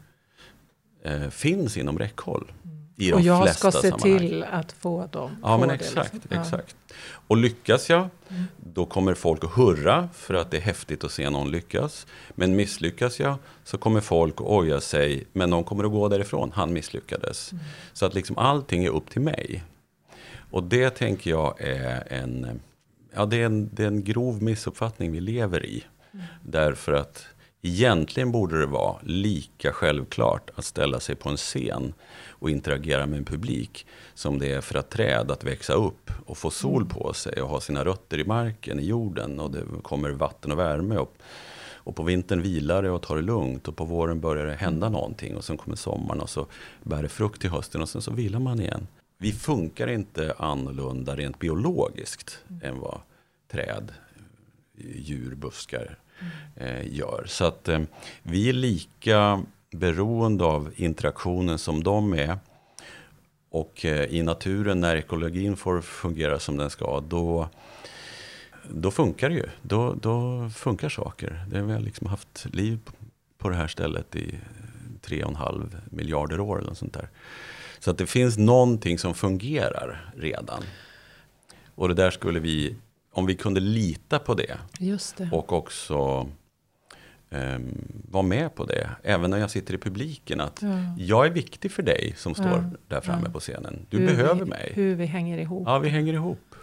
eh, 1.04 1.30
finns 1.30 1.78
inom 1.78 2.00
räckhåll. 2.00 2.52
I 3.00 3.10
de 3.10 3.16
och 3.16 3.22
jag 3.22 3.56
ska 3.56 3.72
se 3.72 3.90
sammanhang. 3.90 4.20
till 4.20 4.44
att 4.44 4.72
få 4.72 5.08
dem. 5.12 5.38
Ja, 5.44 5.58
men 5.58 5.70
exakt. 5.70 6.14
Liksom. 6.14 6.42
exakt. 6.42 6.76
Och 7.02 7.38
lyckas 7.38 7.90
jag, 7.90 8.10
mm. 8.30 8.44
då 8.58 8.86
kommer 8.86 9.14
folk 9.14 9.44
att 9.44 9.52
hurra 9.52 10.10
för 10.14 10.34
att 10.34 10.52
det 10.52 10.58
är 10.58 10.62
häftigt 10.62 11.04
att 11.04 11.12
se 11.12 11.30
någon 11.30 11.52
lyckas. 11.52 12.08
Men 12.36 12.56
misslyckas 12.56 13.20
jag, 13.20 13.36
så 13.64 13.78
kommer 13.78 14.02
folk 14.02 14.34
att 14.36 14.48
oja 14.48 14.82
sig, 14.82 15.28
men 15.34 15.50
någon 15.50 15.64
kommer 15.64 15.84
att 15.84 15.92
gå 15.92 16.08
därifrån, 16.08 16.52
han 16.56 16.74
misslyckades. 16.74 17.52
Mm. 17.52 17.64
Så 17.94 18.06
att 18.06 18.14
liksom 18.14 18.38
allting 18.38 18.86
är 18.86 18.90
upp 18.90 19.10
till 19.10 19.22
mig. 19.22 19.64
Och 20.52 20.64
det 20.64 20.90
tänker 20.90 21.30
jag 21.30 21.62
är 21.62 22.08
en, 22.10 22.60
ja, 23.14 23.26
det 23.26 23.42
är 23.42 23.46
en, 23.46 23.70
det 23.74 23.84
är 23.84 23.88
en 23.88 24.04
grov 24.04 24.44
missuppfattning 24.44 25.12
vi 25.12 25.20
lever 25.20 25.66
i. 25.66 25.84
Mm. 26.14 26.26
Därför 26.44 26.94
att 26.94 27.28
egentligen 27.62 28.32
borde 28.32 28.60
det 28.60 28.66
vara 28.66 29.00
lika 29.04 29.74
självklart 29.74 30.50
att 30.56 30.66
ställa 30.66 31.00
sig 31.00 31.16
på 31.16 31.30
en 31.30 31.38
scen 31.38 31.94
och 32.28 32.50
interagera 32.50 33.06
med 33.06 33.18
en 33.18 33.26
publik 33.26 33.88
som 34.14 34.40
det 34.40 34.54
är 34.54 34.62
för 34.62 34.80
ett 34.80 34.90
träd 34.90 35.32
att 35.32 35.44
växa 35.44 35.74
upp 35.74 36.12
och 36.26 36.38
få 36.38 36.50
sol 36.50 36.82
mm. 36.82 36.88
på 36.88 37.14
sig 37.14 37.42
och 37.42 37.50
ha 37.50 37.62
sina 37.62 37.86
rötter 37.86 38.20
i 38.20 38.26
marken, 38.26 38.80
i 38.80 38.86
jorden 38.86 39.40
och 39.40 39.52
det 39.52 39.64
kommer 39.82 40.10
vatten 40.10 40.52
och 40.52 40.60
värme. 40.60 40.98
Och, 40.98 41.18
och 41.74 41.96
på 41.96 42.04
vintern 42.04 42.42
vilar 42.42 42.84
det 42.84 42.90
och 42.90 43.02
tar 43.02 43.16
det 43.16 43.22
lugnt 43.22 43.68
och 43.68 43.76
på 43.76 43.86
våren 43.86 44.20
börjar 44.20 44.46
det 44.46 44.54
hända 44.54 44.88
mm. 44.88 45.00
någonting 45.00 45.38
och 45.38 45.44
sen 45.44 45.58
kommer 45.58 45.78
sommaren 45.78 46.22
och 46.22 46.30
så 46.30 46.46
bär 46.84 47.04
det 47.04 47.10
frukt 47.10 47.42
till 47.42 47.50
hösten 47.50 47.82
och 47.82 47.90
sen 47.90 48.02
så 48.02 48.12
vilar 48.12 48.40
man 48.40 48.62
igen. 48.62 48.88
Vi 49.18 49.32
funkar 49.32 49.88
inte 49.88 50.34
annorlunda 50.38 51.16
rent 51.16 51.40
biologiskt 51.40 52.40
mm. 52.50 52.62
än 52.64 52.80
vad 52.80 53.00
träd, 53.52 53.92
djur, 54.78 55.36
buskar 55.36 55.98
eh, 56.56 56.94
gör. 56.98 57.26
Så 57.28 57.46
att 57.46 57.68
eh, 57.68 57.82
vi 58.24 58.50
är 58.50 58.54
lika 58.54 59.44
beroende 59.72 60.44
av 60.44 60.72
interaktionen 60.76 61.60
som 61.60 61.84
de 61.84 62.14
är. 62.14 62.38
Och 63.50 63.86
eh, 63.86 64.04
i 64.06 64.24
naturen 64.24 64.80
när 64.80 64.96
ekologin 64.96 65.58
får 65.58 65.82
fungera 65.82 66.40
som 66.40 66.58
den 66.58 66.70
ska, 66.70 67.00
då, 67.00 67.50
då 68.70 68.92
funkar 68.92 69.30
det 69.30 69.36
ju. 69.36 69.50
Då, 69.62 69.94
då 69.94 70.50
funkar 70.56 70.90
saker. 70.90 71.46
Det 71.52 71.62
vi 71.62 71.74
har 71.74 71.80
liksom 71.80 72.08
haft 72.08 72.48
liv 72.54 72.80
på 73.38 73.50
det 73.50 73.56
här 73.56 73.68
stället 73.68 74.16
i 74.16 74.36
tre 75.02 75.24
och 75.24 75.30
en 75.30 75.36
halv 75.36 75.82
miljarder 75.92 76.40
år 76.40 76.62
eller 76.62 76.74
sånt 76.74 76.94
där. 76.94 77.10
Så 77.80 77.92
att 77.92 77.98
det 77.98 78.08
finns 78.08 78.38
någonting 78.38 79.00
som 79.00 79.14
fungerar 79.14 80.12
redan. 80.18 80.64
Och 81.76 81.88
det 81.88 81.94
där 81.94 82.12
skulle 82.12 82.40
vi, 82.40 82.76
om 83.12 83.26
vi 83.26 83.36
kunde 83.36 83.60
lita 83.60 84.20
på 84.20 84.34
det, 84.34 84.58
det. 85.18 85.30
och 85.32 85.54
också 85.54 86.30
um, 87.30 87.88
vara 88.10 88.24
med 88.24 88.56
på 88.56 88.66
det. 88.66 88.90
Även 89.04 89.32
när 89.32 89.38
jag 89.38 89.52
sitter 89.52 89.74
i 89.74 89.78
publiken. 89.78 90.42
Att 90.42 90.62
ja. 90.62 90.70
jag 90.98 91.26
är 91.26 91.30
viktig 91.30 91.72
för 91.72 91.84
dig 91.84 92.14
som 92.18 92.36
står 92.36 92.48
ja. 92.48 92.64
där 92.88 93.02
framme 93.02 93.24
ja. 93.26 93.32
på 93.32 93.40
scenen. 93.40 93.86
Du 93.90 93.98
hur 93.98 94.08
behöver 94.08 94.44
vi, 94.44 94.50
mig. 94.50 94.72
Hur 94.76 94.96
vi 94.96 95.06
hänger 95.06 95.38
ihop. 95.38 95.64
Ja, 95.68 95.80
vi 95.80 95.90
hänger 95.90 96.14
ihop. 96.14 96.56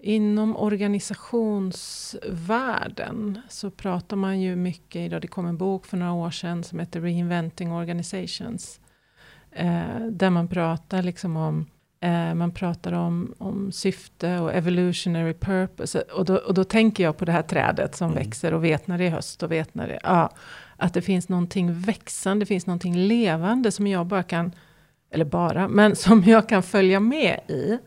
Inom 0.00 0.56
organisationsvärlden 0.56 3.40
så 3.48 3.70
pratar 3.70 4.16
man 4.16 4.40
ju 4.40 4.56
mycket 4.56 4.96
idag. 4.96 5.20
Det 5.20 5.28
kom 5.28 5.46
en 5.46 5.56
bok 5.56 5.86
för 5.86 5.96
några 5.96 6.12
år 6.12 6.30
sedan 6.30 6.64
som 6.64 6.78
heter 6.78 7.00
Reinventing 7.00 7.72
Organizations. 7.72 8.80
Eh, 9.50 10.00
där 10.10 10.30
man 10.30 10.48
pratar 10.48 11.02
liksom 11.02 11.36
om 11.36 11.66
Eh, 12.00 12.34
man 12.34 12.50
pratar 12.50 12.92
om, 12.92 13.34
om 13.38 13.72
syfte 13.72 14.38
och 14.38 14.54
evolutionary 14.54 15.34
purpose. 15.34 16.00
Och 16.00 16.24
då, 16.24 16.36
och 16.36 16.54
då 16.54 16.64
tänker 16.64 17.04
jag 17.04 17.16
på 17.16 17.24
det 17.24 17.32
här 17.32 17.42
trädet 17.42 17.96
som 17.96 18.10
mm. 18.10 18.24
växer 18.24 18.54
och 18.54 18.64
vet 18.64 18.86
när 18.86 18.98
det 18.98 19.06
är 19.06 19.10
höst 19.10 19.42
och 19.42 19.52
vet 19.52 19.74
när 19.74 19.88
det 19.88 19.94
är... 19.94 20.00
Ja, 20.02 20.30
att 20.76 20.94
det 20.94 21.02
finns 21.02 21.28
någonting 21.28 21.80
växande, 21.80 22.42
det 22.42 22.46
finns 22.46 22.66
någonting 22.66 22.96
levande 22.96 23.72
som 23.72 23.86
jag 23.86 24.06
bara 24.06 24.22
kan... 24.22 24.52
Eller 25.10 25.24
bara, 25.24 25.68
men 25.68 25.96
som 25.96 26.22
jag 26.24 26.48
kan 26.48 26.62
följa 26.62 27.00
med 27.00 27.40
i. 27.48 27.78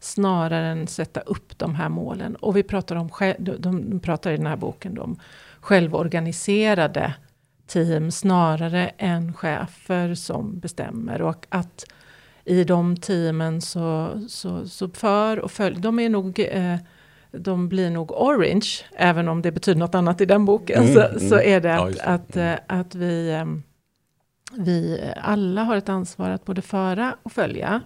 Snarare 0.00 0.66
än 0.66 0.86
sätta 0.86 1.20
upp 1.20 1.58
de 1.58 1.74
här 1.74 1.88
målen. 1.88 2.36
Och 2.36 2.56
vi 2.56 2.62
pratar 2.62 2.96
om, 2.96 3.10
de, 3.38 4.00
pratar 4.00 4.32
i 4.32 4.36
den 4.36 4.46
här 4.46 4.56
boken 4.56 4.98
om 4.98 5.20
självorganiserade 5.60 7.14
team 7.66 8.10
snarare 8.10 8.88
än 8.98 9.34
chefer 9.34 10.14
som 10.14 10.58
bestämmer. 10.58 11.22
Och 11.22 11.46
att 11.48 11.84
i 12.48 12.64
de 12.64 12.96
teamen 12.96 13.60
så, 13.60 14.20
så, 14.28 14.68
så 14.68 14.88
för 14.88 15.38
och 15.38 15.50
följ, 15.50 15.80
de 15.80 15.98
är 15.98 16.08
nog 16.08 16.40
eh, 16.50 16.76
de 17.30 17.68
blir 17.68 17.90
nog 17.90 18.10
orange, 18.12 18.68
även 18.96 19.28
om 19.28 19.42
det 19.42 19.52
betyder 19.52 19.78
något 19.78 19.94
annat 19.94 20.20
i 20.20 20.26
den 20.26 20.44
boken. 20.44 20.82
Mm, 20.82 20.94
så, 20.94 21.00
mm. 21.00 21.28
så 21.28 21.40
är 21.40 21.60
det 21.60 21.74
att, 21.74 21.96
ja, 21.96 22.04
att, 22.04 22.36
eh, 22.36 22.54
att 22.66 22.94
vi, 22.94 23.30
eh, 23.30 23.44
vi 24.52 25.00
alla 25.16 25.62
har 25.62 25.76
ett 25.76 25.88
ansvar 25.88 26.30
att 26.30 26.44
både 26.44 26.62
föra 26.62 27.16
och 27.22 27.32
följa. 27.32 27.80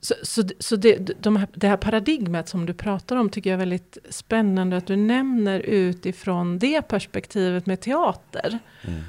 Så, 0.00 0.14
så, 0.22 0.42
så 0.58 0.76
det, 0.76 1.22
de 1.22 1.36
här, 1.36 1.48
det 1.54 1.68
här 1.68 1.76
paradigmet 1.76 2.48
som 2.48 2.66
du 2.66 2.74
pratar 2.74 3.16
om 3.16 3.30
tycker 3.30 3.50
jag 3.50 3.54
är 3.54 3.58
väldigt 3.58 3.98
spännande 4.10 4.76
att 4.76 4.86
du 4.86 4.96
nämner 4.96 5.60
utifrån 5.60 6.58
det 6.58 6.82
perspektivet 6.82 7.66
med 7.66 7.80
teater. 7.80 8.58
Mm. 8.82 9.00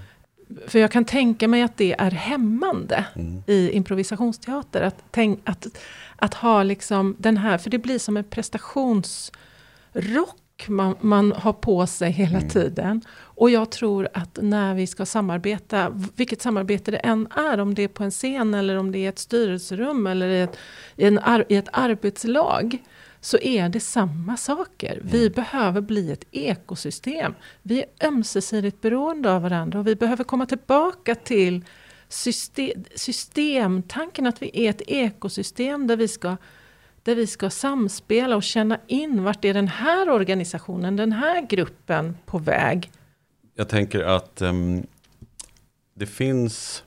För 0.68 0.80
jag 0.80 0.92
kan 0.92 1.06
tänka 1.06 1.48
mig 1.48 1.62
att 1.62 1.78
det 1.78 1.96
är 2.00 2.12
hämmande 2.12 3.06
mm. 3.16 3.44
i 3.48 3.72
improvisationsteater. 3.72 4.82
Att, 4.82 5.04
tänk, 5.12 5.40
att, 5.44 5.68
att 6.16 6.34
ha 6.34 6.64
liksom 6.64 7.16
den 7.20 7.38
här, 7.38 7.58
för 7.58 7.70
det 7.70 7.78
blir 7.78 8.00
som 8.00 8.18
en 8.18 8.24
prestationsrock 8.24 10.36
man, 10.68 10.96
man 11.02 11.32
har 11.32 11.54
på 11.54 11.88
sig 11.88 12.12
hela 12.12 12.38
mm. 12.38 12.50
tiden. 12.50 13.02
Och 13.12 13.50
jag 13.50 13.72
tror 13.72 14.10
att 14.14 14.40
när 14.42 14.76
vi 14.76 14.88
ska 14.88 15.06
samarbeta, 15.06 15.90
vilket 16.16 16.42
samarbete 16.42 16.92
det 16.92 16.98
än 16.98 17.28
är, 17.36 17.60
om 17.60 17.76
det 17.76 17.84
är 17.84 17.88
på 17.88 18.04
en 18.04 18.12
scen 18.12 18.54
eller 18.54 18.78
om 18.78 18.92
det 18.92 19.06
är 19.06 19.10
ett 19.10 19.20
styrelserum 19.20 20.08
eller 20.08 20.28
i 20.28 20.42
ett, 20.42 20.58
i 20.96 21.06
en, 21.06 21.20
i 21.50 21.56
ett 21.56 21.70
arbetslag, 21.72 22.78
så 23.22 23.38
är 23.38 23.70
det 23.70 23.80
samma 23.80 24.38
saker. 24.38 24.94
Mm. 24.94 25.08
Vi 25.08 25.30
behöver 25.30 25.82
bli 25.82 26.12
ett 26.12 26.24
ekosystem. 26.32 27.34
Vi 27.62 27.84
är 27.84 28.08
ömsesidigt 28.08 28.82
beroende 28.82 29.34
av 29.34 29.42
varandra 29.42 29.80
och 29.80 29.88
vi 29.88 29.96
behöver 29.96 30.24
komma 30.24 30.46
tillbaka 30.46 31.16
till 31.16 31.66
system, 32.10 32.84
systemtanken 32.96 34.28
att 34.28 34.42
vi 34.42 34.66
är 34.66 34.70
ett 34.70 34.82
ekosystem 34.88 35.88
där 35.88 35.98
vi 35.98 36.08
ska 36.08 36.38
där 37.04 37.16
vi 37.16 37.28
ska 37.28 37.50
samspela 37.50 38.36
och 38.36 38.44
känna 38.44 38.80
in 38.88 39.24
vart 39.24 39.46
är 39.46 39.54
den 39.54 39.68
här 39.68 40.10
organisationen, 40.10 40.96
den 40.96 41.12
här 41.12 41.42
gruppen 41.42 42.18
på 42.26 42.38
väg. 42.38 42.92
Jag 43.56 43.70
tänker 43.70 44.04
att 44.04 44.42
um, 44.42 44.88
det 45.94 46.06
finns 46.06 46.84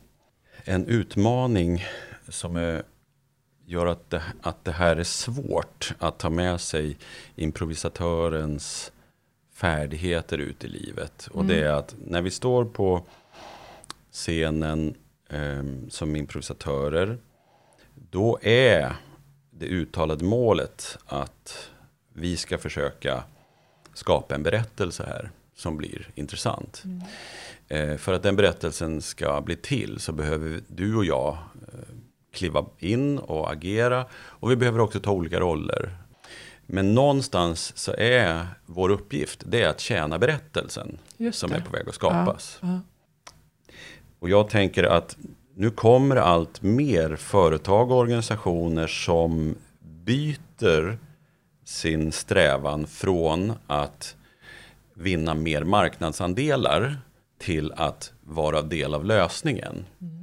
en 0.65 0.87
utmaning 0.87 1.85
som 2.29 2.57
är 2.57 2.83
gör 3.67 3.87
att 3.87 4.11
det, 4.11 4.23
att 4.43 4.65
det 4.65 4.73
här 4.73 4.97
är 4.97 5.05
svårt 5.05 5.95
att 5.99 6.19
ta 6.19 6.31
med 6.31 6.61
sig 6.61 6.97
improvisatörens 7.37 8.93
färdigheter 9.53 10.39
ut 10.39 10.65
i 10.65 10.69
livet. 10.69 11.29
Och 11.33 11.41
mm. 11.41 11.47
det 11.47 11.63
är 11.63 11.73
att 11.73 11.95
när 12.07 12.23
vi 12.23 12.31
står 12.31 12.65
på 12.65 13.07
scenen 14.13 14.95
eh, 15.29 15.63
som 15.89 16.17
improvisatörer, 16.17 17.19
då 18.11 18.39
är 18.43 18.97
det 19.51 19.67
uttalade 19.67 20.25
målet 20.25 20.99
att 21.07 21.71
vi 22.13 22.37
ska 22.37 22.59
försöka 22.59 23.25
skapa 23.95 24.35
en 24.35 24.43
berättelse 24.43 25.05
här 25.07 25.31
som 25.55 25.77
blir 25.77 26.11
intressant. 26.15 26.83
Mm. 26.85 27.03
Eh, 27.69 27.97
för 27.97 28.13
att 28.13 28.23
den 28.23 28.37
berättelsen 28.37 29.03
ska 29.03 29.41
bli 29.41 29.57
till 29.57 30.01
så 30.01 30.13
behöver 30.13 30.61
du 30.67 30.97
och 30.97 31.05
jag 31.05 31.39
eh, 31.73 31.79
kliva 32.33 32.67
in 32.79 33.19
och 33.19 33.53
agera. 33.53 34.07
Och 34.15 34.51
vi 34.51 34.57
behöver 34.57 34.81
också 34.81 35.01
ta 35.01 35.11
olika 35.11 35.41
roller. 35.41 35.97
Men 36.67 36.95
någonstans 36.95 37.73
så 37.77 37.95
är 37.99 38.47
vår 38.67 38.91
uppgift 38.91 39.43
det 39.47 39.63
är 39.63 39.69
att 39.69 39.81
tjäna 39.81 40.19
berättelsen 40.19 40.99
som 41.33 41.53
är 41.53 41.61
på 41.61 41.73
väg 41.73 41.89
att 41.89 41.95
skapas. 41.95 42.59
Ja, 42.63 42.69
ja. 42.69 42.81
Och 44.19 44.29
jag 44.29 44.49
tänker 44.49 44.85
att 44.85 45.17
nu 45.55 45.71
kommer 45.71 46.17
allt 46.17 46.63
mer 46.63 47.17
företag 47.17 47.91
och 47.91 47.97
organisationer 47.97 48.87
som 48.87 49.55
byter 49.81 50.99
sin 51.65 52.13
strävan 52.13 52.87
från 52.87 53.53
att 53.67 54.17
vinna 54.95 55.35
mer 55.35 55.65
marknadsandelar 55.65 56.97
till 57.39 57.73
att 57.73 58.13
vara 58.21 58.63
del 58.63 58.95
av 58.95 59.05
lösningen. 59.05 59.87
Mm. 60.01 60.22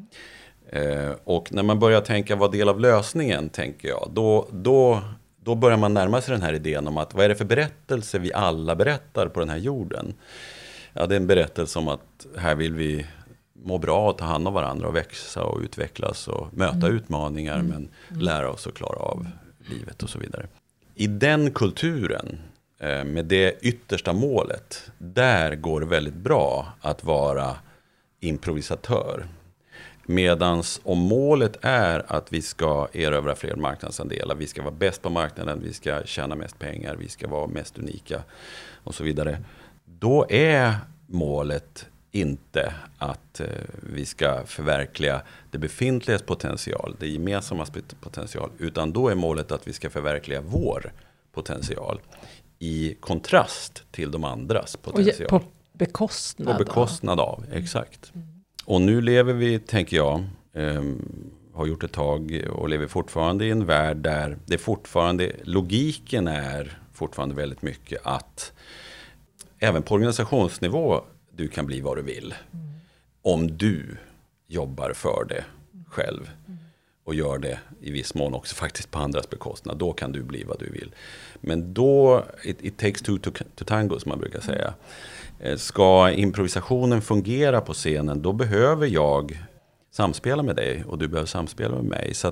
Eh, 0.71 1.11
och 1.23 1.53
när 1.53 1.63
man 1.63 1.79
börjar 1.79 2.01
tänka 2.01 2.35
vad 2.35 2.51
del 2.51 2.69
av 2.69 2.79
lösningen, 2.79 3.49
tänker 3.49 3.87
jag, 3.87 4.09
då, 4.13 4.47
då, 4.51 5.01
då 5.43 5.55
börjar 5.55 5.77
man 5.77 5.93
närma 5.93 6.21
sig 6.21 6.31
den 6.31 6.41
här 6.41 6.53
idén 6.53 6.87
om 6.87 6.97
att 6.97 7.13
vad 7.13 7.25
är 7.25 7.29
det 7.29 7.35
för 7.35 7.45
berättelse 7.45 8.19
vi 8.19 8.33
alla 8.33 8.75
berättar 8.75 9.27
på 9.27 9.39
den 9.39 9.49
här 9.49 9.57
jorden? 9.57 10.13
Ja, 10.93 11.05
det 11.05 11.15
är 11.15 11.19
en 11.19 11.27
berättelse 11.27 11.79
om 11.79 11.87
att 11.87 12.27
här 12.37 12.55
vill 12.55 12.73
vi 12.73 13.05
må 13.53 13.77
bra 13.77 14.09
och 14.09 14.17
ta 14.17 14.25
hand 14.25 14.47
om 14.47 14.53
varandra 14.53 14.87
och 14.87 14.95
växa 14.95 15.43
och 15.43 15.59
utvecklas 15.61 16.27
och 16.27 16.47
möta 16.53 16.87
mm. 16.87 16.95
utmaningar 16.95 17.59
mm. 17.59 17.67
men 17.67 17.89
lära 18.21 18.51
oss 18.51 18.67
att 18.67 18.73
klara 18.73 18.99
av 18.99 19.27
livet 19.69 20.03
och 20.03 20.09
så 20.09 20.19
vidare. 20.19 20.47
I 20.95 21.07
den 21.07 21.51
kulturen, 21.51 22.39
eh, 22.79 23.03
med 23.03 23.25
det 23.25 23.59
yttersta 23.61 24.13
målet, 24.13 24.91
där 24.97 25.55
går 25.55 25.79
det 25.79 25.85
väldigt 25.85 26.13
bra 26.13 26.73
att 26.81 27.03
vara 27.03 27.55
improvisatör. 28.19 29.25
Medans 30.09 30.81
om 30.83 30.97
målet 30.99 31.57
är 31.61 32.05
att 32.07 32.33
vi 32.33 32.41
ska 32.41 32.87
erövra 32.93 33.35
fler 33.35 33.55
marknadsandelar, 33.55 34.35
vi 34.35 34.47
ska 34.47 34.61
vara 34.61 34.73
bäst 34.73 35.01
på 35.01 35.09
marknaden, 35.09 35.61
vi 35.63 35.73
ska 35.73 36.03
tjäna 36.05 36.35
mest 36.35 36.59
pengar, 36.59 36.95
vi 36.95 37.09
ska 37.09 37.27
vara 37.27 37.47
mest 37.47 37.77
unika 37.77 38.23
och 38.83 38.95
så 38.95 39.03
vidare. 39.03 39.43
Då 39.85 40.25
är 40.29 40.73
målet 41.07 41.85
inte 42.11 42.73
att 42.97 43.39
eh, 43.39 43.47
vi 43.93 44.05
ska 44.05 44.43
förverkliga 44.45 45.21
det 45.51 45.57
befintligas 45.57 46.21
potential, 46.21 46.95
det 46.99 47.07
gemensamma 47.07 47.65
potential, 48.01 48.49
utan 48.57 48.91
då 48.91 49.09
är 49.09 49.15
målet 49.15 49.51
att 49.51 49.67
vi 49.67 49.73
ska 49.73 49.89
förverkliga 49.89 50.41
vår 50.41 50.93
potential 51.31 52.01
i 52.59 52.95
kontrast 52.99 53.83
till 53.91 54.11
de 54.11 54.23
andras 54.23 54.75
potential. 54.75 55.25
Och 55.25 55.41
på 55.41 55.47
bekostnad, 55.73 56.57
på 56.57 56.63
bekostnad 56.63 57.19
av. 57.19 57.29
av 57.29 57.45
exakt. 57.51 58.11
Mm. 58.15 58.38
Och 58.69 58.81
nu 58.81 59.01
lever 59.01 59.33
vi, 59.33 59.59
tänker 59.59 59.97
jag, 59.97 60.23
eh, 60.53 60.83
har 61.53 61.65
gjort 61.65 61.83
ett 61.83 61.91
tag 61.91 62.43
och 62.49 62.69
lever 62.69 62.87
fortfarande 62.87 63.45
i 63.45 63.49
en 63.49 63.65
värld 63.65 63.97
där 63.97 64.37
det 64.45 64.57
fortfarande, 64.57 65.31
logiken 65.43 66.27
är 66.27 66.79
fortfarande 66.93 67.35
väldigt 67.35 67.61
mycket 67.61 67.99
att 68.03 68.53
även 69.59 69.83
på 69.83 69.93
organisationsnivå, 69.93 71.01
du 71.31 71.47
kan 71.47 71.65
bli 71.65 71.81
vad 71.81 71.97
du 71.97 72.01
vill. 72.01 72.33
Mm. 72.51 72.67
Om 73.21 73.57
du 73.57 73.97
jobbar 74.47 74.93
för 74.93 75.25
det 75.29 75.43
själv. 75.87 76.29
Och 77.03 77.15
gör 77.15 77.37
det 77.37 77.59
i 77.81 77.91
viss 77.91 78.13
mån 78.13 78.33
också 78.33 78.55
faktiskt 78.55 78.91
på 78.91 78.99
andras 78.99 79.29
bekostnad. 79.29 79.77
Då 79.77 79.93
kan 79.93 80.11
du 80.11 80.23
bli 80.23 80.43
vad 80.43 80.59
du 80.59 80.69
vill. 80.69 80.91
Men 81.41 81.73
då, 81.73 82.25
it, 82.43 82.57
it 82.61 82.77
takes 82.77 83.01
two 83.01 83.17
to, 83.17 83.31
to 83.55 83.65
tango 83.65 83.99
som 83.99 84.09
man 84.09 84.19
brukar 84.19 84.39
säga. 84.39 84.73
Eh, 85.39 85.57
ska 85.57 86.11
improvisationen 86.11 87.01
fungera 87.01 87.61
på 87.61 87.73
scenen, 87.73 88.21
då 88.21 88.33
behöver 88.33 88.87
jag 88.87 89.45
samspela 89.91 90.43
med 90.43 90.55
dig 90.55 90.83
och 90.87 90.97
du 90.97 91.07
behöver 91.07 91.27
samspela 91.27 91.75
med 91.75 91.85
mig. 91.85 92.13
Så 92.13 92.31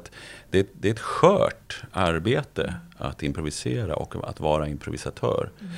det, 0.52 0.70
det, 0.74 0.88
är 0.88 0.94
ett 0.94 1.00
skört 1.00 1.84
arbete 1.92 2.76
att 2.98 3.24
improvisera 3.24 3.96
och 3.96 4.30
att 4.30 4.40
vara 4.40 4.68
improvisatör. 4.68 5.50
Mm. 5.60 5.74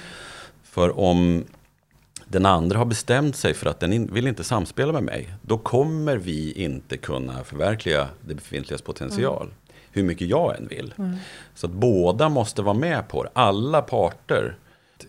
För 0.63 0.99
om 0.99 1.45
den 2.25 2.45
andra 2.45 2.77
har 2.77 2.85
bestämt 2.85 3.35
sig 3.35 3.53
för 3.53 3.69
att 3.69 3.79
den 3.79 4.13
vill 4.13 4.27
inte 4.27 4.43
samspela 4.43 4.93
med 4.93 5.03
mig, 5.03 5.33
då 5.41 5.57
kommer 5.57 6.17
vi 6.17 6.51
inte 6.51 6.97
kunna 6.97 7.43
förverkliga 7.43 8.07
det 8.21 8.35
befintligas 8.35 8.81
potential. 8.81 9.41
Mm. 9.43 9.53
Hur 9.91 10.03
mycket 10.03 10.27
jag 10.27 10.57
än 10.57 10.67
vill. 10.67 10.93
Mm. 10.97 11.15
Så 11.55 11.67
att 11.67 11.73
båda 11.73 12.29
måste 12.29 12.61
vara 12.61 12.73
med 12.77 13.07
på 13.07 13.23
det. 13.23 13.29
Alla 13.33 13.81
parter 13.81 14.55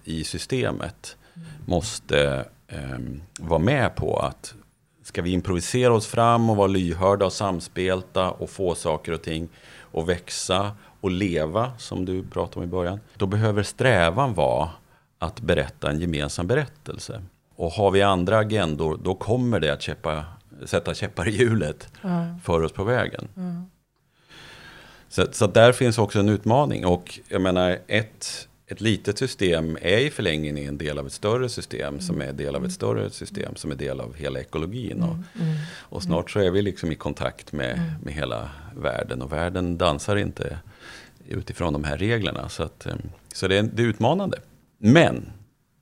i 0.04 0.24
systemet 0.24 1.16
måste 1.66 2.44
eh, 2.68 2.98
vara 3.38 3.58
med 3.58 3.96
på 3.96 4.16
att 4.16 4.54
ska 5.02 5.22
vi 5.22 5.30
improvisera 5.30 5.94
oss 5.94 6.06
fram 6.06 6.50
och 6.50 6.56
vara 6.56 6.66
lyhörda 6.66 7.26
och 7.26 7.32
samspelta 7.32 8.30
och 8.30 8.50
få 8.50 8.74
saker 8.74 9.12
och 9.12 9.22
ting 9.22 9.48
att 9.94 10.08
växa 10.08 10.72
och 11.00 11.10
leva, 11.10 11.72
som 11.78 12.04
du 12.04 12.22
pratade 12.22 12.58
om 12.58 12.64
i 12.64 12.66
början. 12.66 13.00
Då 13.16 13.26
behöver 13.26 13.62
strävan 13.62 14.34
vara 14.34 14.70
att 15.18 15.40
berätta 15.40 15.90
en 15.90 16.00
gemensam 16.00 16.46
berättelse. 16.46 17.22
Och 17.56 17.70
har 17.70 17.90
vi 17.90 18.02
andra 18.02 18.38
agendor, 18.38 18.98
då 19.02 19.14
kommer 19.14 19.60
det 19.60 19.70
att 19.70 19.82
käppa, 19.82 20.24
sätta 20.64 20.94
käppar 20.94 21.28
i 21.28 21.30
hjulet 21.30 21.88
mm. 22.02 22.40
för 22.40 22.62
oss 22.62 22.72
på 22.72 22.84
vägen. 22.84 23.28
Mm. 23.36 23.64
Så, 25.08 25.26
så 25.32 25.46
där 25.46 25.72
finns 25.72 25.98
också 25.98 26.18
en 26.18 26.28
utmaning. 26.28 26.86
Och 26.86 27.20
jag 27.28 27.42
menar, 27.42 27.78
ett, 27.86 28.48
ett 28.70 28.80
litet 28.80 29.18
system 29.18 29.78
är 29.80 29.98
i 29.98 30.10
förlängningen 30.10 30.68
en 30.68 30.78
del 30.78 30.98
av 30.98 31.06
ett 31.06 31.12
större 31.12 31.48
system 31.48 31.88
mm. 31.88 32.00
som 32.00 32.20
är 32.20 32.32
del 32.32 32.56
av 32.56 32.64
ett 32.64 32.72
större 32.72 33.10
system 33.10 33.56
som 33.56 33.70
är 33.70 33.74
del 33.74 34.00
av 34.00 34.14
hela 34.14 34.40
ekologin. 34.40 35.02
Och, 35.02 35.14
mm. 35.14 35.24
mm. 35.40 35.56
och 35.78 36.02
snart 36.02 36.30
så 36.30 36.40
är 36.40 36.50
vi 36.50 36.62
liksom 36.62 36.92
i 36.92 36.94
kontakt 36.94 37.52
med, 37.52 37.72
mm. 37.72 37.90
med 38.02 38.14
hela 38.14 38.50
världen. 38.76 39.22
Och 39.22 39.32
världen 39.32 39.78
dansar 39.78 40.16
inte 40.16 40.58
utifrån 41.28 41.72
de 41.72 41.84
här 41.84 41.98
reglerna. 41.98 42.48
Så, 42.48 42.62
att, 42.62 42.86
eh, 42.86 42.94
så 43.34 43.48
det, 43.48 43.58
är, 43.58 43.62
det 43.62 43.82
är 43.82 43.86
utmanande. 43.86 44.38
Men 44.78 45.32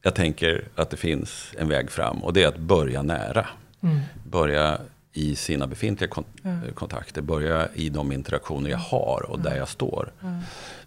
jag 0.03 0.15
tänker 0.15 0.69
att 0.75 0.91
det 0.91 0.97
finns 0.97 1.53
en 1.59 1.69
väg 1.69 1.91
fram 1.91 2.25
och 2.25 2.33
det 2.33 2.43
är 2.43 2.49
att 2.49 2.59
börja 2.59 3.03
nära. 3.03 3.47
Mm. 3.81 4.01
Börja 4.25 4.81
i 5.13 5.37
sina 5.37 5.67
befintliga 5.67 6.11
kont 6.11 6.27
mm. 6.45 6.73
kontakter, 6.75 7.23
börja 7.23 7.69
i 7.75 7.89
de 7.89 8.13
interaktioner 8.13 8.71
jag 8.71 8.79
har 8.79 9.27
och 9.31 9.41
där 9.41 9.57
jag 9.57 9.69
står. 9.69 10.13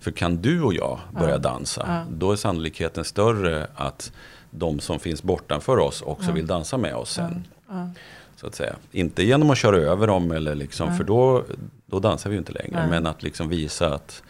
För 0.02 0.12
kan 0.12 0.36
du 0.36 0.62
och 0.62 0.74
jag 0.74 1.00
börja 1.12 1.38
dansa, 1.38 2.06
då 2.10 2.32
är 2.32 2.36
sannolikheten 2.36 3.04
större 3.04 3.68
att 3.76 4.12
de 4.52 4.80
som 4.80 5.00
finns 5.00 5.24
bortanför 5.24 5.78
oss 5.78 6.02
också 6.02 6.32
vill 6.32 6.48
dansa 6.48 6.78
med 6.78 6.96
oss 6.96 7.14
sen. 7.14 7.48
Så 8.36 8.48
att 8.48 8.56
säga. 8.56 8.76
Inte 8.92 9.24
genom 9.24 9.50
att 9.50 9.58
köra 9.58 9.78
över 9.78 10.08
dem, 10.08 10.32
eller 10.32 10.56
liksom, 10.56 10.98
för 10.98 11.04
då, 11.04 11.44
då 11.86 12.00
dansar 12.00 12.30
vi 12.30 12.36
ju 12.36 12.40
inte 12.40 12.52
längre. 12.52 12.88
Men 12.90 13.08
att 13.08 13.24
liksom 13.24 13.50
visa 13.50 13.94
att 13.94 14.24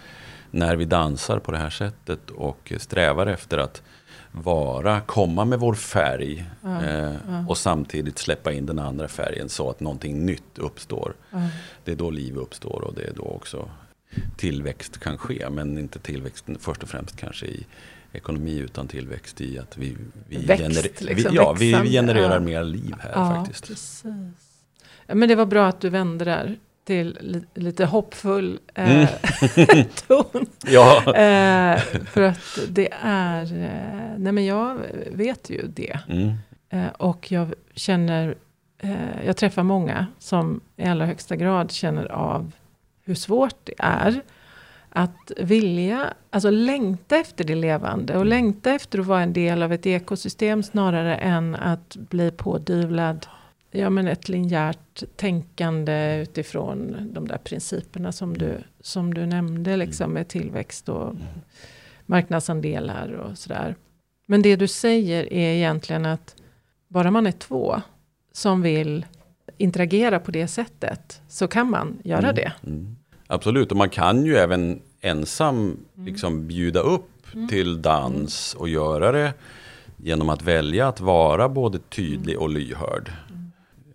när 0.51 0.75
vi 0.75 0.85
dansar 0.85 1.39
på 1.39 1.51
det 1.51 1.57
här 1.57 1.69
sättet 1.69 2.29
och 2.29 2.73
strävar 2.77 3.27
efter 3.27 3.57
att 3.57 3.81
vara, 4.31 5.01
komma 5.01 5.45
med 5.45 5.59
vår 5.59 5.73
färg 5.73 6.45
mm. 6.63 6.83
Eh, 6.85 7.15
mm. 7.27 7.49
och 7.49 7.57
samtidigt 7.57 8.17
släppa 8.17 8.51
in 8.51 8.65
den 8.65 8.79
andra 8.79 9.07
färgen 9.07 9.49
så 9.49 9.69
att 9.69 9.79
någonting 9.79 10.25
nytt 10.25 10.57
uppstår. 10.57 11.13
Mm. 11.31 11.47
Det 11.83 11.91
är 11.91 11.95
då 11.95 12.09
liv 12.09 12.37
uppstår 12.37 12.81
och 12.81 12.93
det 12.93 13.03
är 13.03 13.13
då 13.13 13.23
också 13.23 13.69
tillväxt 14.37 14.99
kan 14.99 15.17
ske. 15.17 15.49
Men 15.49 15.77
inte 15.77 15.99
tillväxt 15.99 16.45
först 16.59 16.83
och 16.83 16.89
främst 16.89 17.17
kanske 17.17 17.45
i 17.45 17.65
ekonomi 18.13 18.57
utan 18.57 18.87
tillväxt 18.87 19.41
i 19.41 19.59
att 19.59 19.77
vi, 19.77 19.97
vi, 20.27 20.45
Växt, 20.45 20.63
gener 20.63 20.83
liksom, 20.83 21.31
vi, 21.31 21.71
ja, 21.71 21.81
vi 21.83 21.91
genererar 21.91 22.39
mer 22.39 22.63
liv 22.63 22.95
här 22.99 23.11
ja, 23.15 23.35
faktiskt. 23.35 23.67
Precis. 23.67 24.03
Ja, 25.07 25.15
men 25.15 25.29
det 25.29 25.35
var 25.35 25.45
bra 25.45 25.67
att 25.67 25.81
du 25.81 25.89
vände 25.89 26.25
där 26.25 26.57
till 26.85 27.17
li 27.21 27.43
lite 27.53 27.85
hoppfull 27.85 28.59
eh, 28.75 28.91
mm. 28.91 29.85
ton. 30.07 30.45
ja. 30.67 30.97
eh, 31.15 31.79
för 32.05 32.21
att 32.21 32.59
det 32.69 32.89
är, 33.01 33.43
eh, 33.43 34.17
nej 34.17 34.31
men 34.31 34.45
jag 34.45 34.77
vet 35.11 35.49
ju 35.49 35.67
det. 35.67 35.99
Mm. 36.09 36.33
Eh, 36.69 36.87
och 36.97 37.31
jag 37.31 37.53
känner, 37.75 38.35
eh, 38.77 39.25
jag 39.25 39.37
träffar 39.37 39.63
många 39.63 40.07
som 40.19 40.61
i 40.77 40.83
allra 40.83 41.05
högsta 41.05 41.35
grad 41.35 41.71
känner 41.71 42.05
av 42.11 42.51
hur 43.11 43.15
svårt 43.15 43.55
det 43.63 43.73
är. 43.77 44.21
Att 44.89 45.31
vilja, 45.37 46.13
alltså 46.29 46.49
längta 46.49 47.17
efter 47.17 47.43
det 47.43 47.55
levande 47.55 48.17
och 48.17 48.25
längta 48.25 48.71
efter 48.71 48.99
att 48.99 49.05
vara 49.05 49.21
en 49.21 49.33
del 49.33 49.63
av 49.63 49.73
ett 49.73 49.85
ekosystem 49.85 50.63
snarare 50.63 51.15
än 51.15 51.55
att 51.55 51.95
bli 51.95 52.31
pådyvlad 52.31 53.27
ja, 53.71 53.89
men 53.89 54.07
ett 54.07 54.29
linjärt 54.29 55.03
tänkande 55.15 56.21
utifrån 56.21 57.09
de 57.13 57.27
där 57.27 57.37
principerna 57.37 58.11
som 58.11 58.37
du, 58.37 58.57
som 58.81 59.13
du 59.13 59.25
nämnde, 59.25 59.77
liksom 59.77 60.11
med 60.11 60.27
tillväxt 60.27 60.89
och 60.89 61.15
marknadsandelar 62.05 63.11
och 63.11 63.37
sådär. 63.37 63.75
Men 64.25 64.41
det 64.41 64.55
du 64.55 64.67
säger 64.67 65.33
är 65.33 65.55
egentligen 65.55 66.05
att 66.05 66.35
bara 66.87 67.11
man 67.11 67.27
är 67.27 67.31
två 67.31 67.81
som 68.31 68.61
vill 68.61 69.05
interagera 69.57 70.19
på 70.19 70.31
det 70.31 70.47
sättet 70.47 71.21
så 71.27 71.47
kan 71.47 71.69
man 71.69 71.99
göra 72.03 72.29
mm. 72.29 72.35
det. 72.35 72.53
Mm. 72.63 72.95
Absolut, 73.31 73.71
och 73.71 73.77
man 73.77 73.89
kan 73.89 74.25
ju 74.25 74.37
även 74.37 74.81
ensam 75.01 75.57
mm. 75.57 76.05
liksom 76.05 76.47
bjuda 76.47 76.79
upp 76.79 77.33
mm. 77.33 77.47
till 77.47 77.81
dans 77.81 78.53
och 78.53 78.69
göra 78.69 79.11
det 79.11 79.33
genom 79.97 80.29
att 80.29 80.41
välja 80.41 80.87
att 80.87 80.99
vara 80.99 81.49
både 81.49 81.79
tydlig 81.79 82.39
och 82.39 82.49
lyhörd. 82.49 83.11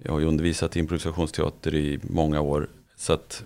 Jag 0.02 0.12
har 0.12 0.20
ju 0.20 0.26
undervisat 0.26 0.76
i 0.76 0.78
improvisationsteater 0.78 1.74
i 1.74 1.98
många 2.02 2.40
år. 2.40 2.68
Så 2.96 3.12
att, 3.12 3.44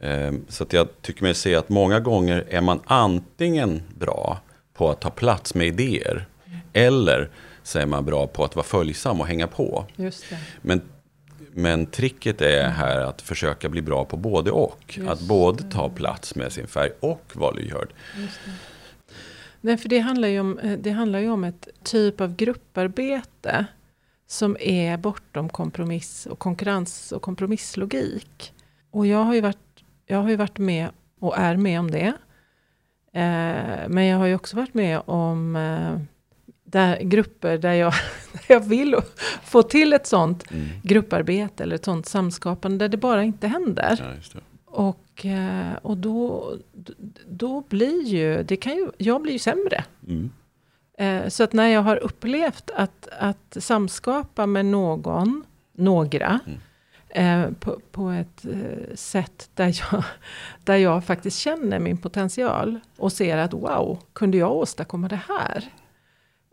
eh, 0.00 0.32
så 0.48 0.62
att 0.62 0.72
jag 0.72 0.88
tycker 1.02 1.22
mig 1.22 1.34
se 1.34 1.54
att 1.54 1.68
många 1.68 2.00
gånger 2.00 2.44
är 2.48 2.60
man 2.60 2.80
antingen 2.84 3.82
bra 3.98 4.40
på 4.74 4.90
att 4.90 5.00
ta 5.00 5.10
plats 5.10 5.54
med 5.54 5.66
idéer. 5.66 6.26
Mm. 6.46 6.58
Eller 6.72 7.30
så 7.62 7.78
är 7.78 7.86
man 7.86 8.04
bra 8.04 8.26
på 8.26 8.44
att 8.44 8.56
vara 8.56 8.66
följsam 8.66 9.20
och 9.20 9.26
hänga 9.26 9.46
på. 9.46 9.84
Men, 10.62 10.80
men 11.56 11.86
tricket 11.86 12.40
är 12.40 12.68
här 12.68 13.00
att 13.00 13.22
försöka 13.22 13.68
bli 13.68 13.82
bra 13.82 14.04
på 14.04 14.16
både 14.16 14.50
och. 14.50 14.94
Just 14.98 15.08
att 15.08 15.20
både 15.20 15.62
ta 15.62 15.88
plats 15.88 16.34
med 16.34 16.52
sin 16.52 16.66
färg 16.66 16.90
och 17.00 17.32
vara 17.32 17.50
lyhörd. 17.50 17.92
Nej, 19.60 19.76
för 19.76 19.88
det 19.88 19.98
handlar, 19.98 20.28
ju 20.28 20.40
om, 20.40 20.58
eh, 20.58 20.78
det 20.78 20.90
handlar 20.90 21.18
ju 21.18 21.30
om 21.30 21.44
ett 21.44 21.68
typ 21.82 22.20
av 22.20 22.36
grupparbete 22.36 23.66
som 24.26 24.56
är 24.60 24.96
bortom 24.96 25.48
kompromiss 25.48 26.26
och 26.26 26.38
konkurrens 26.38 27.12
och 27.12 27.22
kompromisslogik. 27.22 28.52
Och 28.90 29.06
jag 29.06 29.24
har 29.24 29.34
ju 29.34 29.40
varit, 29.40 29.84
jag 30.06 30.18
har 30.18 30.30
ju 30.30 30.36
varit 30.36 30.58
med 30.58 30.88
och 31.20 31.38
är 31.38 31.56
med 31.56 31.80
om 31.80 31.90
det. 31.90 32.12
Eh, 33.12 33.88
men 33.88 34.04
jag 34.04 34.18
har 34.18 34.26
ju 34.26 34.34
också 34.34 34.56
varit 34.56 34.74
med 34.74 35.02
om 35.06 35.56
eh, 35.56 36.13
där, 36.74 37.00
grupper 37.00 37.58
där 37.58 37.72
jag, 37.72 37.92
där 38.32 38.54
jag 38.54 38.60
vill 38.60 38.96
få 39.42 39.62
till 39.62 39.92
ett 39.92 40.06
sånt 40.06 40.50
mm. 40.50 40.68
grupparbete 40.82 41.62
eller 41.62 41.74
ett 41.74 41.84
sånt 41.84 42.06
samskapande 42.06 42.84
där 42.84 42.88
det 42.88 42.96
bara 42.96 43.22
inte 43.22 43.48
händer. 43.48 44.18
Ja, 44.32 44.40
och, 44.66 45.26
eh, 45.26 45.72
och 45.82 45.96
då, 45.96 46.52
då 47.26 47.60
blir 47.60 48.02
ju, 48.02 48.42
det 48.42 48.56
kan 48.56 48.72
ju, 48.72 48.90
jag 48.98 49.22
blir 49.22 49.32
ju 49.32 49.38
sämre. 49.38 49.84
Mm. 50.08 50.30
Eh, 50.98 51.28
så 51.28 51.44
att 51.44 51.52
när 51.52 51.68
jag 51.68 51.82
har 51.82 51.96
upplevt 51.96 52.70
att, 52.70 53.08
att 53.18 53.56
samskapa 53.60 54.46
med 54.46 54.66
någon, 54.66 55.44
några, 55.72 56.40
mm. 56.46 57.44
eh, 57.44 57.52
på, 57.52 57.80
på, 57.90 58.08
ett 58.08 58.44
sätt 58.94 59.50
där 59.54 59.80
jag, 59.80 60.04
där 60.64 60.76
jag 60.76 61.04
faktiskt 61.04 61.38
känner 61.38 61.78
min 61.78 61.96
potential 61.96 62.80
och 62.96 63.12
ser 63.12 63.36
att 63.36 63.52
wow, 63.52 63.98
kunde 64.12 64.38
jag 64.38 64.52
åstadkomma 64.52 65.08
det 65.08 65.20
här? 65.28 65.70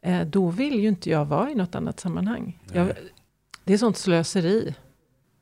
Eh, 0.01 0.21
då 0.21 0.47
vill 0.47 0.79
ju 0.79 0.87
inte 0.87 1.09
jag 1.09 1.25
vara 1.25 1.51
i 1.51 1.55
något 1.55 1.75
annat 1.75 1.99
sammanhang. 1.99 2.59
Jag, 2.73 2.91
det 3.63 3.73
är 3.73 3.77
sånt 3.77 3.97
slöseri. 3.97 4.75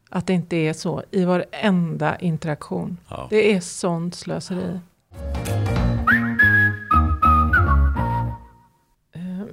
Att 0.09 0.27
det 0.27 0.33
inte 0.33 0.55
är 0.55 0.73
så 0.73 1.03
i 1.11 1.25
varenda 1.25 2.19
interaktion. 2.19 2.97
Ja. 3.09 3.27
Det 3.29 3.53
är 3.53 3.59
sånt 3.59 4.15
slöseri. 4.15 4.79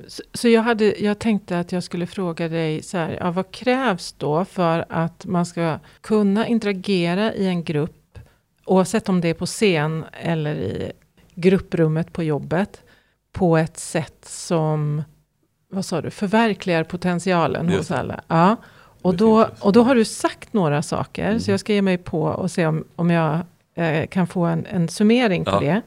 Så, 0.08 0.22
så, 0.34 0.48
jag, 0.48 0.62
hade, 0.62 0.94
jag 0.98 1.18
tänkte 1.18 1.58
att 1.58 1.72
jag 1.72 1.82
skulle 1.82 2.06
fråga 2.06 2.48
dig 2.48 2.82
så 2.82 2.98
här, 2.98 3.18
ja, 3.20 3.30
vad 3.30 3.50
krävs 3.50 4.12
då 4.12 4.44
för 4.44 4.84
att 4.88 5.26
man 5.26 5.46
ska 5.46 5.78
kunna 6.00 6.46
interagera 6.46 7.34
i 7.34 7.46
en 7.46 7.64
grupp, 7.64 8.18
oavsett 8.64 9.08
om 9.08 9.20
det 9.20 9.28
är 9.28 9.34
på 9.34 9.46
scen 9.46 10.04
eller 10.12 10.54
i 10.54 10.92
grupprummet 11.34 12.12
på 12.12 12.22
jobbet, 12.22 12.82
på 13.36 13.56
ett 13.56 13.76
sätt 13.76 14.24
som, 14.24 15.02
vad 15.68 15.84
sa 15.84 16.00
du, 16.00 16.10
förverkligar 16.10 16.84
potentialen 16.84 17.68
Just. 17.68 17.78
hos 17.78 17.90
alla. 17.90 18.20
Ja. 18.28 18.56
Och, 19.02 19.14
då, 19.14 19.48
och 19.60 19.72
då 19.72 19.82
har 19.82 19.94
du 19.94 20.04
sagt 20.04 20.52
några 20.52 20.82
saker, 20.82 21.28
mm. 21.28 21.40
så 21.40 21.50
jag 21.50 21.60
ska 21.60 21.72
ge 21.72 21.82
mig 21.82 21.98
på 21.98 22.22
och 22.22 22.50
se 22.50 22.66
om, 22.66 22.84
om 22.96 23.10
jag 23.10 23.40
eh, 23.74 24.06
kan 24.06 24.26
få 24.26 24.44
en, 24.44 24.66
en 24.66 24.88
summering 24.88 25.44
på 25.44 25.50
ja. 25.50 25.60
det. 25.60 25.82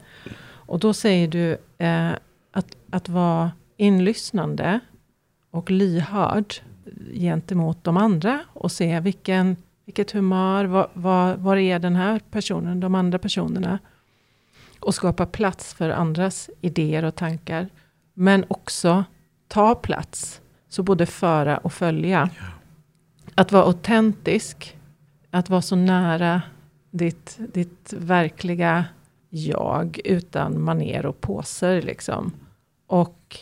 Och 0.52 0.78
då 0.78 0.92
säger 0.92 1.28
du 1.28 1.58
eh, 1.78 2.10
att, 2.52 2.76
att 2.90 3.08
vara 3.08 3.50
inlyssnande 3.76 4.80
och 5.50 5.70
lyhörd 5.70 6.54
gentemot 7.14 7.84
de 7.84 7.96
andra 7.96 8.40
och 8.52 8.72
se 8.72 9.00
vilken, 9.00 9.56
vilket 9.86 10.10
humör, 10.10 10.64
var, 10.64 10.88
var, 10.92 11.34
var 11.34 11.56
är 11.56 11.78
den 11.78 11.96
här 11.96 12.20
personen, 12.30 12.80
de 12.80 12.94
andra 12.94 13.18
personerna. 13.18 13.78
Och 14.80 14.94
skapa 14.94 15.26
plats 15.26 15.74
för 15.74 15.90
andras 15.90 16.50
idéer 16.60 17.04
och 17.04 17.14
tankar. 17.14 17.68
Men 18.14 18.44
också 18.48 19.04
ta 19.48 19.74
plats. 19.74 20.40
Så 20.68 20.82
både 20.82 21.06
föra 21.06 21.58
och 21.58 21.72
följa. 21.72 22.30
Att 23.34 23.52
vara 23.52 23.64
autentisk. 23.64 24.76
Att 25.30 25.50
vara 25.50 25.62
så 25.62 25.76
nära 25.76 26.42
ditt, 26.90 27.38
ditt 27.52 27.94
verkliga 27.96 28.84
jag 29.28 30.00
utan 30.04 30.62
maner 30.62 31.06
och 31.06 31.20
påser. 31.20 31.82
Liksom. 31.82 32.32
Och 32.86 33.36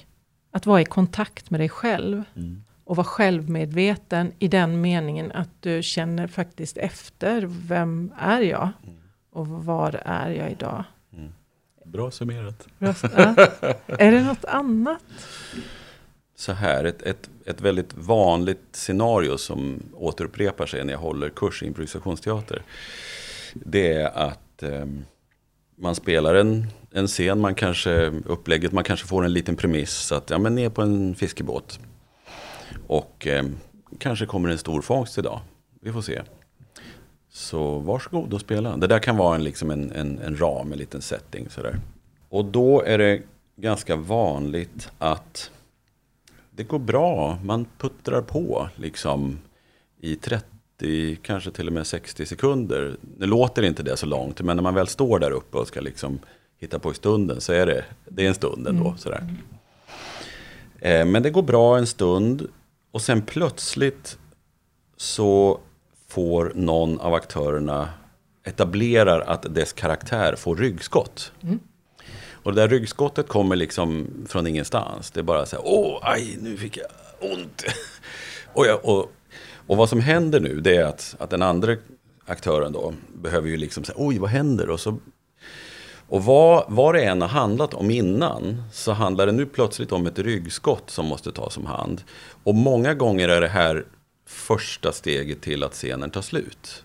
att 0.51 0.67
vara 0.67 0.81
i 0.81 0.85
kontakt 0.85 1.51
med 1.51 1.61
dig 1.61 1.69
själv. 1.69 2.23
Mm. 2.37 2.63
Och 2.85 2.97
vara 2.97 3.07
självmedveten 3.07 4.33
i 4.39 4.49
den 4.49 4.81
meningen 4.81 5.33
att 5.33 5.51
du 5.61 5.83
känner 5.83 6.27
faktiskt 6.27 6.77
efter. 6.77 7.47
Vem 7.47 8.13
är 8.19 8.41
jag? 8.41 8.69
Mm. 8.83 8.97
Och 9.33 9.49
var 9.49 10.03
är 10.05 10.31
jag 10.31 10.51
idag? 10.51 10.85
Bra 11.93 12.11
summerat. 12.11 12.67
Bra, 12.79 12.95
ja. 13.03 13.35
är 13.87 14.13
det 14.13 14.23
något 14.23 14.45
annat? 14.45 15.03
Så 16.37 16.53
här, 16.53 16.85
ett, 16.85 17.03
ett, 17.03 17.31
ett 17.45 17.61
väldigt 17.61 17.95
vanligt 17.95 18.67
scenario 18.73 19.39
som 19.39 19.83
återupprepar 19.95 20.67
sig 20.67 20.85
när 20.85 20.93
jag 20.93 21.01
håller 21.01 21.29
kurs 21.29 21.63
i 21.63 21.67
improvisationsteater. 21.67 22.63
Det 23.55 23.93
är 23.93 24.07
att 24.07 24.63
eh, 24.63 24.87
man 25.77 25.95
spelar 25.95 26.35
en, 26.35 26.67
en 26.91 27.07
scen, 27.07 27.41
man 27.41 27.55
kanske, 27.55 28.13
upplägget, 28.27 28.73
man 28.73 28.85
kanske 28.85 29.07
får 29.07 29.25
en 29.25 29.33
liten 29.33 29.57
premiss. 29.57 30.13
Att 30.13 30.31
ja, 30.31 30.39
men 30.39 30.55
ner 30.55 30.71
på 30.71 30.83
en 30.83 31.15
fiskebåt. 31.15 31.81
Och 32.87 33.27
eh, 33.27 33.45
kanske 33.99 34.27
kommer 34.27 34.49
en 34.49 34.59
stor 34.59 34.83
fångst 34.83 35.19
idag. 35.19 35.41
Vi 35.81 35.93
får 35.93 36.03
se. 36.03 36.23
Så 37.39 37.79
varsågod 37.79 38.35
och 38.35 38.41
spela. 38.41 38.77
Det 38.77 38.87
där 38.87 38.99
kan 38.99 39.17
vara 39.17 39.35
en, 39.35 39.45
liksom 39.45 39.71
en, 39.71 39.93
en, 39.93 40.19
en 40.19 40.37
ram, 40.37 40.73
en 40.73 40.79
liten 40.79 41.03
setting. 41.03 41.51
Sådär. 41.51 41.81
Och 42.29 42.45
då 42.45 42.83
är 42.83 42.99
det 42.99 43.23
ganska 43.57 43.97
vanligt 43.97 44.91
att 44.99 45.51
det 46.51 46.65
går 46.65 46.79
bra. 46.79 47.39
Man 47.45 47.67
puttrar 47.79 48.23
på 48.23 48.69
liksom 48.77 49.39
i 50.01 50.17
30, 50.17 51.19
kanske 51.23 51.51
till 51.51 51.67
och 51.67 51.73
med 51.73 51.87
60 51.87 52.27
sekunder. 52.27 52.97
Nu 53.19 53.27
låter 53.27 53.63
inte 53.63 53.83
det 53.83 53.97
så 53.97 54.07
långt, 54.07 54.41
men 54.41 54.57
när 54.57 54.63
man 54.63 54.75
väl 54.75 54.89
står 54.89 55.19
där 55.19 55.31
uppe 55.31 55.59
och 55.59 55.69
ska 55.69 55.81
liksom 55.81 56.19
hitta 56.59 56.79
på 56.79 56.91
i 56.91 56.95
stunden 56.95 57.41
så 57.41 57.53
är 57.53 57.67
det, 57.67 57.85
det 58.09 58.25
är 58.25 58.29
en 58.29 58.35
stund 58.35 58.67
ändå. 58.67 58.87
Mm. 58.87 58.99
Sådär. 58.99 59.27
Eh, 60.81 61.07
men 61.07 61.23
det 61.23 61.31
går 61.31 61.43
bra 61.43 61.79
en 61.79 61.87
stund 61.87 62.47
och 62.91 63.03
sen 63.03 63.23
plötsligt 63.23 64.19
så 64.97 65.61
får 66.11 66.53
någon 66.55 67.01
av 67.01 67.15
aktörerna 67.15 67.89
etablerar 68.45 69.21
att 69.21 69.55
dess 69.55 69.73
karaktär 69.73 70.37
får 70.37 70.57
ryggskott. 70.57 71.33
Mm. 71.43 71.59
Och 72.43 72.55
det 72.55 72.61
där 72.61 72.69
ryggskottet 72.69 73.29
kommer 73.29 73.57
liksom 73.57 74.07
från 74.29 74.47
ingenstans. 74.47 75.11
Det 75.11 75.21
är 75.21 75.25
bara 75.25 75.47
så 75.47 75.57
här, 75.57 75.65
åh, 75.67 75.99
aj, 76.03 76.39
nu 76.41 76.57
fick 76.57 76.77
jag 76.77 76.87
ont. 77.33 77.65
och, 78.53 78.67
jag, 78.67 78.85
och, 78.85 79.13
och 79.67 79.77
vad 79.77 79.89
som 79.89 80.01
händer 80.01 80.41
nu, 80.41 80.61
det 80.61 80.77
är 80.77 80.85
att, 80.85 81.17
att 81.19 81.31
den 81.31 81.43
andra 81.43 81.77
aktören 82.27 82.73
då 82.73 82.95
behöver 83.15 83.49
ju 83.49 83.57
liksom 83.57 83.85
säga, 83.85 83.97
oj, 83.99 84.19
vad 84.19 84.31
händer? 84.31 84.71
Och, 84.71 84.81
så, 84.81 84.99
och 86.09 86.25
vad, 86.25 86.65
vad 86.69 86.95
det 86.95 87.05
än 87.05 87.21
har 87.21 87.29
handlat 87.29 87.75
om 87.75 87.91
innan, 87.91 88.63
så 88.73 88.93
handlar 88.93 89.27
det 89.27 89.33
nu 89.33 89.47
plötsligt 89.47 89.93
om 89.93 90.07
ett 90.07 90.19
ryggskott 90.19 90.91
som 90.91 91.07
måste 91.07 91.33
tas 91.33 91.57
om 91.57 91.67
hand. 91.67 92.03
Och 92.45 92.55
många 92.55 92.95
gånger 92.95 93.29
är 93.29 93.41
det 93.41 93.49
här 93.49 93.85
första 94.29 94.93
steget 94.93 95.41
till 95.41 95.65
att 95.65 95.73
scenen 95.73 96.11
tar 96.11 96.23
slut. 96.23 96.85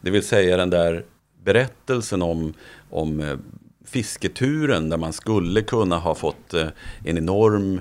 Det 0.00 0.10
vill 0.10 0.22
säga 0.22 0.56
den 0.56 0.70
där 0.70 1.04
berättelsen 1.44 2.22
om, 2.22 2.54
om 2.90 3.20
eh, 3.20 3.36
fisketuren 3.84 4.88
där 4.88 4.96
man 4.96 5.12
skulle 5.12 5.62
kunna 5.62 5.98
ha 5.98 6.14
fått 6.14 6.54
eh, 6.54 6.66
en 7.04 7.18
enorm 7.18 7.80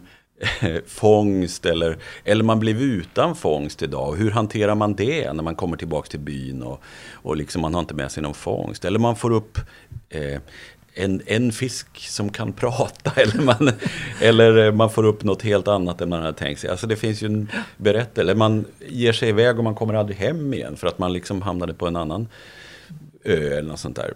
eh, 0.62 0.82
fångst 0.88 1.66
eller, 1.66 1.98
eller 2.24 2.44
man 2.44 2.60
blev 2.60 2.82
utan 2.82 3.36
fångst 3.36 3.82
idag. 3.82 4.16
Hur 4.16 4.32
hanterar 4.32 4.76
man 4.76 4.94
det 4.94 5.34
när 5.34 5.44
man 5.44 5.56
kommer 5.56 5.78
tillbaka 5.78 6.10
till 6.10 6.20
byn 6.20 6.64
och, 6.64 6.82
och 7.14 7.38
liksom 7.38 7.62
man 7.62 7.74
har 7.74 7.82
inte 7.82 7.94
med 7.94 8.12
sig 8.12 8.24
någon 8.24 8.34
fångst? 8.34 8.86
Eller 8.86 9.00
man 9.00 9.16
får 9.16 9.32
upp 9.32 9.58
eh, 10.10 10.42
en, 10.94 11.22
en 11.26 11.52
fisk 11.52 11.88
som 11.98 12.30
kan 12.30 12.54
prata 12.62 13.22
eller 13.22 13.44
man, 13.44 13.72
eller 14.22 14.72
man 14.72 14.90
får 14.90 15.06
upp 15.06 15.24
något 15.24 15.42
helt 15.42 15.68
annat 15.68 16.02
än 16.02 16.10
man 16.10 16.22
hade 16.22 16.38
tänkt 16.38 16.60
sig. 16.60 16.70
Alltså 16.70 16.88
det 16.88 16.96
finns 16.96 17.24
ju 17.24 17.26
en 17.26 17.52
berättelse, 17.78 18.22
eller 18.22 18.36
man 18.36 18.66
ger 18.80 19.14
sig 19.14 19.30
iväg 19.30 19.58
och 19.58 19.64
man 19.64 19.76
kommer 19.76 19.94
aldrig 19.94 20.18
hem 20.18 20.54
igen 20.54 20.76
för 20.76 20.88
att 20.88 21.00
man 21.00 21.14
liksom 21.14 21.42
hamnade 21.42 21.74
på 21.74 21.88
en 21.88 21.96
annan 21.96 22.28
ö 23.24 23.58
eller 23.58 23.70
något 23.70 23.80
sånt 23.80 23.96
där. 23.96 24.14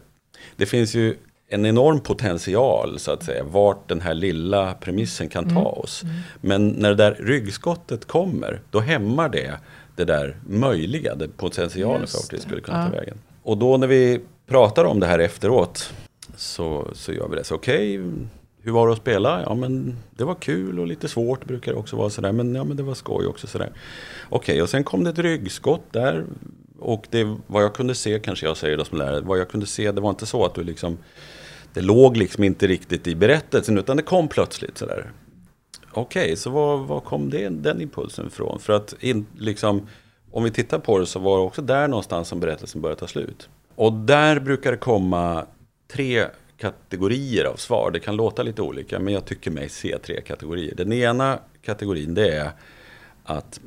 Det 0.56 0.66
finns 0.66 0.96
ju 0.96 1.16
en 1.48 1.66
enorm 1.66 2.00
potential 2.00 3.00
så 3.00 3.12
att 3.12 3.24
säga, 3.24 3.44
vart 3.44 3.90
den 3.90 4.02
här 4.02 4.14
lilla 4.14 4.74
premissen 4.74 5.30
kan 5.30 5.44
ta 5.44 5.50
mm. 5.50 5.66
oss. 5.66 6.04
Mm. 6.04 6.16
Men 6.42 6.68
när 6.68 6.90
det 6.90 6.96
där 6.96 7.18
ryggskottet 7.20 8.06
kommer, 8.06 8.62
då 8.72 8.80
hämmar 8.80 9.30
det 9.30 9.60
det 9.96 10.06
där 10.06 10.38
möjliga, 10.48 11.16
det 11.16 11.28
potentialen 11.28 12.08
för 12.08 12.18
vart 12.18 12.32
det 12.32 12.42
skulle 12.42 12.62
kunna 12.62 12.78
ja. 12.78 12.86
ta 12.86 12.98
vägen. 12.98 13.18
Och 13.44 13.58
då 13.58 13.78
när 13.78 13.88
vi 13.88 14.22
pratar 14.48 14.86
om 14.86 15.00
det 15.00 15.08
här 15.08 15.20
efteråt 15.20 15.94
så, 16.38 16.88
så 16.94 17.14
gör 17.14 17.28
vi 17.28 17.36
det. 17.36 17.44
Så 17.44 17.56
okej, 17.56 18.00
okay, 18.00 18.12
hur 18.62 18.72
var 18.72 18.88
det 18.88 18.94
att 18.94 19.00
spela? 19.00 19.42
Ja 19.42 19.56
men 19.56 19.98
det 20.18 20.24
var 20.24 20.36
kul 20.36 20.80
och 20.80 20.88
lite 20.88 21.08
svårt 21.08 21.46
brukar 21.46 21.72
det 21.72 21.78
också 21.78 21.96
vara 21.96 22.10
sådär. 22.10 22.32
Men 22.32 22.56
ja 22.56 22.64
men 22.64 22.78
det 22.78 22.84
var 22.84 22.94
skoj 22.94 23.26
också 23.26 23.48
sådär. 23.48 23.70
Okej, 24.30 24.54
okay, 24.54 24.62
och 24.62 24.70
sen 24.70 24.84
kom 24.84 25.04
det 25.04 25.10
ett 25.10 25.20
ryggskott 25.20 25.84
där. 25.92 26.26
Och 26.80 27.08
det, 27.10 27.36
vad 27.48 27.64
jag 27.64 27.76
kunde 27.76 27.96
se, 27.96 28.20
kanske 28.20 28.46
jag 28.46 28.58
säger 28.58 28.78
då 28.78 28.86
som 28.86 28.98
lärare, 28.98 29.22
vad 29.22 29.40
jag 29.40 29.50
kunde 29.50 29.66
se, 29.66 29.92
det 29.92 30.02
var 30.02 30.10
inte 30.10 30.26
så 30.26 30.46
att 30.46 30.56
du 30.56 30.64
liksom 30.64 30.98
det 31.76 31.82
låg 31.82 32.18
liksom 32.18 32.44
inte 32.44 32.68
riktigt 32.68 33.08
i 33.08 33.16
berättelsen 33.16 33.78
utan 33.78 33.98
det 33.98 34.04
kom 34.04 34.28
plötsligt 34.28 34.78
sådär. 34.78 35.12
Okej, 35.92 36.24
okay, 36.24 36.36
så 36.36 36.50
var, 36.50 36.78
var 36.78 37.00
kom 37.00 37.30
det, 37.30 37.50
den 37.50 37.82
impulsen 37.82 38.28
ifrån? 38.28 38.60
För 38.60 38.74
att 38.74 38.96
in, 39.00 39.26
liksom, 39.38 39.88
om 40.32 40.44
vi 40.44 40.52
tittar 40.52 40.80
på 40.80 41.00
det 41.00 41.06
så 41.06 41.20
var 41.20 41.38
det 41.38 41.44
också 41.44 41.62
där 41.62 41.88
någonstans 41.88 42.28
som 42.28 42.40
berättelsen 42.40 42.82
började 42.82 43.00
ta 43.00 43.08
slut. 43.08 43.50
Och 43.76 43.94
där 43.94 44.40
brukar 44.40 44.72
det 44.72 44.78
komma 44.78 45.46
tre 45.88 46.28
kategorier 46.58 47.46
av 47.46 47.56
svar. 47.56 47.92
Det 47.92 48.00
kan 48.00 48.16
låta 48.16 48.44
lite 48.44 48.62
olika 48.62 49.00
men 49.00 49.14
jag 49.14 49.26
tycker 49.26 49.52
mig 49.52 49.70
se 49.70 49.98
tre 49.98 50.22
kategorier. 50.22 50.76
Den 50.76 50.94
ena 50.94 51.40
kategorin 51.62 52.14
det 52.14 52.36
är 52.36 52.52
att 53.24 53.60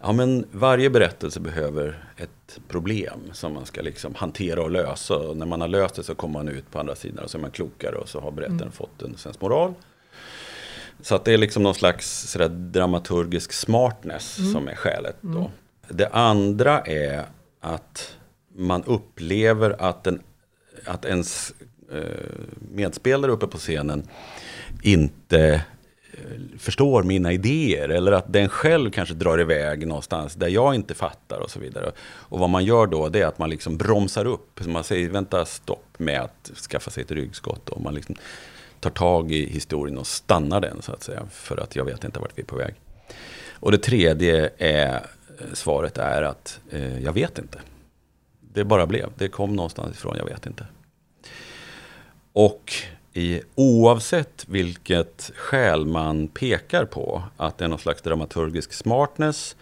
Ja, 0.00 0.12
men 0.12 0.46
varje 0.52 0.90
berättelse 0.90 1.40
behöver 1.40 2.04
ett 2.16 2.60
problem 2.68 3.20
som 3.32 3.54
man 3.54 3.66
ska 3.66 3.82
liksom 3.82 4.14
hantera 4.14 4.62
och 4.62 4.70
lösa. 4.70 5.16
Och 5.16 5.36
när 5.36 5.46
man 5.46 5.60
har 5.60 5.68
löst 5.68 5.94
det 5.94 6.02
så 6.02 6.14
kommer 6.14 6.32
man 6.32 6.48
ut 6.48 6.70
på 6.70 6.78
andra 6.78 6.94
sidan 6.94 7.24
och 7.24 7.30
så 7.30 7.38
är 7.38 7.42
man 7.42 7.50
klokare 7.50 7.96
och 7.96 8.08
så 8.08 8.20
har 8.20 8.30
berättaren 8.30 8.60
mm. 8.60 8.72
fått 8.72 9.02
en 9.02 9.16
sensmoral. 9.16 9.74
Så 11.00 11.14
att 11.14 11.24
det 11.24 11.32
är 11.32 11.38
liksom 11.38 11.62
någon 11.62 11.74
slags 11.74 12.30
sådär 12.30 12.48
dramaturgisk 12.48 13.52
smartness 13.52 14.38
mm. 14.38 14.52
som 14.52 14.68
är 14.68 14.74
skälet. 14.74 15.16
Då. 15.20 15.38
Mm. 15.38 15.50
Det 15.88 16.08
andra 16.08 16.80
är 16.80 17.24
att 17.60 18.16
man 18.54 18.84
upplever 18.84 19.76
att, 19.78 20.04
den, 20.04 20.22
att 20.88 21.04
ens 21.04 21.54
eh, 21.92 22.02
medspelare 22.72 23.32
uppe 23.32 23.46
på 23.46 23.58
scenen 23.58 24.08
inte 24.82 25.64
eh, 26.12 26.58
förstår 26.58 27.02
mina 27.02 27.32
idéer 27.32 27.88
eller 27.88 28.12
att 28.12 28.32
den 28.32 28.48
själv 28.48 28.90
kanske 28.90 29.14
drar 29.14 29.40
iväg 29.40 29.86
någonstans 29.86 30.34
där 30.34 30.48
jag 30.48 30.74
inte 30.74 30.94
fattar 30.94 31.40
och 31.40 31.50
så 31.50 31.60
vidare. 31.60 31.92
Och 32.00 32.38
vad 32.38 32.50
man 32.50 32.64
gör 32.64 32.86
då 32.86 33.08
det 33.08 33.20
är 33.20 33.26
att 33.26 33.38
man 33.38 33.50
liksom 33.50 33.76
bromsar 33.76 34.24
upp. 34.24 34.66
man 34.66 34.84
säger 34.84 35.10
vänta 35.10 35.44
stopp 35.44 35.98
med 35.98 36.20
att 36.20 36.50
skaffa 36.70 36.90
sig 36.90 37.02
ett 37.02 37.10
ryggskott. 37.10 37.68
Och 37.68 37.80
man 37.80 37.94
liksom 37.94 38.14
tar 38.80 38.90
tag 38.90 39.32
i 39.32 39.46
historien 39.46 39.98
och 39.98 40.06
stannar 40.06 40.60
den 40.60 40.82
så 40.82 40.92
att 40.92 41.02
säga. 41.02 41.22
För 41.30 41.56
att 41.56 41.76
jag 41.76 41.84
vet 41.84 42.04
inte 42.04 42.20
vart 42.20 42.32
vi 42.34 42.42
är 42.42 42.46
på 42.46 42.56
väg. 42.56 42.74
Och 43.60 43.72
det 43.72 43.78
tredje 43.78 44.50
är, 44.58 44.94
eh, 44.94 45.00
svaret 45.52 45.98
är 45.98 46.22
att 46.22 46.60
eh, 46.70 46.98
jag 46.98 47.12
vet 47.12 47.38
inte. 47.38 47.58
Det 48.40 48.64
bara 48.64 48.86
blev. 48.86 49.08
Det 49.16 49.28
kom 49.28 49.56
någonstans 49.56 49.96
ifrån, 49.96 50.16
jag 50.18 50.24
vet 50.24 50.46
inte. 50.46 50.66
Och 52.40 52.72
i, 53.12 53.40
oavsett 53.54 54.44
vilket 54.48 55.30
skäl 55.34 55.86
man 55.86 56.28
pekar 56.28 56.84
på, 56.84 57.22
att 57.36 57.58
det 57.58 57.64
är 57.64 57.68
någon 57.68 57.78
slags 57.78 58.02
dramaturgisk 58.02 58.72
smartness, 58.72 59.56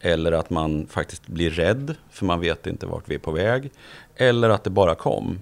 eller 0.00 0.32
att 0.32 0.50
man 0.50 0.86
faktiskt 0.86 1.26
blir 1.26 1.50
rädd, 1.50 1.94
för 2.10 2.24
man 2.26 2.40
vet 2.40 2.66
inte 2.66 2.86
vart 2.86 3.08
vi 3.08 3.14
är 3.14 3.18
på 3.18 3.30
väg, 3.30 3.70
eller 4.16 4.50
att 4.50 4.64
det 4.64 4.70
bara 4.70 4.94
kom. 4.94 5.38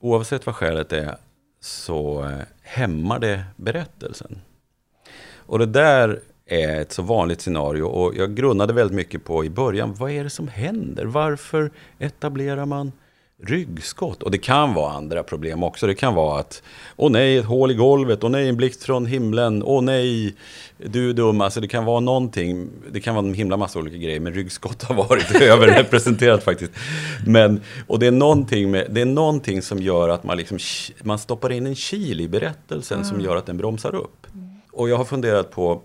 Oavsett 0.00 0.46
vad 0.46 0.54
skälet 0.54 0.92
är, 0.92 1.16
så 1.60 2.24
eh, 2.24 2.38
hämmar 2.62 3.18
det 3.18 3.44
berättelsen. 3.56 4.40
Och 5.36 5.58
det 5.58 5.66
där 5.66 6.20
är 6.46 6.80
ett 6.80 6.92
så 6.92 7.02
vanligt 7.02 7.40
scenario 7.40 7.82
och 7.82 8.16
jag 8.16 8.34
grunnade 8.34 8.72
väldigt 8.72 8.96
mycket 8.96 9.24
på 9.24 9.44
i 9.44 9.50
början, 9.50 9.94
vad 9.94 10.10
är 10.10 10.24
det 10.24 10.30
som 10.30 10.48
händer? 10.48 11.04
Varför 11.04 11.70
etablerar 11.98 12.66
man 12.66 12.92
ryggskott. 13.42 14.22
Och 14.22 14.30
det 14.30 14.38
kan 14.38 14.74
vara 14.74 14.92
andra 14.92 15.22
problem 15.22 15.62
också. 15.62 15.86
Det 15.86 15.94
kan 15.94 16.14
vara 16.14 16.40
att, 16.40 16.62
åh 16.96 17.10
nej, 17.10 17.36
ett 17.36 17.44
hål 17.44 17.70
i 17.70 17.74
golvet, 17.74 18.24
åh 18.24 18.30
nej, 18.30 18.48
en 18.48 18.56
blixt 18.56 18.82
från 18.82 19.06
himlen, 19.06 19.62
åh 19.62 19.82
nej, 19.82 20.34
du 20.76 21.10
är 21.10 21.14
dum. 21.14 21.40
Alltså 21.40 21.60
det 21.60 21.68
kan 21.68 21.84
vara 21.84 22.00
någonting, 22.00 22.68
det 22.92 23.00
kan 23.00 23.14
vara 23.14 23.26
en 23.26 23.34
himla 23.34 23.56
massa 23.56 23.78
olika 23.78 23.96
grejer, 23.96 24.20
men 24.20 24.34
ryggskott 24.34 24.82
har 24.82 24.94
varit 24.94 25.30
överrepresenterat 25.42 26.44
faktiskt. 26.44 26.72
Men, 27.26 27.60
och 27.86 27.98
det 27.98 28.06
är, 28.06 28.10
någonting 28.10 28.70
med, 28.70 28.86
det 28.90 29.00
är 29.00 29.06
någonting 29.06 29.62
som 29.62 29.78
gör 29.78 30.08
att 30.08 30.24
man, 30.24 30.36
liksom, 30.36 30.58
man 31.02 31.18
stoppar 31.18 31.52
in 31.52 31.66
en 31.66 31.74
kil 31.74 32.20
i 32.20 32.28
berättelsen 32.28 32.98
mm. 32.98 33.08
som 33.08 33.20
gör 33.20 33.36
att 33.36 33.46
den 33.46 33.56
bromsar 33.56 33.94
upp. 33.94 34.26
Och 34.72 34.88
jag 34.88 34.96
har 34.96 35.04
funderat 35.04 35.50
på, 35.50 35.82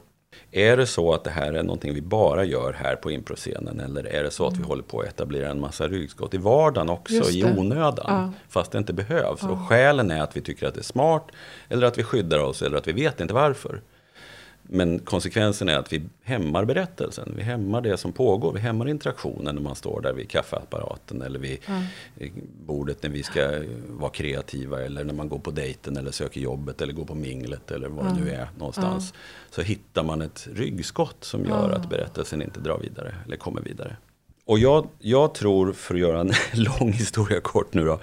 är 0.52 0.78
det 0.78 0.86
så 0.86 1.14
att 1.14 1.24
det 1.24 1.30
här 1.30 1.54
är 1.54 1.64
någonting 1.64 1.94
vi 1.94 2.02
bara 2.02 2.44
gör 2.44 2.74
här 2.74 2.96
på 2.96 3.12
improscenen 3.12 3.80
eller 3.80 4.08
är 4.08 4.24
det 4.24 4.32
så 4.32 4.48
att 4.48 4.54
vi 4.54 4.58
mm. 4.58 4.70
håller 4.70 4.84
på 4.84 5.00
att 5.00 5.08
etablera 5.08 5.50
en 5.50 5.60
massa 5.60 5.88
ryggskott 5.88 6.34
i 6.34 6.38
vardagen 6.38 6.90
också 6.90 7.30
i 7.32 7.44
onödan? 7.44 8.06
Ja. 8.08 8.32
Fast 8.50 8.72
det 8.72 8.78
inte 8.78 8.94
behövs. 8.94 9.40
Ja. 9.42 9.50
Och 9.50 9.60
skälen 9.60 10.12
är 10.12 10.22
att 10.22 10.38
vi 10.38 10.42
tycker 10.42 10.68
att 10.68 10.74
det 10.74 10.82
är 10.82 10.84
smart 10.84 11.28
eller 11.70 11.88
att 11.88 11.98
vi 11.98 12.04
skyddar 12.04 12.40
oss 12.40 12.62
eller 12.62 12.78
att 12.78 12.88
vi 12.88 12.92
vet 12.92 13.20
inte 13.20 13.34
varför. 13.34 13.82
Men 14.68 15.00
konsekvensen 15.00 15.70
är 15.70 15.78
att 15.78 15.94
vi 15.94 16.02
hämmar 16.24 16.66
berättelsen. 16.66 17.34
Vi 17.38 17.44
hämmar 17.44 17.82
det 17.82 17.98
som 17.98 18.12
pågår. 18.12 18.54
Vi 18.54 18.60
hämmar 18.60 18.90
interaktionen 18.90 19.56
när 19.56 19.62
man 19.62 19.76
står 19.76 20.02
där 20.02 20.14
vid 20.14 20.30
kaffeapparaten 20.30 21.22
eller 21.22 21.40
vid 21.40 21.60
ja. 21.66 21.82
bordet 22.66 23.04
när 23.04 23.10
vi 23.10 23.24
ska 23.24 23.64
vara 23.90 24.12
kreativa. 24.12 24.82
Eller 24.82 25.04
när 25.04 25.14
man 25.14 25.30
går 25.30 25.40
på 25.40 25.52
dejten 25.52 25.98
eller 25.98 26.12
söker 26.12 26.42
jobbet 26.42 26.82
eller 26.82 26.94
går 26.94 27.06
på 27.06 27.16
minglet 27.16 27.72
eller 27.72 27.88
vad 27.88 28.06
ja. 28.06 28.10
det 28.10 28.20
nu 28.24 28.32
är 28.32 28.48
någonstans. 28.58 29.14
Ja. 29.14 29.20
Så 29.56 29.62
hittar 29.62 30.04
man 30.04 30.22
ett 30.22 30.48
ryggskott 30.54 31.24
som 31.24 31.46
gör 31.46 31.70
att 31.70 31.90
berättelsen 31.90 32.42
inte 32.42 32.60
drar 32.60 32.80
vidare 32.80 33.16
eller 33.26 33.38
kommer 33.38 33.62
vidare. 33.62 33.98
och 34.46 34.60
jag, 34.60 34.88
jag 35.00 35.34
tror, 35.34 35.74
för 35.74 35.94
att 35.94 36.00
göra 36.00 36.20
en 36.20 36.32
lång 36.54 36.92
historia 36.92 37.42
kort 37.42 37.74
nu 37.74 37.86
då, 37.86 38.00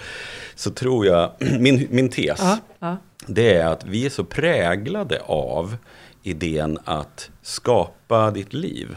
så 0.54 0.70
tror 0.70 1.06
jag, 1.06 1.32
min, 1.60 1.86
min 1.90 2.08
tes, 2.08 2.40
Ja, 2.40 2.58
ja. 2.78 2.96
det 3.26 3.54
är 3.54 3.66
att 3.66 3.84
vi 3.84 4.06
är 4.06 4.10
så 4.10 4.24
präglade 4.24 5.20
av 5.20 5.76
idén 6.22 6.78
att 6.84 7.30
skapa 7.42 8.30
ditt 8.30 8.52
liv. 8.52 8.96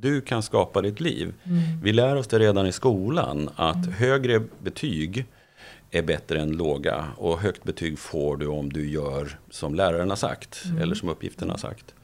Du 0.00 0.20
kan 0.20 0.42
skapa 0.42 0.82
ditt 0.82 1.00
liv. 1.00 1.34
Vi 1.82 1.92
lär 1.92 2.16
oss 2.16 2.26
det 2.26 2.38
redan 2.38 2.66
i 2.66 2.72
skolan, 2.72 3.50
att 3.56 3.86
högre 3.86 4.42
betyg 4.62 5.26
är 5.90 6.02
bättre 6.02 6.40
än 6.40 6.50
låga. 6.50 7.04
Och 7.16 7.38
högt 7.38 7.64
betyg 7.64 7.98
får 7.98 8.36
du 8.36 8.46
om 8.46 8.72
du 8.72 8.90
gör 8.90 9.38
som 9.50 9.74
läraren 9.74 10.10
har 10.10 10.16
sagt, 10.16 10.64
eller 10.80 10.94
som 10.94 11.08
uppgiften 11.08 11.50
har 11.50 11.56
sagt. 11.56 11.94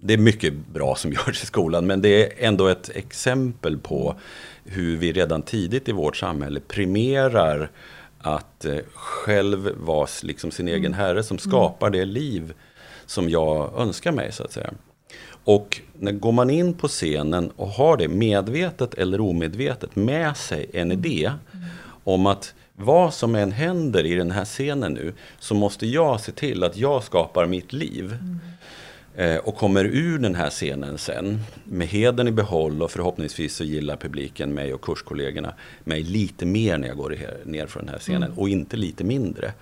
Det 0.00 0.14
är 0.14 0.18
mycket 0.18 0.54
bra 0.72 0.94
som 0.96 1.12
görs 1.26 1.42
i 1.42 1.46
skolan, 1.46 1.86
men 1.86 2.02
det 2.02 2.42
är 2.42 2.46
ändå 2.48 2.66
ett 2.66 2.88
exempel 2.88 3.78
på 3.78 4.16
hur 4.64 4.96
vi 4.96 5.12
redan 5.12 5.42
tidigt 5.42 5.88
i 5.88 5.92
vårt 5.92 6.16
samhälle 6.16 6.60
primerar 6.60 7.70
att 8.18 8.64
eh, 8.64 8.78
själv 8.94 9.70
vara 9.76 10.08
liksom 10.22 10.50
sin 10.50 10.68
egen 10.68 10.94
herre 10.94 11.22
som 11.22 11.38
skapar 11.38 11.90
det 11.90 12.04
liv 12.04 12.54
som 13.06 13.28
jag 13.28 13.72
önskar 13.78 14.12
mig 14.12 14.32
så 14.32 14.44
att 14.44 14.52
säga. 14.52 14.70
Och 15.44 15.80
när 15.98 16.12
går 16.12 16.32
man 16.32 16.50
in 16.50 16.74
på 16.74 16.88
scenen 16.88 17.50
och 17.56 17.68
har 17.68 17.96
det 17.96 18.08
medvetet 18.08 18.94
eller 18.94 19.20
omedvetet 19.20 19.96
med 19.96 20.36
sig 20.36 20.70
en 20.72 20.92
idé 20.92 21.32
om 22.04 22.26
att 22.26 22.54
vad 22.74 23.14
som 23.14 23.34
än 23.34 23.52
händer 23.52 24.06
i 24.06 24.14
den 24.14 24.30
här 24.30 24.44
scenen 24.44 24.92
nu 24.92 25.12
så 25.38 25.54
måste 25.54 25.86
jag 25.86 26.20
se 26.20 26.32
till 26.32 26.64
att 26.64 26.76
jag 26.76 27.04
skapar 27.04 27.46
mitt 27.46 27.72
liv. 27.72 28.16
Eh, 29.16 29.36
och 29.36 29.56
kommer 29.56 29.84
ur 29.84 30.18
den 30.18 30.34
här 30.34 30.50
scenen 30.50 30.98
sen 30.98 31.40
med 31.64 31.88
heden 31.88 32.28
i 32.28 32.32
behåll 32.32 32.82
och 32.82 32.90
förhoppningsvis 32.90 33.54
så 33.54 33.64
gillar 33.64 33.96
publiken 33.96 34.54
mig 34.54 34.74
och 34.74 34.80
kurskollegorna 34.80 35.54
mig 35.84 36.02
lite 36.02 36.46
mer 36.46 36.78
när 36.78 36.88
jag 36.88 36.96
går 36.96 37.16
ner 37.44 37.66
från 37.66 37.84
den 37.84 37.92
här 37.92 37.98
scenen 37.98 38.32
och 38.36 38.48
inte 38.48 38.76
lite 38.76 39.04
mindre. 39.04 39.52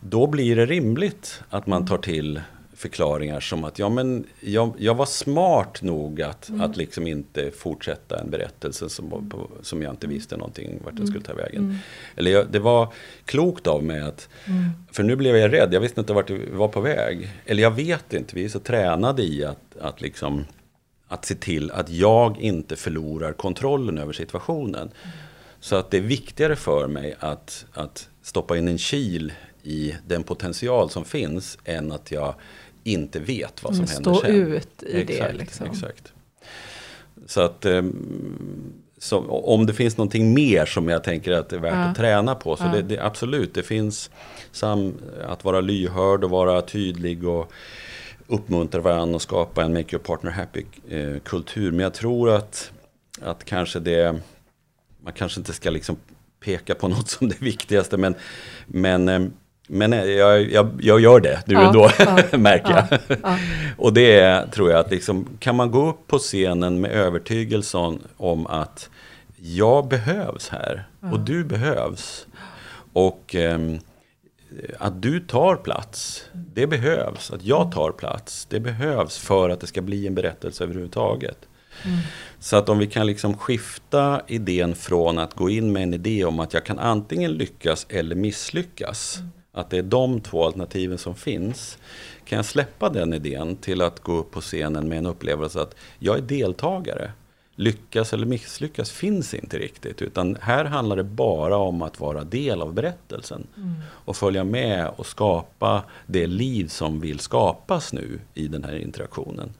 Då 0.00 0.26
blir 0.26 0.56
det 0.56 0.66
rimligt 0.66 1.42
att 1.50 1.66
man 1.66 1.86
tar 1.86 1.98
till 1.98 2.40
förklaringar 2.76 3.40
som 3.40 3.64
att 3.64 3.78
ja, 3.78 3.88
men 3.88 4.24
jag, 4.40 4.74
jag 4.78 4.94
var 4.94 5.06
smart 5.06 5.82
nog 5.82 6.22
att, 6.22 6.50
att 6.60 6.76
liksom 6.76 7.06
inte 7.06 7.50
fortsätta 7.50 8.20
en 8.20 8.30
berättelse 8.30 8.88
som, 8.88 9.30
på, 9.30 9.50
som 9.62 9.82
jag 9.82 9.92
inte 9.92 10.06
visste 10.06 10.36
någonting 10.36 10.80
vart 10.84 10.96
den 10.96 11.06
skulle 11.06 11.24
ta 11.24 11.34
vägen. 11.34 11.78
Eller 12.16 12.30
jag, 12.30 12.46
det 12.50 12.58
var 12.58 12.92
klokt 13.24 13.66
av 13.66 13.84
mig 13.84 14.00
att, 14.00 14.28
för 14.92 15.02
nu 15.02 15.16
blev 15.16 15.36
jag 15.36 15.52
rädd, 15.52 15.74
jag 15.74 15.80
visste 15.80 16.00
inte 16.00 16.12
vart 16.12 16.26
det 16.26 16.50
var 16.52 16.68
på 16.68 16.80
väg. 16.80 17.30
Eller 17.46 17.62
jag 17.62 17.70
vet 17.70 18.12
inte, 18.12 18.34
vi 18.34 18.44
är 18.44 18.48
så 18.48 18.60
tränade 18.60 19.22
i 19.22 19.44
att, 19.44 19.76
att 19.80 20.00
liksom 20.00 20.44
att 21.08 21.24
se 21.24 21.34
till 21.34 21.70
att 21.70 21.90
jag 21.90 22.40
inte 22.40 22.76
förlorar 22.76 23.32
kontrollen 23.32 23.98
över 23.98 24.12
situationen. 24.12 24.90
Så 25.60 25.76
att 25.76 25.90
det 25.90 25.96
är 25.96 26.02
viktigare 26.02 26.56
för 26.56 26.88
mig 26.88 27.16
att, 27.18 27.66
att 27.72 28.08
stoppa 28.22 28.56
in 28.56 28.68
en 28.68 28.78
kil 28.78 29.32
i 29.62 29.94
den 30.06 30.22
potential 30.22 30.90
som 30.90 31.04
finns 31.04 31.58
än 31.64 31.92
att 31.92 32.10
jag 32.10 32.34
inte 32.86 33.18
vet 33.18 33.62
vad 33.64 33.74
som 33.74 33.84
Mm, 33.84 33.94
händer 33.94 34.12
stå 34.14 34.20
sen. 34.20 34.34
ut 34.52 34.82
i 34.82 34.92
det, 35.04 35.12
exakt, 35.12 35.36
liksom. 35.36 35.66
Exakt. 35.66 36.12
Så 37.26 37.40
att 37.40 37.64
ehm, 37.64 38.72
så, 38.98 39.18
om 39.30 39.66
det 39.66 39.74
finns 39.74 39.96
någonting 39.96 40.34
mer 40.34 40.66
som 40.66 40.88
jag 40.88 41.04
tänker 41.04 41.32
att 41.32 41.48
det 41.48 41.56
är 41.56 41.60
värt 41.60 41.72
Ja. 41.72 41.78
att 41.84 41.96
träna 41.96 42.34
på. 42.34 42.56
Så 42.56 42.64
Ja. 42.64 42.68
det, 42.72 42.82
det, 42.82 42.98
absolut, 42.98 43.54
det 43.54 43.62
finns 43.62 44.10
sam, 44.52 44.94
att 45.26 45.44
vara 45.44 45.60
lyhörd 45.60 46.24
och 46.24 46.30
vara 46.30 46.62
tydlig 46.62 47.28
och 47.28 47.52
uppmuntra 48.26 48.80
varandra 48.80 49.14
och 49.14 49.22
skapa 49.22 49.62
en 49.64 49.72
make 49.72 49.96
your 49.96 50.04
partner 50.04 50.30
happy 50.30 50.64
eh, 50.88 51.18
kultur. 51.24 51.70
Men 51.70 51.80
jag 51.80 51.94
tror 51.94 52.30
att, 52.30 52.70
att 53.22 53.44
kanske 53.44 53.80
det, 53.80 54.20
man 55.02 55.12
kanske 55.12 55.40
inte 55.40 55.52
ska 55.52 55.70
liksom 55.70 55.96
peka 56.40 56.74
på 56.74 56.88
något 56.96 57.08
som 57.08 57.28
det 57.28 57.42
viktigaste. 57.42 57.96
Men, 57.96 58.14
men, 58.66 59.08
eh, 59.08 59.26
men 59.66 59.92
eh, 59.92 60.04
jag, 60.04 60.50
jag, 60.50 60.80
jag 60.80 61.00
gör 61.00 61.20
det 61.20 61.42
nu 61.46 61.54
Ja, 61.54 61.66
ändå, 61.66 61.90
ja, 61.98 62.18
märker 62.38 62.70
jag. 62.70 63.00
Ja. 63.22 63.38
Och 63.78 63.92
det 63.92 64.20
är, 64.20 64.46
tror 64.46 64.70
jag, 64.70 64.80
att 64.80 64.90
liksom, 64.90 65.28
kan 65.38 65.56
man 65.56 65.70
gå 65.70 65.88
upp 65.88 66.06
på 66.06 66.18
scenen 66.18 66.80
med 66.80 66.90
övertygelsen 66.90 67.98
om 68.16 68.46
att 68.46 68.90
jag 69.36 69.88
behövs 69.88 70.48
här 70.48 70.84
och 71.12 71.20
du 71.20 71.44
behövs. 71.44 72.26
Och 72.92 73.34
ehm, 73.34 73.78
att 74.78 75.02
du 75.02 75.20
tar 75.20 75.56
plats, 75.56 76.24
det 76.32 76.66
behövs. 76.66 77.30
Att 77.30 77.44
jag 77.44 77.72
tar 77.72 77.92
plats, 77.92 78.46
det 78.50 78.60
behövs 78.60 79.18
för 79.18 79.50
att 79.50 79.60
det 79.60 79.66
ska 79.66 79.82
bli 79.82 80.06
en 80.06 80.14
berättelse 80.14 80.64
överhuvudtaget. 80.64 81.38
Så 82.38 82.56
att 82.56 82.68
om 82.68 82.78
vi 82.78 82.86
kan 82.86 83.06
liksom 83.06 83.36
skifta 83.36 84.22
idén 84.26 84.74
från 84.74 85.18
att 85.18 85.34
gå 85.34 85.50
in 85.50 85.72
med 85.72 85.82
en 85.82 85.94
idé 85.94 86.24
om 86.24 86.40
att 86.40 86.54
jag 86.54 86.64
kan 86.64 86.78
antingen 86.78 87.32
lyckas 87.32 87.86
eller 87.88 88.16
misslyckas. 88.16 89.18
Att 89.56 89.70
det 89.70 89.78
är 89.78 89.82
de 89.82 90.20
två 90.20 90.44
alternativen 90.44 90.98
som 90.98 91.14
finns. 91.14 91.78
Kan 92.24 92.36
jag 92.36 92.46
släppa 92.46 92.88
den 92.88 93.14
idén 93.14 93.56
till 93.56 93.82
att 93.82 94.00
gå 94.00 94.12
upp 94.12 94.30
på 94.30 94.40
scenen 94.40 94.88
med 94.88 94.98
en 94.98 95.06
upplevelse 95.06 95.60
att 95.60 95.74
jag 95.98 96.16
är 96.16 96.22
deltagare. 96.22 97.12
Lyckas 97.54 98.12
eller 98.12 98.26
misslyckas 98.26 98.90
finns 98.90 99.34
inte 99.34 99.58
riktigt. 99.58 100.02
Utan 100.02 100.36
här 100.40 100.64
handlar 100.64 100.96
det 100.96 101.04
bara 101.04 101.56
om 101.56 101.82
att 101.82 102.00
vara 102.00 102.24
del 102.24 102.62
av 102.62 102.72
berättelsen. 102.74 103.46
Och 103.88 104.16
följa 104.16 104.44
med 104.44 104.90
och 104.96 105.06
skapa 105.06 105.82
det 106.06 106.26
liv 106.26 106.68
som 106.68 107.00
vill 107.00 107.18
skapas 107.18 107.92
nu 107.92 108.20
i 108.34 108.48
den 108.48 108.64
här 108.64 108.76
interaktionen. 108.76 109.54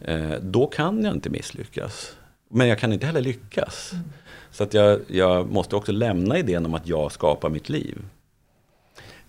Eh, 0.00 0.34
då 0.40 0.66
kan 0.66 1.04
jag 1.04 1.14
inte 1.14 1.30
misslyckas. 1.30 2.16
Men 2.48 2.68
jag 2.68 2.78
kan 2.78 2.92
inte 2.92 3.06
heller 3.06 3.20
lyckas. 3.20 3.92
Så 4.50 4.62
att 4.64 4.74
jag, 4.74 5.00
jag 5.08 5.50
måste 5.50 5.76
också 5.76 5.92
lämna 5.92 6.38
idén 6.38 6.66
om 6.66 6.74
att 6.74 6.88
jag 6.88 7.12
skapar 7.12 7.48
mitt 7.48 7.68
liv. 7.68 7.98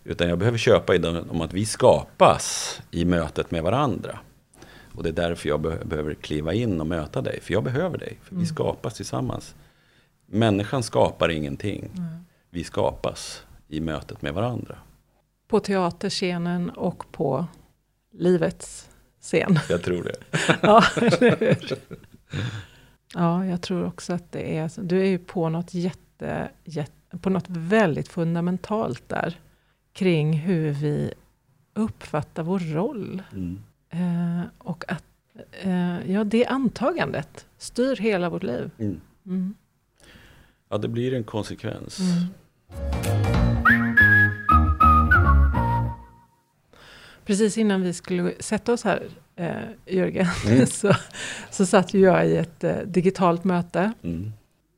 Utan 0.09 0.29
jag 0.29 0.37
behöver 0.39 0.57
köpa 0.57 0.95
idén 0.95 1.29
om 1.29 1.41
att 1.41 1.53
vi 1.53 1.65
skapas 1.65 2.79
i 2.91 3.05
mötet 3.05 3.51
med 3.51 3.63
varandra. 3.63 4.19
Och 4.95 5.03
det 5.03 5.09
är 5.09 5.13
därför 5.13 5.49
jag 5.49 5.61
be- 5.61 5.85
behöver 5.85 6.13
kliva 6.13 6.53
in 6.53 6.81
och 6.81 6.87
möta 6.87 7.21
dig. 7.21 7.39
För 7.41 7.53
jag 7.53 7.63
behöver 7.63 7.97
dig. 7.97 8.17
För 8.23 8.35
vi 8.35 8.45
skapas 8.45 8.93
tillsammans. 8.93 9.55
Människan 10.25 10.83
skapar 10.83 11.29
ingenting. 11.29 11.89
Vi 12.49 12.63
skapas 12.63 13.43
i 13.67 13.79
mötet 13.81 14.21
med 14.21 14.33
varandra. 14.33 14.75
På 15.47 15.59
teaterscenen 15.59 16.69
och 16.69 17.11
på 17.11 17.45
livets 18.13 18.89
scen. 19.21 19.59
Jag 19.69 19.83
tror 19.83 20.03
det. 20.03 20.15
Ja, 20.61 20.83
ja, 23.13 23.45
jag 23.45 23.61
tror 23.61 23.85
också 23.85 24.13
att 24.13 24.31
det 24.31 24.57
är 24.57 24.67
så. 24.67 24.81
Du 24.81 24.99
är 25.01 25.05
ju 25.05 25.19
på 25.19 25.49
något 25.49 25.73
jätte, 25.73 26.49
jätte, 26.63 27.17
på 27.21 27.29
något 27.29 27.45
väldigt 27.47 28.07
fundamentalt 28.07 29.09
där. 29.09 29.35
Kring 29.97 30.33
hur 30.33 30.71
vi 30.71 31.13
uppfattar 31.73 32.43
vår 32.43 32.59
roll. 32.59 33.23
Mm. 33.33 33.59
Eh, 33.89 34.45
och 34.57 34.83
att 34.87 35.03
eh, 35.61 36.11
ja, 36.11 36.23
det 36.23 36.45
antagandet 36.45 37.45
styr 37.57 37.95
hela 37.95 38.29
vårt 38.29 38.43
liv. 38.43 38.71
Mm. 38.79 39.01
Mm. 39.25 39.55
Ja, 40.69 40.77
det 40.77 40.87
blir 40.87 41.13
en 41.13 41.23
konsekvens. 41.23 41.99
Mm. 41.99 42.23
Precis 47.25 47.57
innan 47.57 47.81
vi 47.81 47.93
skulle 47.93 48.33
sätta 48.39 48.73
oss 48.73 48.83
här, 48.83 49.07
eh, 49.35 49.51
Jörgen, 49.85 50.27
Mm. 50.47 50.65
så, 50.67 50.93
så 51.51 51.65
satt 51.65 51.93
jag 51.93 52.27
i 52.27 52.35
ett 52.37 52.63
eh, 52.63 52.77
digitalt 52.85 53.43
möte. 53.43 53.93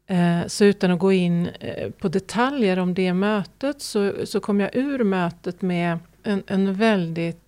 Eh, 0.09 0.47
så 0.47 0.65
utan 0.65 0.91
att 0.91 0.99
gå 0.99 1.11
in 1.11 1.47
eh, 1.47 1.89
på 1.89 2.07
detaljer 2.07 2.79
om 2.79 2.93
det 2.93 3.13
mötet 3.13 3.81
så, 3.81 4.13
så 4.25 4.39
kom 4.39 4.59
jag 4.59 4.75
ur 4.75 5.03
mötet 5.03 5.61
med 5.61 5.99
en, 6.23 6.43
en 6.47 6.73
väldigt 6.73 7.41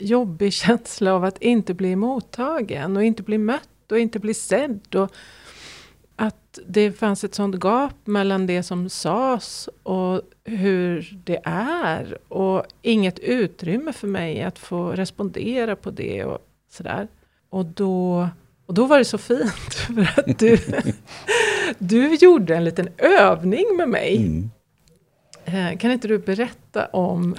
jobbig 0.00 0.52
känsla 0.62 1.14
av 1.14 1.24
att 1.24 1.42
inte 1.42 1.74
bli 1.74 1.96
mottagen 1.96 2.96
och 2.96 3.04
inte 3.04 3.22
bli 3.22 3.38
mött 3.38 3.92
och 3.92 3.98
inte 3.98 4.18
bli 4.18 4.34
sedd. 4.34 4.94
Och 4.94 5.12
att 6.16 6.58
det 6.66 6.92
fanns 6.92 7.24
ett 7.24 7.34
sånt 7.34 7.56
gap 7.64 7.94
mellan 8.04 8.46
det 8.46 8.62
som 8.62 8.88
sades 8.88 9.68
och 9.82 10.20
hur 10.44 11.18
det 11.24 11.40
är. 11.44 12.18
Och 12.28 12.64
inget 12.82 13.18
utrymme 13.18 13.92
för 13.92 14.08
mig 14.08 14.42
att 14.42 14.58
få 14.58 14.90
respondera 14.90 15.76
på 15.76 15.90
det 15.90 16.24
och 16.24 16.38
sådär. 16.70 17.08
Och 17.50 17.66
då, 17.66 18.28
och 18.66 18.74
då 18.74 18.86
var 18.86 18.98
det 18.98 19.04
så 19.04 19.18
fint 19.18 19.74
för 19.74 20.20
att 20.20 20.38
du, 20.38 20.58
du 21.78 22.14
gjorde 22.14 22.56
en 22.56 22.64
liten 22.64 22.88
övning 22.98 23.64
med 23.76 23.88
mig. 23.88 24.16
Mm. 24.16 24.50
Eh, 25.44 25.78
Kan 25.78 25.90
inte 25.90 26.08
du 26.08 26.18
berätta 26.18 26.86
om 26.86 27.36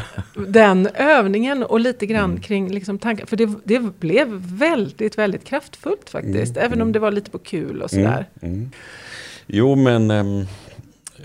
den 0.47 0.87
övningen 0.95 1.63
och 1.63 1.79
lite 1.79 2.05
grann 2.05 2.29
Mm. 2.29 2.41
kring 2.41 2.71
liksom 2.71 2.99
tankar? 2.99 3.25
För 3.25 3.37
det, 3.37 3.49
det 3.63 3.79
blev 3.99 4.27
väldigt, 4.59 5.17
väldigt 5.17 5.43
kraftfullt 5.43 6.09
faktiskt. 6.09 6.57
Mm, 6.57 6.65
Även 6.65 6.77
om 6.81 6.81
mm. 6.81 6.91
det 6.93 6.99
var 6.99 7.11
lite 7.11 7.31
på 7.31 7.37
kul 7.39 7.81
och 7.81 7.89
sådär. 7.89 8.29
Mm, 8.41 8.55
mm. 8.55 8.71
Jo, 9.47 9.75
men 9.75 10.11
ehm, 10.11 10.45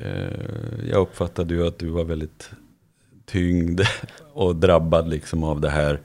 eh, 0.03 0.89
jag 0.91 1.01
uppfattade 1.01 1.55
ju 1.55 1.67
att 1.67 1.79
du 1.79 1.89
var 1.89 2.05
väldigt 2.05 2.51
tyngd 3.27 3.81
och 4.33 4.57
drabbad 4.57 5.09
liksom 5.09 5.45
av 5.45 5.61
det 5.61 5.71
här 5.71 6.01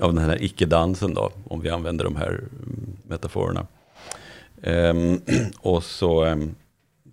av 0.00 0.14
den 0.14 0.24
här 0.24 0.42
icke-dansen 0.42 1.14
då, 1.14 1.30
om 1.44 1.60
vi 1.60 1.70
använder 1.70 2.04
de 2.04 2.16
här 2.16 2.28
mm, 2.28 2.96
metaforerna. 3.02 3.66
Um, 4.62 5.22
och 5.58 5.84
så 5.84 6.24
um, 6.24 6.54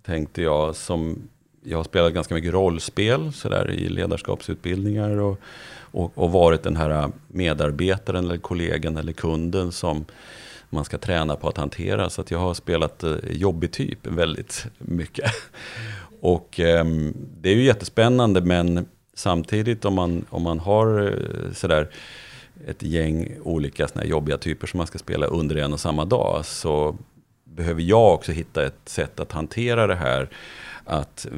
tänkte 0.02 0.42
jag 0.42 0.76
som 0.76 1.28
jag 1.64 1.78
har 1.78 1.84
spelat 1.84 2.14
ganska 2.14 2.34
mycket 2.34 2.52
rollspel 2.52 3.32
så 3.32 3.48
där, 3.48 3.70
i 3.70 3.88
ledarskapsutbildningar 3.88 5.10
och, 5.10 5.40
och, 5.78 6.12
och, 6.14 6.32
varit 6.32 6.62
den 6.62 6.76
här 6.76 6.90
äh, 6.90 7.08
medarbetaren 7.28 8.24
eller 8.24 8.38
kollegan 8.38 8.96
eller 8.96 9.12
kunden 9.12 9.72
som 9.72 10.04
man 10.70 10.84
ska 10.84 10.98
träna 10.98 11.36
på 11.36 11.48
att 11.48 11.56
hantera. 11.56 12.10
Så 12.10 12.20
att 12.20 12.30
jag 12.30 12.38
har 12.38 12.54
spelat 12.54 13.04
eh, 13.04 13.16
jobbig 13.30 13.72
typ 13.72 14.06
väldigt 14.06 14.66
mycket. 14.78 15.30
Och 16.20 16.60
eh, 16.60 16.84
det 17.40 17.50
är 17.50 17.54
ju 17.54 17.64
jättespännande 17.64 18.40
men 18.40 18.86
samtidigt 19.14 19.84
om 19.84 19.94
man, 19.94 20.24
om 20.30 20.42
man 20.42 20.58
har 20.58 21.00
äh, 21.00 21.52
sådär 21.52 21.88
ett 22.66 22.82
gäng 22.82 23.36
olika 23.42 23.88
såna 23.88 24.04
jobbiga 24.04 24.38
typer 24.38 24.66
som 24.66 24.78
man 24.78 24.86
ska 24.86 24.98
spela 24.98 25.26
under 25.26 25.56
en 25.56 25.72
och 25.72 25.80
samma 25.80 26.04
dag 26.04 26.46
så 26.46 26.96
behöver 27.58 27.82
jag 27.82 28.14
också 28.14 28.32
hitta 28.32 28.66
ett 28.66 28.88
sätt 28.88 29.20
att 29.20 29.32
hantera 29.32 29.86
det 29.86 29.94
här. 29.94 30.28
Att 30.84 31.26
eh, 31.26 31.32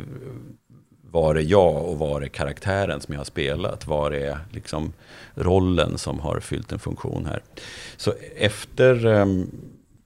var 1.10 1.34
är 1.34 1.40
jag 1.40 1.88
och 1.88 1.98
var 1.98 2.20
är 2.20 2.28
karaktären 2.28 3.00
som 3.00 3.14
jag 3.14 3.20
har 3.20 3.24
spelat? 3.24 3.86
Var 3.86 4.10
är 4.10 4.38
liksom 4.50 4.92
rollen 5.34 5.98
som 5.98 6.20
har 6.20 6.40
fyllt 6.40 6.72
en 6.72 6.78
funktion 6.78 7.26
här? 7.26 7.42
Så 7.96 8.14
efter 8.36 9.06
um, 9.06 9.50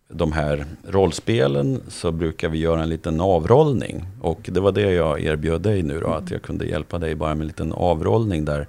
de 0.09 0.33
här 0.33 0.65
rollspelen 0.89 1.83
så 1.89 2.12
brukar 2.12 2.49
vi 2.49 2.59
göra 2.59 2.83
en 2.83 2.89
liten 2.89 3.21
avrollning. 3.21 4.07
Och 4.21 4.41
det 4.53 4.61
var 4.61 4.73
det 4.73 4.93
jag 4.93 5.21
erbjöd 5.21 5.61
dig 5.61 5.83
nu 5.83 6.01
då, 6.01 6.07
att 6.07 6.31
jag 6.31 6.43
kunde 6.43 6.67
hjälpa 6.67 6.99
dig 6.99 7.15
bara 7.15 7.35
med 7.35 7.43
en 7.43 7.47
liten 7.47 7.73
avrollning 7.73 8.45
där 8.45 8.67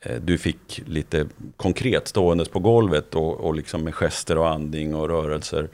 eh, 0.00 0.16
du 0.20 0.38
fick 0.38 0.82
lite 0.86 1.26
konkret 1.56 2.08
ståendes 2.08 2.48
på 2.48 2.58
golvet 2.58 3.14
och, 3.14 3.40
och 3.40 3.54
liksom 3.54 3.84
med 3.84 3.94
gester 3.94 4.38
och 4.38 4.48
andning 4.48 4.94
och 4.94 5.08
rörelser 5.08 5.68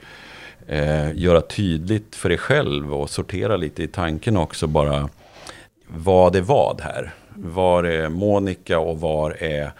eh, 0.67 1.17
göra 1.17 1.41
tydligt 1.41 2.15
för 2.15 2.29
dig 2.29 2.37
själv 2.37 2.93
och 2.93 3.09
sortera 3.09 3.57
lite 3.57 3.83
i 3.83 3.87
tanken 3.87 4.37
också 4.37 4.67
bara 4.67 5.09
vad 5.87 6.35
är 6.35 6.41
vad 6.41 6.81
här? 6.81 7.13
Var 7.35 7.83
är 7.83 8.09
Monica 8.09 8.79
och 8.79 8.99
var 8.99 9.43
är 9.43 9.71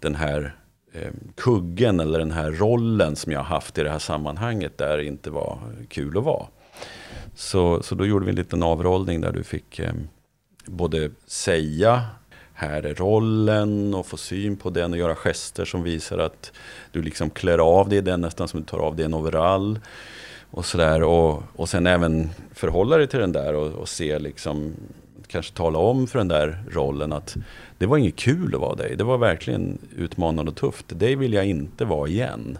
den 0.00 0.14
här 0.14 0.54
eh, 0.92 1.10
kuggen 1.34 2.00
eller 2.00 2.18
den 2.18 2.32
här 2.32 2.50
rollen 2.50 3.16
som 3.16 3.32
jag 3.32 3.42
haft 3.42 3.78
i 3.78 3.82
det 3.82 3.90
här 3.90 3.98
sammanhanget 3.98 4.78
där 4.78 4.96
det 4.96 5.04
inte 5.04 5.30
var 5.30 5.58
kul 5.88 6.18
att 6.18 6.24
vara. 6.24 6.46
Så, 7.34 7.82
så 7.82 7.94
då 7.94 8.06
gjorde 8.06 8.24
vi 8.24 8.30
en 8.30 8.36
liten 8.36 8.62
avrollning 8.62 9.20
där 9.20 9.32
du 9.32 9.42
fick 9.42 9.78
eh, 9.78 9.92
både 10.66 11.10
säga 11.26 12.02
här 12.58 12.82
är 12.82 12.94
rollen 12.94 13.94
och 13.94 14.06
få 14.06 14.16
syn 14.16 14.56
på 14.56 14.70
den 14.70 14.92
och 14.92 14.98
göra 14.98 15.14
gester 15.14 15.64
som 15.64 15.82
visar 15.82 16.18
att 16.18 16.52
du 16.92 17.02
liksom 17.02 17.30
klär 17.30 17.58
av 17.58 17.88
dig 17.88 18.02
den 18.02 18.20
nästan 18.20 18.48
som 18.48 18.60
du 18.60 18.66
tar 18.66 18.78
av 18.78 18.96
dig 18.96 19.04
en 19.04 19.14
overall. 19.14 19.78
Och 20.50 20.64
sådär. 20.64 21.02
Och, 21.02 21.42
och 21.56 21.68
sen 21.68 21.86
även 21.86 22.30
förhålla 22.54 22.96
dig 22.96 23.06
till 23.06 23.20
den 23.20 23.32
där 23.32 23.54
och, 23.54 23.72
och 23.72 23.88
se 23.88 24.18
liksom 24.18 24.74
kanske 25.26 25.54
tala 25.54 25.78
om 25.78 26.06
för 26.06 26.18
den 26.18 26.28
där 26.28 26.64
rollen 26.70 27.12
att 27.12 27.36
det 27.78 27.86
var 27.86 27.98
inget 27.98 28.16
kul 28.16 28.54
att 28.54 28.60
vara 28.60 28.74
dig. 28.74 28.96
Det 28.96 29.04
var 29.04 29.18
verkligen 29.18 29.78
utmanande 29.96 30.50
och 30.50 30.56
tufft. 30.56 30.86
Det 30.88 31.16
vill 31.16 31.32
jag 31.32 31.46
inte 31.46 31.84
vara 31.84 32.08
igen. 32.08 32.58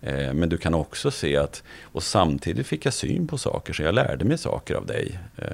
Eh, 0.00 0.32
men 0.32 0.48
du 0.48 0.56
kan 0.56 0.74
också 0.74 1.10
se 1.10 1.36
att, 1.36 1.62
och 1.82 2.02
samtidigt 2.02 2.66
fick 2.66 2.86
jag 2.86 2.94
syn 2.94 3.26
på 3.26 3.38
saker, 3.38 3.72
så 3.72 3.82
jag 3.82 3.94
lärde 3.94 4.24
mig 4.24 4.38
saker 4.38 4.74
av 4.74 4.86
dig. 4.86 5.18
Eh, 5.36 5.46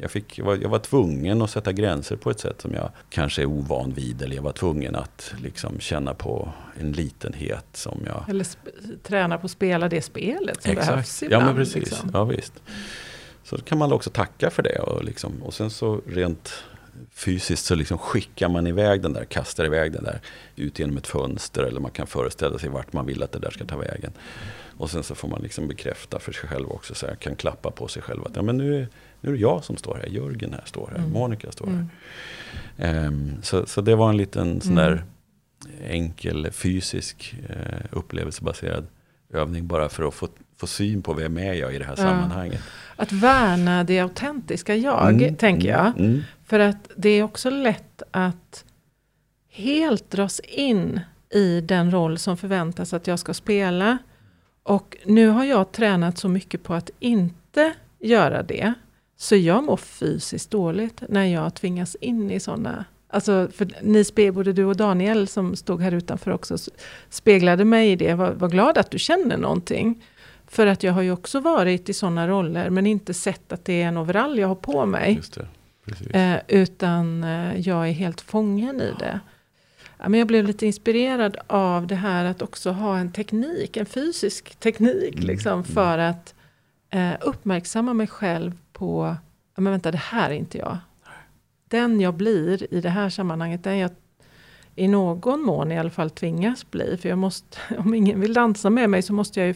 jag, 0.00 0.10
fick, 0.10 0.38
jag, 0.38 0.44
var, 0.44 0.58
jag 0.62 0.68
var 0.68 0.78
tvungen 0.78 1.42
att 1.42 1.50
sätta 1.50 1.72
gränser 1.72 2.16
på 2.16 2.30
ett 2.30 2.40
sätt 2.40 2.60
som 2.60 2.74
jag 2.74 2.90
kanske 3.10 3.42
är 3.42 3.46
ovan 3.46 3.92
vid. 3.92 4.22
Eller 4.22 4.36
jag 4.36 4.42
var 4.42 4.52
tvungen 4.52 4.96
att 4.96 5.34
liksom 5.42 5.80
känna 5.80 6.14
på 6.14 6.52
en 6.80 6.92
litenhet 6.92 7.66
som 7.72 7.98
jag... 8.06 8.24
Eller 8.28 8.46
träna 9.02 9.38
på 9.38 9.44
att 9.44 9.50
spela 9.50 9.88
det 9.88 10.02
spelet 10.02 10.62
som 10.62 10.72
Exakt. 10.72 10.88
behövs 10.88 11.22
ibland. 11.22 11.42
Ja, 11.42 11.46
men 11.46 11.56
precis. 11.56 11.74
Liksom. 11.74 12.10
Ja, 12.12 12.24
visst. 12.24 12.62
Så 13.46 13.58
kan 13.58 13.78
man 13.78 13.92
också 13.92 14.10
tacka 14.10 14.50
för 14.50 14.62
det. 14.62 14.78
Och, 14.78 15.04
liksom, 15.04 15.42
och 15.42 15.54
sen 15.54 15.70
så 15.70 16.00
rent 16.06 16.64
fysiskt 17.10 17.64
så 17.64 17.74
liksom 17.74 17.98
skickar 17.98 18.48
man 18.48 18.66
iväg 18.66 19.02
den 19.02 19.12
där, 19.12 19.24
kastar 19.24 19.64
iväg 19.64 19.92
den 19.92 20.04
där 20.04 20.20
ut 20.56 20.78
genom 20.78 20.96
ett 20.96 21.06
fönster. 21.06 21.62
Eller 21.62 21.80
man 21.80 21.90
kan 21.90 22.06
föreställa 22.06 22.58
sig 22.58 22.68
vart 22.68 22.92
man 22.92 23.06
vill 23.06 23.22
att 23.22 23.32
det 23.32 23.38
där 23.38 23.50
ska 23.50 23.64
ta 23.64 23.76
vägen. 23.76 24.12
Och 24.78 24.90
sen 24.90 25.02
så 25.02 25.14
får 25.14 25.28
man 25.28 25.42
liksom 25.42 25.68
bekräfta 25.68 26.18
för 26.18 26.32
sig 26.32 26.48
själv 26.48 26.70
också. 26.70 26.94
Så 26.94 27.06
jag 27.06 27.18
kan 27.18 27.36
klappa 27.36 27.70
på 27.70 27.88
sig 27.88 28.02
själv 28.02 28.26
att 28.26 28.36
ja, 28.36 28.42
men 28.42 28.56
nu, 28.56 28.76
är, 28.76 28.88
nu 29.20 29.30
är 29.30 29.34
det 29.34 29.40
jag 29.40 29.64
som 29.64 29.76
står 29.76 29.94
här. 29.94 30.06
Jörgen 30.06 30.52
här 30.52 30.64
står 30.64 30.88
här. 30.90 30.98
Mm. 30.98 31.10
Monica 31.10 31.52
står 31.52 31.66
här. 31.66 31.86
Mm. 32.76 33.06
Um, 33.06 33.42
så, 33.42 33.66
så 33.66 33.80
det 33.80 33.94
var 33.94 34.10
en 34.10 34.16
liten 34.16 34.60
sån 34.60 34.74
där 34.74 34.92
mm. 34.92 35.04
enkel 35.90 36.50
fysisk 36.52 37.36
uh, 37.50 37.86
upplevelsebaserad 37.90 38.86
övning 39.32 39.66
bara 39.66 39.88
för 39.88 40.08
att 40.08 40.14
få, 40.14 40.28
få 40.56 40.66
syn 40.66 41.02
på 41.02 41.12
vem 41.12 41.38
är 41.38 41.52
jag 41.52 41.74
i 41.74 41.78
det 41.78 41.84
här 41.84 41.94
ja. 41.96 42.02
sammanhanget. 42.02 42.60
Att 42.96 43.12
värna 43.12 43.84
det 43.84 44.00
autentiska 44.00 44.74
jag, 44.74 45.08
mm, 45.08 45.36
tänker 45.36 45.68
jag. 45.68 45.86
Mm, 45.86 45.98
mm. 45.98 46.22
För 46.46 46.58
att 46.58 46.90
det 46.96 47.08
är 47.08 47.22
också 47.22 47.50
lätt 47.50 48.02
att 48.10 48.64
helt 49.50 50.10
dras 50.10 50.40
in 50.40 51.00
i 51.30 51.60
den 51.60 51.90
roll 51.90 52.18
som 52.18 52.36
förväntas 52.36 52.92
att 52.92 53.06
jag 53.06 53.18
ska 53.18 53.34
spela. 53.34 53.98
Och 54.62 54.96
nu 55.04 55.28
har 55.28 55.44
jag 55.44 55.72
tränat 55.72 56.18
så 56.18 56.28
mycket 56.28 56.62
på 56.62 56.74
att 56.74 56.90
inte 56.98 57.72
göra 58.00 58.42
det. 58.42 58.74
Så 59.16 59.36
jag 59.36 59.64
mår 59.64 59.76
fysiskt 59.76 60.50
dåligt 60.50 61.02
när 61.08 61.24
jag 61.24 61.54
tvingas 61.54 61.94
in 61.94 62.30
i 62.30 62.40
sådana 62.40 62.84
Alltså, 63.08 63.48
för 63.52 63.68
ni, 63.82 64.32
både 64.32 64.52
du 64.52 64.64
och 64.64 64.76
Daniel 64.76 65.28
som 65.28 65.56
stod 65.56 65.80
här 65.82 65.92
utanför 65.92 66.30
också, 66.30 66.56
speglade 67.08 67.64
mig 67.64 67.92
i 67.92 67.96
det. 67.96 68.14
Var, 68.14 68.30
var 68.30 68.48
glad 68.48 68.78
att 68.78 68.90
du 68.90 68.98
känner 68.98 69.36
någonting. 69.36 70.04
För 70.56 70.66
att 70.66 70.82
jag 70.82 70.92
har 70.92 71.02
ju 71.02 71.10
också 71.10 71.40
varit 71.40 71.88
i 71.88 71.94
sådana 71.94 72.28
roller, 72.28 72.70
men 72.70 72.86
inte 72.86 73.14
sett 73.14 73.52
att 73.52 73.64
det 73.64 73.82
är 73.82 73.88
en 73.88 73.96
overall 73.96 74.38
jag 74.38 74.48
har 74.48 74.54
på 74.54 74.86
mig. 74.86 75.20
Eh, 76.10 76.36
utan 76.48 77.24
eh, 77.24 77.60
jag 77.60 77.88
är 77.88 77.92
helt 77.92 78.20
fången 78.20 78.80
i 78.80 78.92
det. 78.98 79.20
Ja, 79.98 80.08
men 80.08 80.18
jag 80.18 80.28
blev 80.28 80.44
lite 80.44 80.66
inspirerad 80.66 81.36
av 81.46 81.86
det 81.86 81.94
här 81.94 82.24
att 82.24 82.42
också 82.42 82.70
ha 82.70 82.98
en 82.98 83.12
teknik, 83.12 83.76
en 83.76 83.86
fysisk 83.86 84.56
teknik, 84.56 85.14
mm. 85.14 85.26
liksom, 85.26 85.52
mm. 85.52 85.64
för 85.64 85.98
att 85.98 86.34
eh, 86.90 87.12
uppmärksamma 87.20 87.94
mig 87.94 88.06
själv 88.06 88.52
på, 88.72 89.16
ja, 89.54 89.60
men 89.60 89.72
vänta 89.72 89.90
det 89.90 89.98
här 89.98 90.30
är 90.30 90.34
inte 90.34 90.58
jag 90.58 90.78
den 91.68 92.00
jag 92.00 92.14
blir 92.14 92.74
i 92.74 92.80
det 92.80 92.90
här 92.90 93.10
sammanhanget, 93.10 93.64
den 93.64 93.78
jag 93.78 93.90
i 94.74 94.88
någon 94.88 95.42
mån 95.42 95.72
i 95.72 95.78
alla 95.78 95.90
fall 95.90 96.10
tvingas 96.10 96.70
bli. 96.70 96.96
För 96.96 97.08
jag 97.08 97.18
måste, 97.18 97.58
om 97.78 97.94
ingen 97.94 98.20
vill 98.20 98.34
dansa 98.34 98.70
med 98.70 98.90
mig 98.90 99.02
så 99.02 99.12
måste 99.12 99.40
jag 99.40 99.48
ju 99.48 99.54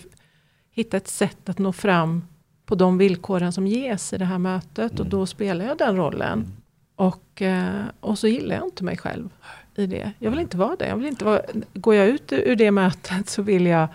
hitta 0.71 0.97
ett 0.97 1.09
sätt 1.09 1.49
att 1.49 1.59
nå 1.59 1.73
fram 1.73 2.23
på 2.67 2.75
de 2.75 2.99
villkoren 2.99 3.53
som 3.53 3.67
ges 3.67 4.13
i 4.13 4.19
det 4.19 4.25
här 4.25 4.39
mötet. 4.39 4.93
Mm. 4.93 5.03
Och 5.03 5.07
då 5.07 5.27
spelar 5.27 5.65
jag 5.65 5.79
den 5.79 5.97
rollen. 5.97 6.33
Mm. 6.33 6.53
Och, 6.97 7.43
eh, 7.43 7.85
och 8.01 8.19
så 8.19 8.29
gillar 8.29 8.57
jag 8.57 8.65
inte 8.65 8.85
mig 8.85 8.97
själv 8.97 9.29
i 9.75 9.87
det. 9.87 10.13
Jag 10.19 10.31
vill 10.31 10.41
inte 10.41 10.57
vara 10.57 10.77
det. 10.77 10.89
Jag 10.89 10.97
vill 10.97 11.07
inte 11.07 11.25
vara, 11.25 11.43
går 11.73 11.95
jag 11.95 12.09
ut 12.09 12.33
ur 12.33 12.57
det 12.57 12.71
mötet 12.71 13.29
så 13.29 13.43
vill 13.43 13.67
jag 13.67 13.89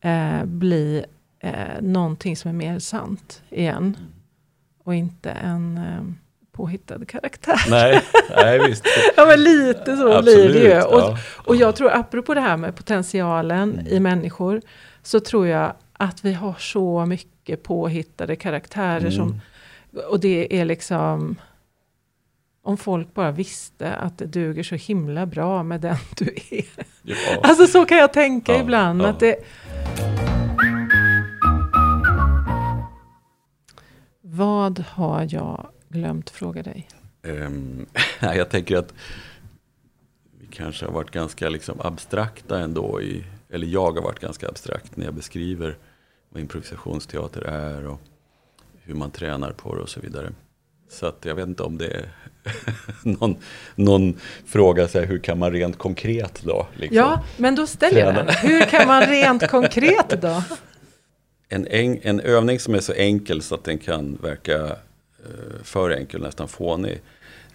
eh, 0.00 0.44
bli 0.44 1.04
eh, 1.40 1.80
någonting 1.80 2.36
som 2.36 2.48
är 2.48 2.54
mer 2.54 2.78
sant 2.78 3.42
igen. 3.50 3.76
Mm. 3.76 4.10
Och 4.84 4.94
inte 4.94 5.30
en 5.30 5.78
eh, 5.78 6.02
påhittad 6.52 7.04
karaktär. 7.04 7.60
Nej, 7.70 8.02
nej 8.36 8.68
visst. 8.68 8.84
ja 9.16 9.26
men 9.26 9.44
lite 9.44 9.96
så 9.96 10.12
Absolut, 10.12 10.50
blir 10.50 10.60
det 10.60 10.74
ju. 10.74 10.82
Och, 10.82 11.00
ja. 11.00 11.18
och 11.46 11.56
jag 11.56 11.76
tror 11.76 11.94
apropå 11.94 12.34
det 12.34 12.40
här 12.40 12.56
med 12.56 12.76
potentialen 12.76 13.72
mm. 13.72 13.86
i 13.86 14.00
människor. 14.00 14.60
Så 15.02 15.20
tror 15.20 15.46
jag 15.46 15.74
att 15.92 16.24
vi 16.24 16.32
har 16.32 16.54
så 16.54 17.06
mycket 17.06 17.62
påhittade 17.62 18.36
karaktärer 18.36 19.00
mm. 19.00 19.12
som 19.12 19.40
och 20.08 20.20
det 20.20 20.60
är 20.60 20.64
liksom 20.64 21.36
om 22.62 22.76
folk 22.76 23.14
bara 23.14 23.30
visste 23.30 23.94
att 23.94 24.18
det 24.18 24.26
duger 24.26 24.62
så 24.62 24.74
himla 24.74 25.26
bra 25.26 25.62
med 25.62 25.80
den 25.80 25.96
du 26.16 26.34
är. 26.50 26.64
Ja. 27.02 27.16
Alltså 27.42 27.66
så 27.66 27.84
kan 27.84 27.98
jag 27.98 28.12
tänka 28.12 28.52
ja, 28.52 28.60
ibland. 28.60 29.02
Att 29.02 29.20
det, 29.20 29.36
vad 34.20 34.78
har 34.78 35.28
jag 35.30 35.66
glömt 35.88 36.30
fråga 36.30 36.62
dig? 36.62 36.88
Um, 37.22 37.86
jag 38.20 38.50
tänker 38.50 38.76
att 38.76 38.94
vi 40.40 40.46
kanske 40.46 40.84
har 40.84 40.92
varit 40.92 41.10
ganska 41.10 41.48
liksom 41.48 41.80
abstrakta 41.80 42.60
ändå. 42.60 43.02
I, 43.02 43.24
eller 43.52 43.66
jag 43.66 43.92
har 43.92 44.02
varit 44.02 44.20
ganska 44.20 44.48
abstrakt 44.48 44.96
när 44.96 45.04
jag 45.04 45.14
beskriver 45.14 45.76
vad 46.28 46.40
improvisationsteater 46.40 47.40
är 47.40 47.86
och 47.86 48.00
hur 48.82 48.94
man 48.94 49.10
tränar 49.10 49.52
på 49.52 49.74
det 49.74 49.80
och 49.80 49.88
så 49.88 50.00
vidare. 50.00 50.32
Så 50.88 51.06
att 51.06 51.24
jag 51.24 51.34
vet 51.34 51.46
inte 51.46 51.62
om 51.62 51.78
det 51.78 51.86
är 51.86 52.08
någon, 53.02 53.36
någon 53.74 54.20
fråga, 54.46 54.88
så 54.88 54.98
här, 54.98 55.06
hur 55.06 55.18
kan 55.18 55.38
man 55.38 55.52
rent 55.52 55.78
konkret 55.78 56.42
då? 56.42 56.66
Liksom, 56.74 56.96
ja, 56.96 57.24
men 57.36 57.54
då 57.54 57.66
ställer 57.66 58.00
jag 58.00 58.14
den. 58.14 58.28
Hur 58.42 58.60
kan 58.60 58.86
man 58.86 59.02
rent 59.02 59.48
konkret 59.48 60.22
då? 60.22 60.42
En, 61.48 61.66
en, 61.66 61.98
en 62.02 62.20
övning 62.20 62.60
som 62.60 62.74
är 62.74 62.80
så 62.80 62.92
enkel 62.92 63.42
så 63.42 63.54
att 63.54 63.64
den 63.64 63.78
kan 63.78 64.18
verka 64.22 64.76
Eh, 65.24 65.62
för 65.62 65.90
enkel, 65.90 66.22
nästan 66.22 66.48
fånig. 66.48 67.00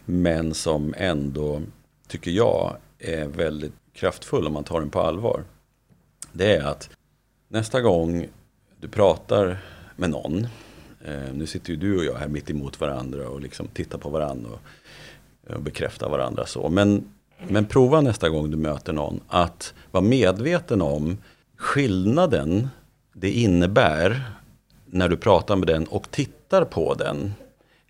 Men 0.06 0.54
som 0.54 0.94
ändå, 0.98 1.62
tycker 2.08 2.32
jag, 2.32 2.78
är 3.00 3.26
väldigt 3.26 3.74
kraftfull 3.94 4.48
om 4.48 4.54
man 4.54 4.64
tar 4.64 4.80
den 4.80 4.90
på 4.90 5.02
allvar. 5.02 5.44
Det 6.38 6.56
är 6.56 6.64
att 6.64 6.90
nästa 7.48 7.82
gång 7.82 8.28
du 8.80 8.88
pratar 8.88 9.58
med 9.96 10.10
någon. 10.10 10.48
Eh, 11.06 11.34
nu 11.34 11.48
sitter 11.48 11.70
ju 11.70 11.76
du 11.76 11.98
och 11.98 12.06
jag 12.06 12.16
här 12.16 12.28
mitt 12.28 12.50
emot 12.50 12.80
varandra 12.80 13.30
och 13.30 13.42
liksom 13.42 13.68
tittar 13.68 13.98
på 13.98 14.10
varandra 14.10 14.50
och, 14.50 15.56
och 15.56 15.62
bekräftar 15.62 16.10
varandra 16.10 16.46
så. 16.46 16.70
Men, 16.70 17.10
men 17.48 17.66
prova 17.66 18.02
nästa 18.02 18.30
gång 18.30 18.52
du 18.52 18.58
möter 18.58 18.94
någon 18.94 19.20
att 19.28 19.74
vara 19.92 20.04
medveten 20.04 20.82
om 20.82 21.18
skillnaden 21.58 22.68
det 23.14 23.32
innebär 23.32 24.22
när 24.86 25.10
du 25.10 25.18
pratar 25.18 25.56
med 25.56 25.68
den 25.68 25.86
och 25.86 26.12
tittar 26.12 26.66
på 26.66 26.94
den. 26.94 27.34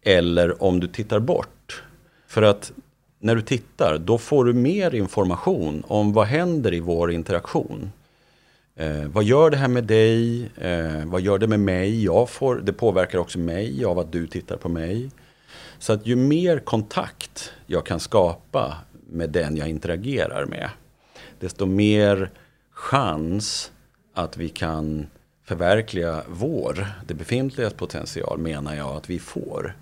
Eller 0.01 0.63
om 0.63 0.79
du 0.79 0.87
tittar 0.87 1.19
bort. 1.19 1.83
För 2.27 2.41
att 2.41 2.71
när 3.19 3.35
du 3.35 3.41
tittar, 3.41 3.97
då 3.97 4.17
får 4.17 4.45
du 4.45 4.53
mer 4.53 4.95
information 4.95 5.83
om 5.87 6.13
vad 6.13 6.27
händer 6.27 6.73
i 6.73 6.79
vår 6.79 7.11
interaktion. 7.11 7.91
Eh, 8.75 9.07
vad 9.07 9.23
gör 9.23 9.49
det 9.49 9.57
här 9.57 9.67
med 9.67 9.83
dig? 9.83 10.49
Eh, 10.57 11.05
vad 11.05 11.21
gör 11.21 11.37
det 11.37 11.47
med 11.47 11.59
mig? 11.59 12.03
Jag 12.03 12.29
får, 12.29 12.55
det 12.55 12.73
påverkar 12.73 13.17
också 13.17 13.39
mig 13.39 13.85
av 13.85 13.99
att 13.99 14.11
du 14.11 14.27
tittar 14.27 14.57
på 14.57 14.69
mig. 14.69 15.11
Så 15.79 15.93
att 15.93 16.07
ju 16.07 16.15
mer 16.15 16.59
kontakt 16.59 17.53
jag 17.65 17.85
kan 17.85 17.99
skapa 17.99 18.77
med 19.09 19.29
den 19.29 19.57
jag 19.57 19.69
interagerar 19.69 20.45
med, 20.45 20.69
desto 21.39 21.65
mer 21.65 22.31
chans 22.71 23.71
att 24.13 24.37
vi 24.37 24.49
kan 24.49 25.07
förverkliga 25.43 26.23
vår, 26.27 26.87
det 27.07 27.13
befintliga 27.13 27.69
potential, 27.69 28.37
menar 28.37 28.75
jag 28.75 28.97
att 28.97 29.09
vi 29.09 29.19
får. 29.19 29.75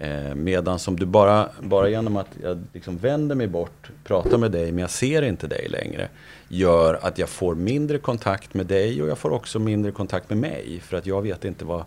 Eh, 0.00 0.34
medan 0.34 0.78
som 0.78 0.98
du 0.98 1.06
bara, 1.06 1.48
bara 1.60 1.88
genom 1.88 2.16
att 2.16 2.28
jag 2.42 2.64
liksom 2.72 2.98
vänder 2.98 3.34
mig 3.34 3.46
bort, 3.46 3.90
pratar 4.04 4.38
med 4.38 4.50
dig 4.50 4.72
men 4.72 4.80
jag 4.80 4.90
ser 4.90 5.22
inte 5.22 5.46
dig 5.46 5.68
längre. 5.68 6.08
Gör 6.48 6.98
att 7.02 7.18
jag 7.18 7.28
får 7.28 7.54
mindre 7.54 7.98
kontakt 7.98 8.54
med 8.54 8.66
dig 8.66 9.02
och 9.02 9.08
jag 9.08 9.18
får 9.18 9.30
också 9.30 9.58
mindre 9.58 9.92
kontakt 9.92 10.30
med 10.30 10.38
mig. 10.38 10.80
För 10.80 10.96
att 10.96 11.06
jag 11.06 11.22
vet 11.22 11.44
inte 11.44 11.64
vad, 11.64 11.84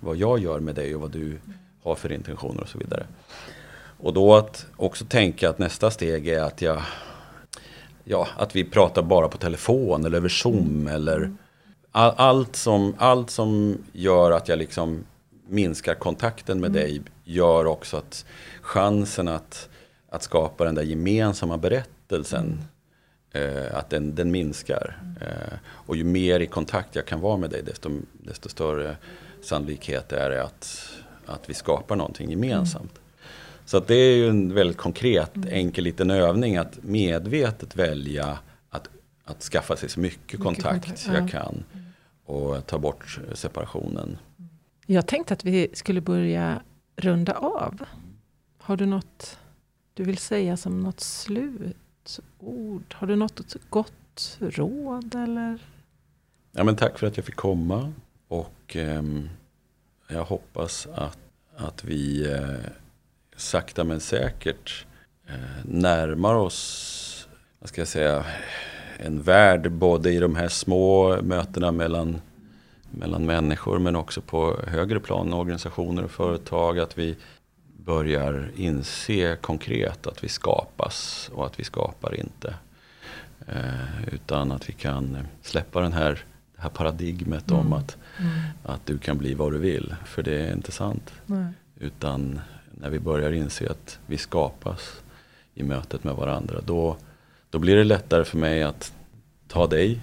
vad 0.00 0.16
jag 0.16 0.38
gör 0.38 0.60
med 0.60 0.74
dig 0.74 0.94
och 0.94 1.00
vad 1.00 1.10
du 1.10 1.38
har 1.82 1.94
för 1.94 2.12
intentioner 2.12 2.60
och 2.60 2.68
så 2.68 2.78
vidare. 2.78 3.06
Och 3.98 4.12
då 4.12 4.34
att 4.34 4.66
också 4.76 5.04
tänka 5.04 5.50
att 5.50 5.58
nästa 5.58 5.90
steg 5.90 6.28
är 6.28 6.42
att 6.42 6.62
jag 6.62 6.82
Ja, 8.04 8.28
att 8.36 8.56
vi 8.56 8.64
pratar 8.64 9.02
bara 9.02 9.28
på 9.28 9.38
telefon 9.38 10.04
eller 10.04 10.16
över 10.16 10.28
zoom 10.28 10.86
eller 10.86 11.32
all, 11.92 12.14
allt, 12.16 12.56
som, 12.56 12.94
allt 12.98 13.30
som 13.30 13.78
gör 13.92 14.30
att 14.30 14.48
jag 14.48 14.58
liksom 14.58 15.04
minskar 15.48 15.94
kontakten 15.94 16.60
med 16.60 16.70
mm. 16.70 16.82
dig 16.82 17.02
gör 17.30 17.66
också 17.66 17.96
att 17.96 18.24
chansen 18.60 19.28
att, 19.28 19.68
att 20.08 20.22
skapa 20.22 20.64
den 20.64 20.74
där 20.74 20.82
gemensamma 20.82 21.56
berättelsen 21.56 22.60
mm. 23.32 23.56
eh, 23.56 23.78
att 23.78 23.90
den, 23.90 24.14
den 24.14 24.30
minskar. 24.30 24.98
Mm. 25.02 25.16
Eh, 25.22 25.58
och 25.64 25.96
ju 25.96 26.04
mer 26.04 26.40
i 26.40 26.46
kontakt 26.46 26.96
jag 26.96 27.06
kan 27.06 27.20
vara 27.20 27.36
med 27.36 27.50
dig 27.50 27.62
desto, 27.62 27.90
desto 28.12 28.48
större 28.48 28.96
sannolikhet 29.42 30.12
är 30.12 30.30
det 30.30 30.44
att, 30.44 30.90
att 31.26 31.50
vi 31.50 31.54
skapar 31.54 31.96
någonting 31.96 32.30
gemensamt. 32.30 32.92
Mm. 32.92 33.02
Så 33.64 33.76
att 33.76 33.86
det 33.86 33.94
är 33.94 34.16
ju 34.16 34.28
en 34.28 34.54
väldigt 34.54 34.76
konkret, 34.76 35.36
mm. 35.36 35.48
enkel 35.52 35.84
liten 35.84 36.10
övning 36.10 36.56
att 36.56 36.78
medvetet 36.82 37.76
välja 37.76 38.38
att, 38.70 38.88
att 39.24 39.42
skaffa 39.42 39.76
sig 39.76 39.88
så 39.88 40.00
mycket, 40.00 40.20
mycket 40.20 40.40
kontakt, 40.40 40.84
kontakt 40.84 41.06
jag 41.06 41.22
ja. 41.22 41.28
kan. 41.28 41.64
Och 42.24 42.66
ta 42.66 42.78
bort 42.78 43.20
separationen. 43.34 44.18
Jag 44.86 45.06
tänkte 45.06 45.34
att 45.34 45.44
vi 45.44 45.70
skulle 45.72 46.00
börja 46.00 46.62
runda 47.00 47.32
av. 47.32 47.84
Har 48.58 48.76
du 48.76 48.86
något 48.86 49.38
du 49.94 50.04
vill 50.04 50.18
säga 50.18 50.56
som 50.56 50.80
något 50.80 51.00
slutord? 51.00 51.74
Har 52.92 53.06
du 53.06 53.16
något 53.16 53.56
gott 53.70 54.38
råd 54.40 55.14
eller? 55.14 55.58
Ja, 56.52 56.64
men 56.64 56.76
tack 56.76 56.98
för 56.98 57.06
att 57.06 57.16
jag 57.16 57.26
fick 57.26 57.36
komma. 57.36 57.92
Och 58.28 58.76
eh, 58.76 59.02
jag 60.08 60.24
hoppas 60.24 60.88
att, 60.94 61.18
att 61.56 61.84
vi 61.84 62.32
eh, 62.32 62.70
sakta 63.36 63.84
men 63.84 64.00
säkert 64.00 64.86
eh, 65.26 65.64
närmar 65.64 66.34
oss, 66.34 67.28
vad 67.58 67.68
ska 67.68 67.80
jag 67.80 67.88
säga, 67.88 68.24
en 68.98 69.22
värld 69.22 69.72
både 69.72 70.12
i 70.12 70.18
de 70.18 70.36
här 70.36 70.48
små 70.48 71.18
mötena 71.22 71.72
mellan 71.72 72.20
mellan 72.90 73.26
människor 73.26 73.78
men 73.78 73.96
också 73.96 74.20
på 74.20 74.56
högre 74.66 75.00
plan, 75.00 75.32
organisationer 75.32 76.04
och 76.04 76.10
företag. 76.10 76.78
Att 76.78 76.98
vi 76.98 77.16
börjar 77.84 78.50
inse 78.56 79.36
konkret 79.40 80.06
att 80.06 80.24
vi 80.24 80.28
skapas 80.28 81.30
och 81.34 81.46
att 81.46 81.60
vi 81.60 81.64
skapar 81.64 82.20
inte. 82.20 82.54
Eh, 83.46 84.14
utan 84.14 84.52
att 84.52 84.68
vi 84.68 84.72
kan 84.72 85.16
släppa 85.42 85.80
den 85.80 85.92
här, 85.92 86.24
det 86.56 86.62
här 86.62 86.70
paradigmet 86.70 87.50
mm. 87.50 87.60
om 87.60 87.72
att, 87.72 87.96
mm. 88.18 88.32
att 88.62 88.86
du 88.86 88.98
kan 88.98 89.18
bli 89.18 89.34
vad 89.34 89.52
du 89.52 89.58
vill. 89.58 89.94
För 90.04 90.22
det 90.22 90.46
är 90.46 90.52
inte 90.52 90.72
sant. 90.72 91.12
Nej. 91.26 91.52
Utan 91.76 92.40
när 92.70 92.90
vi 92.90 92.98
börjar 92.98 93.32
inse 93.32 93.70
att 93.70 93.98
vi 94.06 94.18
skapas 94.18 95.00
i 95.54 95.62
mötet 95.62 96.04
med 96.04 96.14
varandra. 96.14 96.60
Då, 96.66 96.96
då 97.50 97.58
blir 97.58 97.76
det 97.76 97.84
lättare 97.84 98.24
för 98.24 98.38
mig 98.38 98.62
att 98.62 98.92
ta 99.48 99.66
dig 99.66 100.00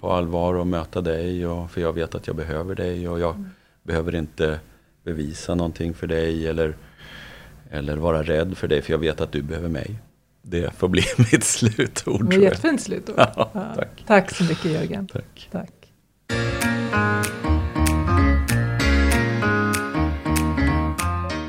på 0.00 0.12
allvar 0.12 0.54
och 0.54 0.66
möta 0.66 1.00
dig. 1.00 1.46
Och, 1.46 1.70
för 1.70 1.80
jag 1.80 1.92
vet 1.92 2.14
att 2.14 2.26
jag 2.26 2.36
behöver 2.36 2.74
dig 2.74 3.08
och 3.08 3.20
jag 3.20 3.34
mm. 3.34 3.50
behöver 3.82 4.14
inte 4.14 4.60
bevisa 5.04 5.54
någonting 5.54 5.94
för 5.94 6.06
dig 6.06 6.46
eller, 6.48 6.76
eller 7.70 7.96
vara 7.96 8.22
rädd 8.22 8.58
för 8.58 8.68
dig 8.68 8.82
för 8.82 8.92
jag 8.92 8.98
vet 8.98 9.20
att 9.20 9.32
du 9.32 9.42
behöver 9.42 9.68
mig. 9.68 9.98
Det 10.42 10.74
får 10.74 10.88
bli 10.88 11.02
mitt 11.32 11.44
slutord. 11.44 12.30
Det 12.30 12.36
var 12.36 12.44
jättefint 12.44 12.80
slutord. 12.80 13.14
Ja, 13.18 13.50
ja. 13.54 13.72
Tack. 13.76 14.04
tack 14.06 14.34
så 14.34 14.44
mycket 14.44 14.64
Jörgen. 14.64 15.06
Tack. 15.06 15.48
tack. 15.50 15.72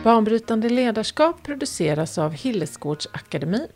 Banbrytande 0.03 0.69
ledarskap 0.69 1.43
produceras 1.43 2.17
av 2.17 2.33
Hillesgårdsakademin. 2.33 3.67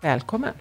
Välkommen! 0.00 0.54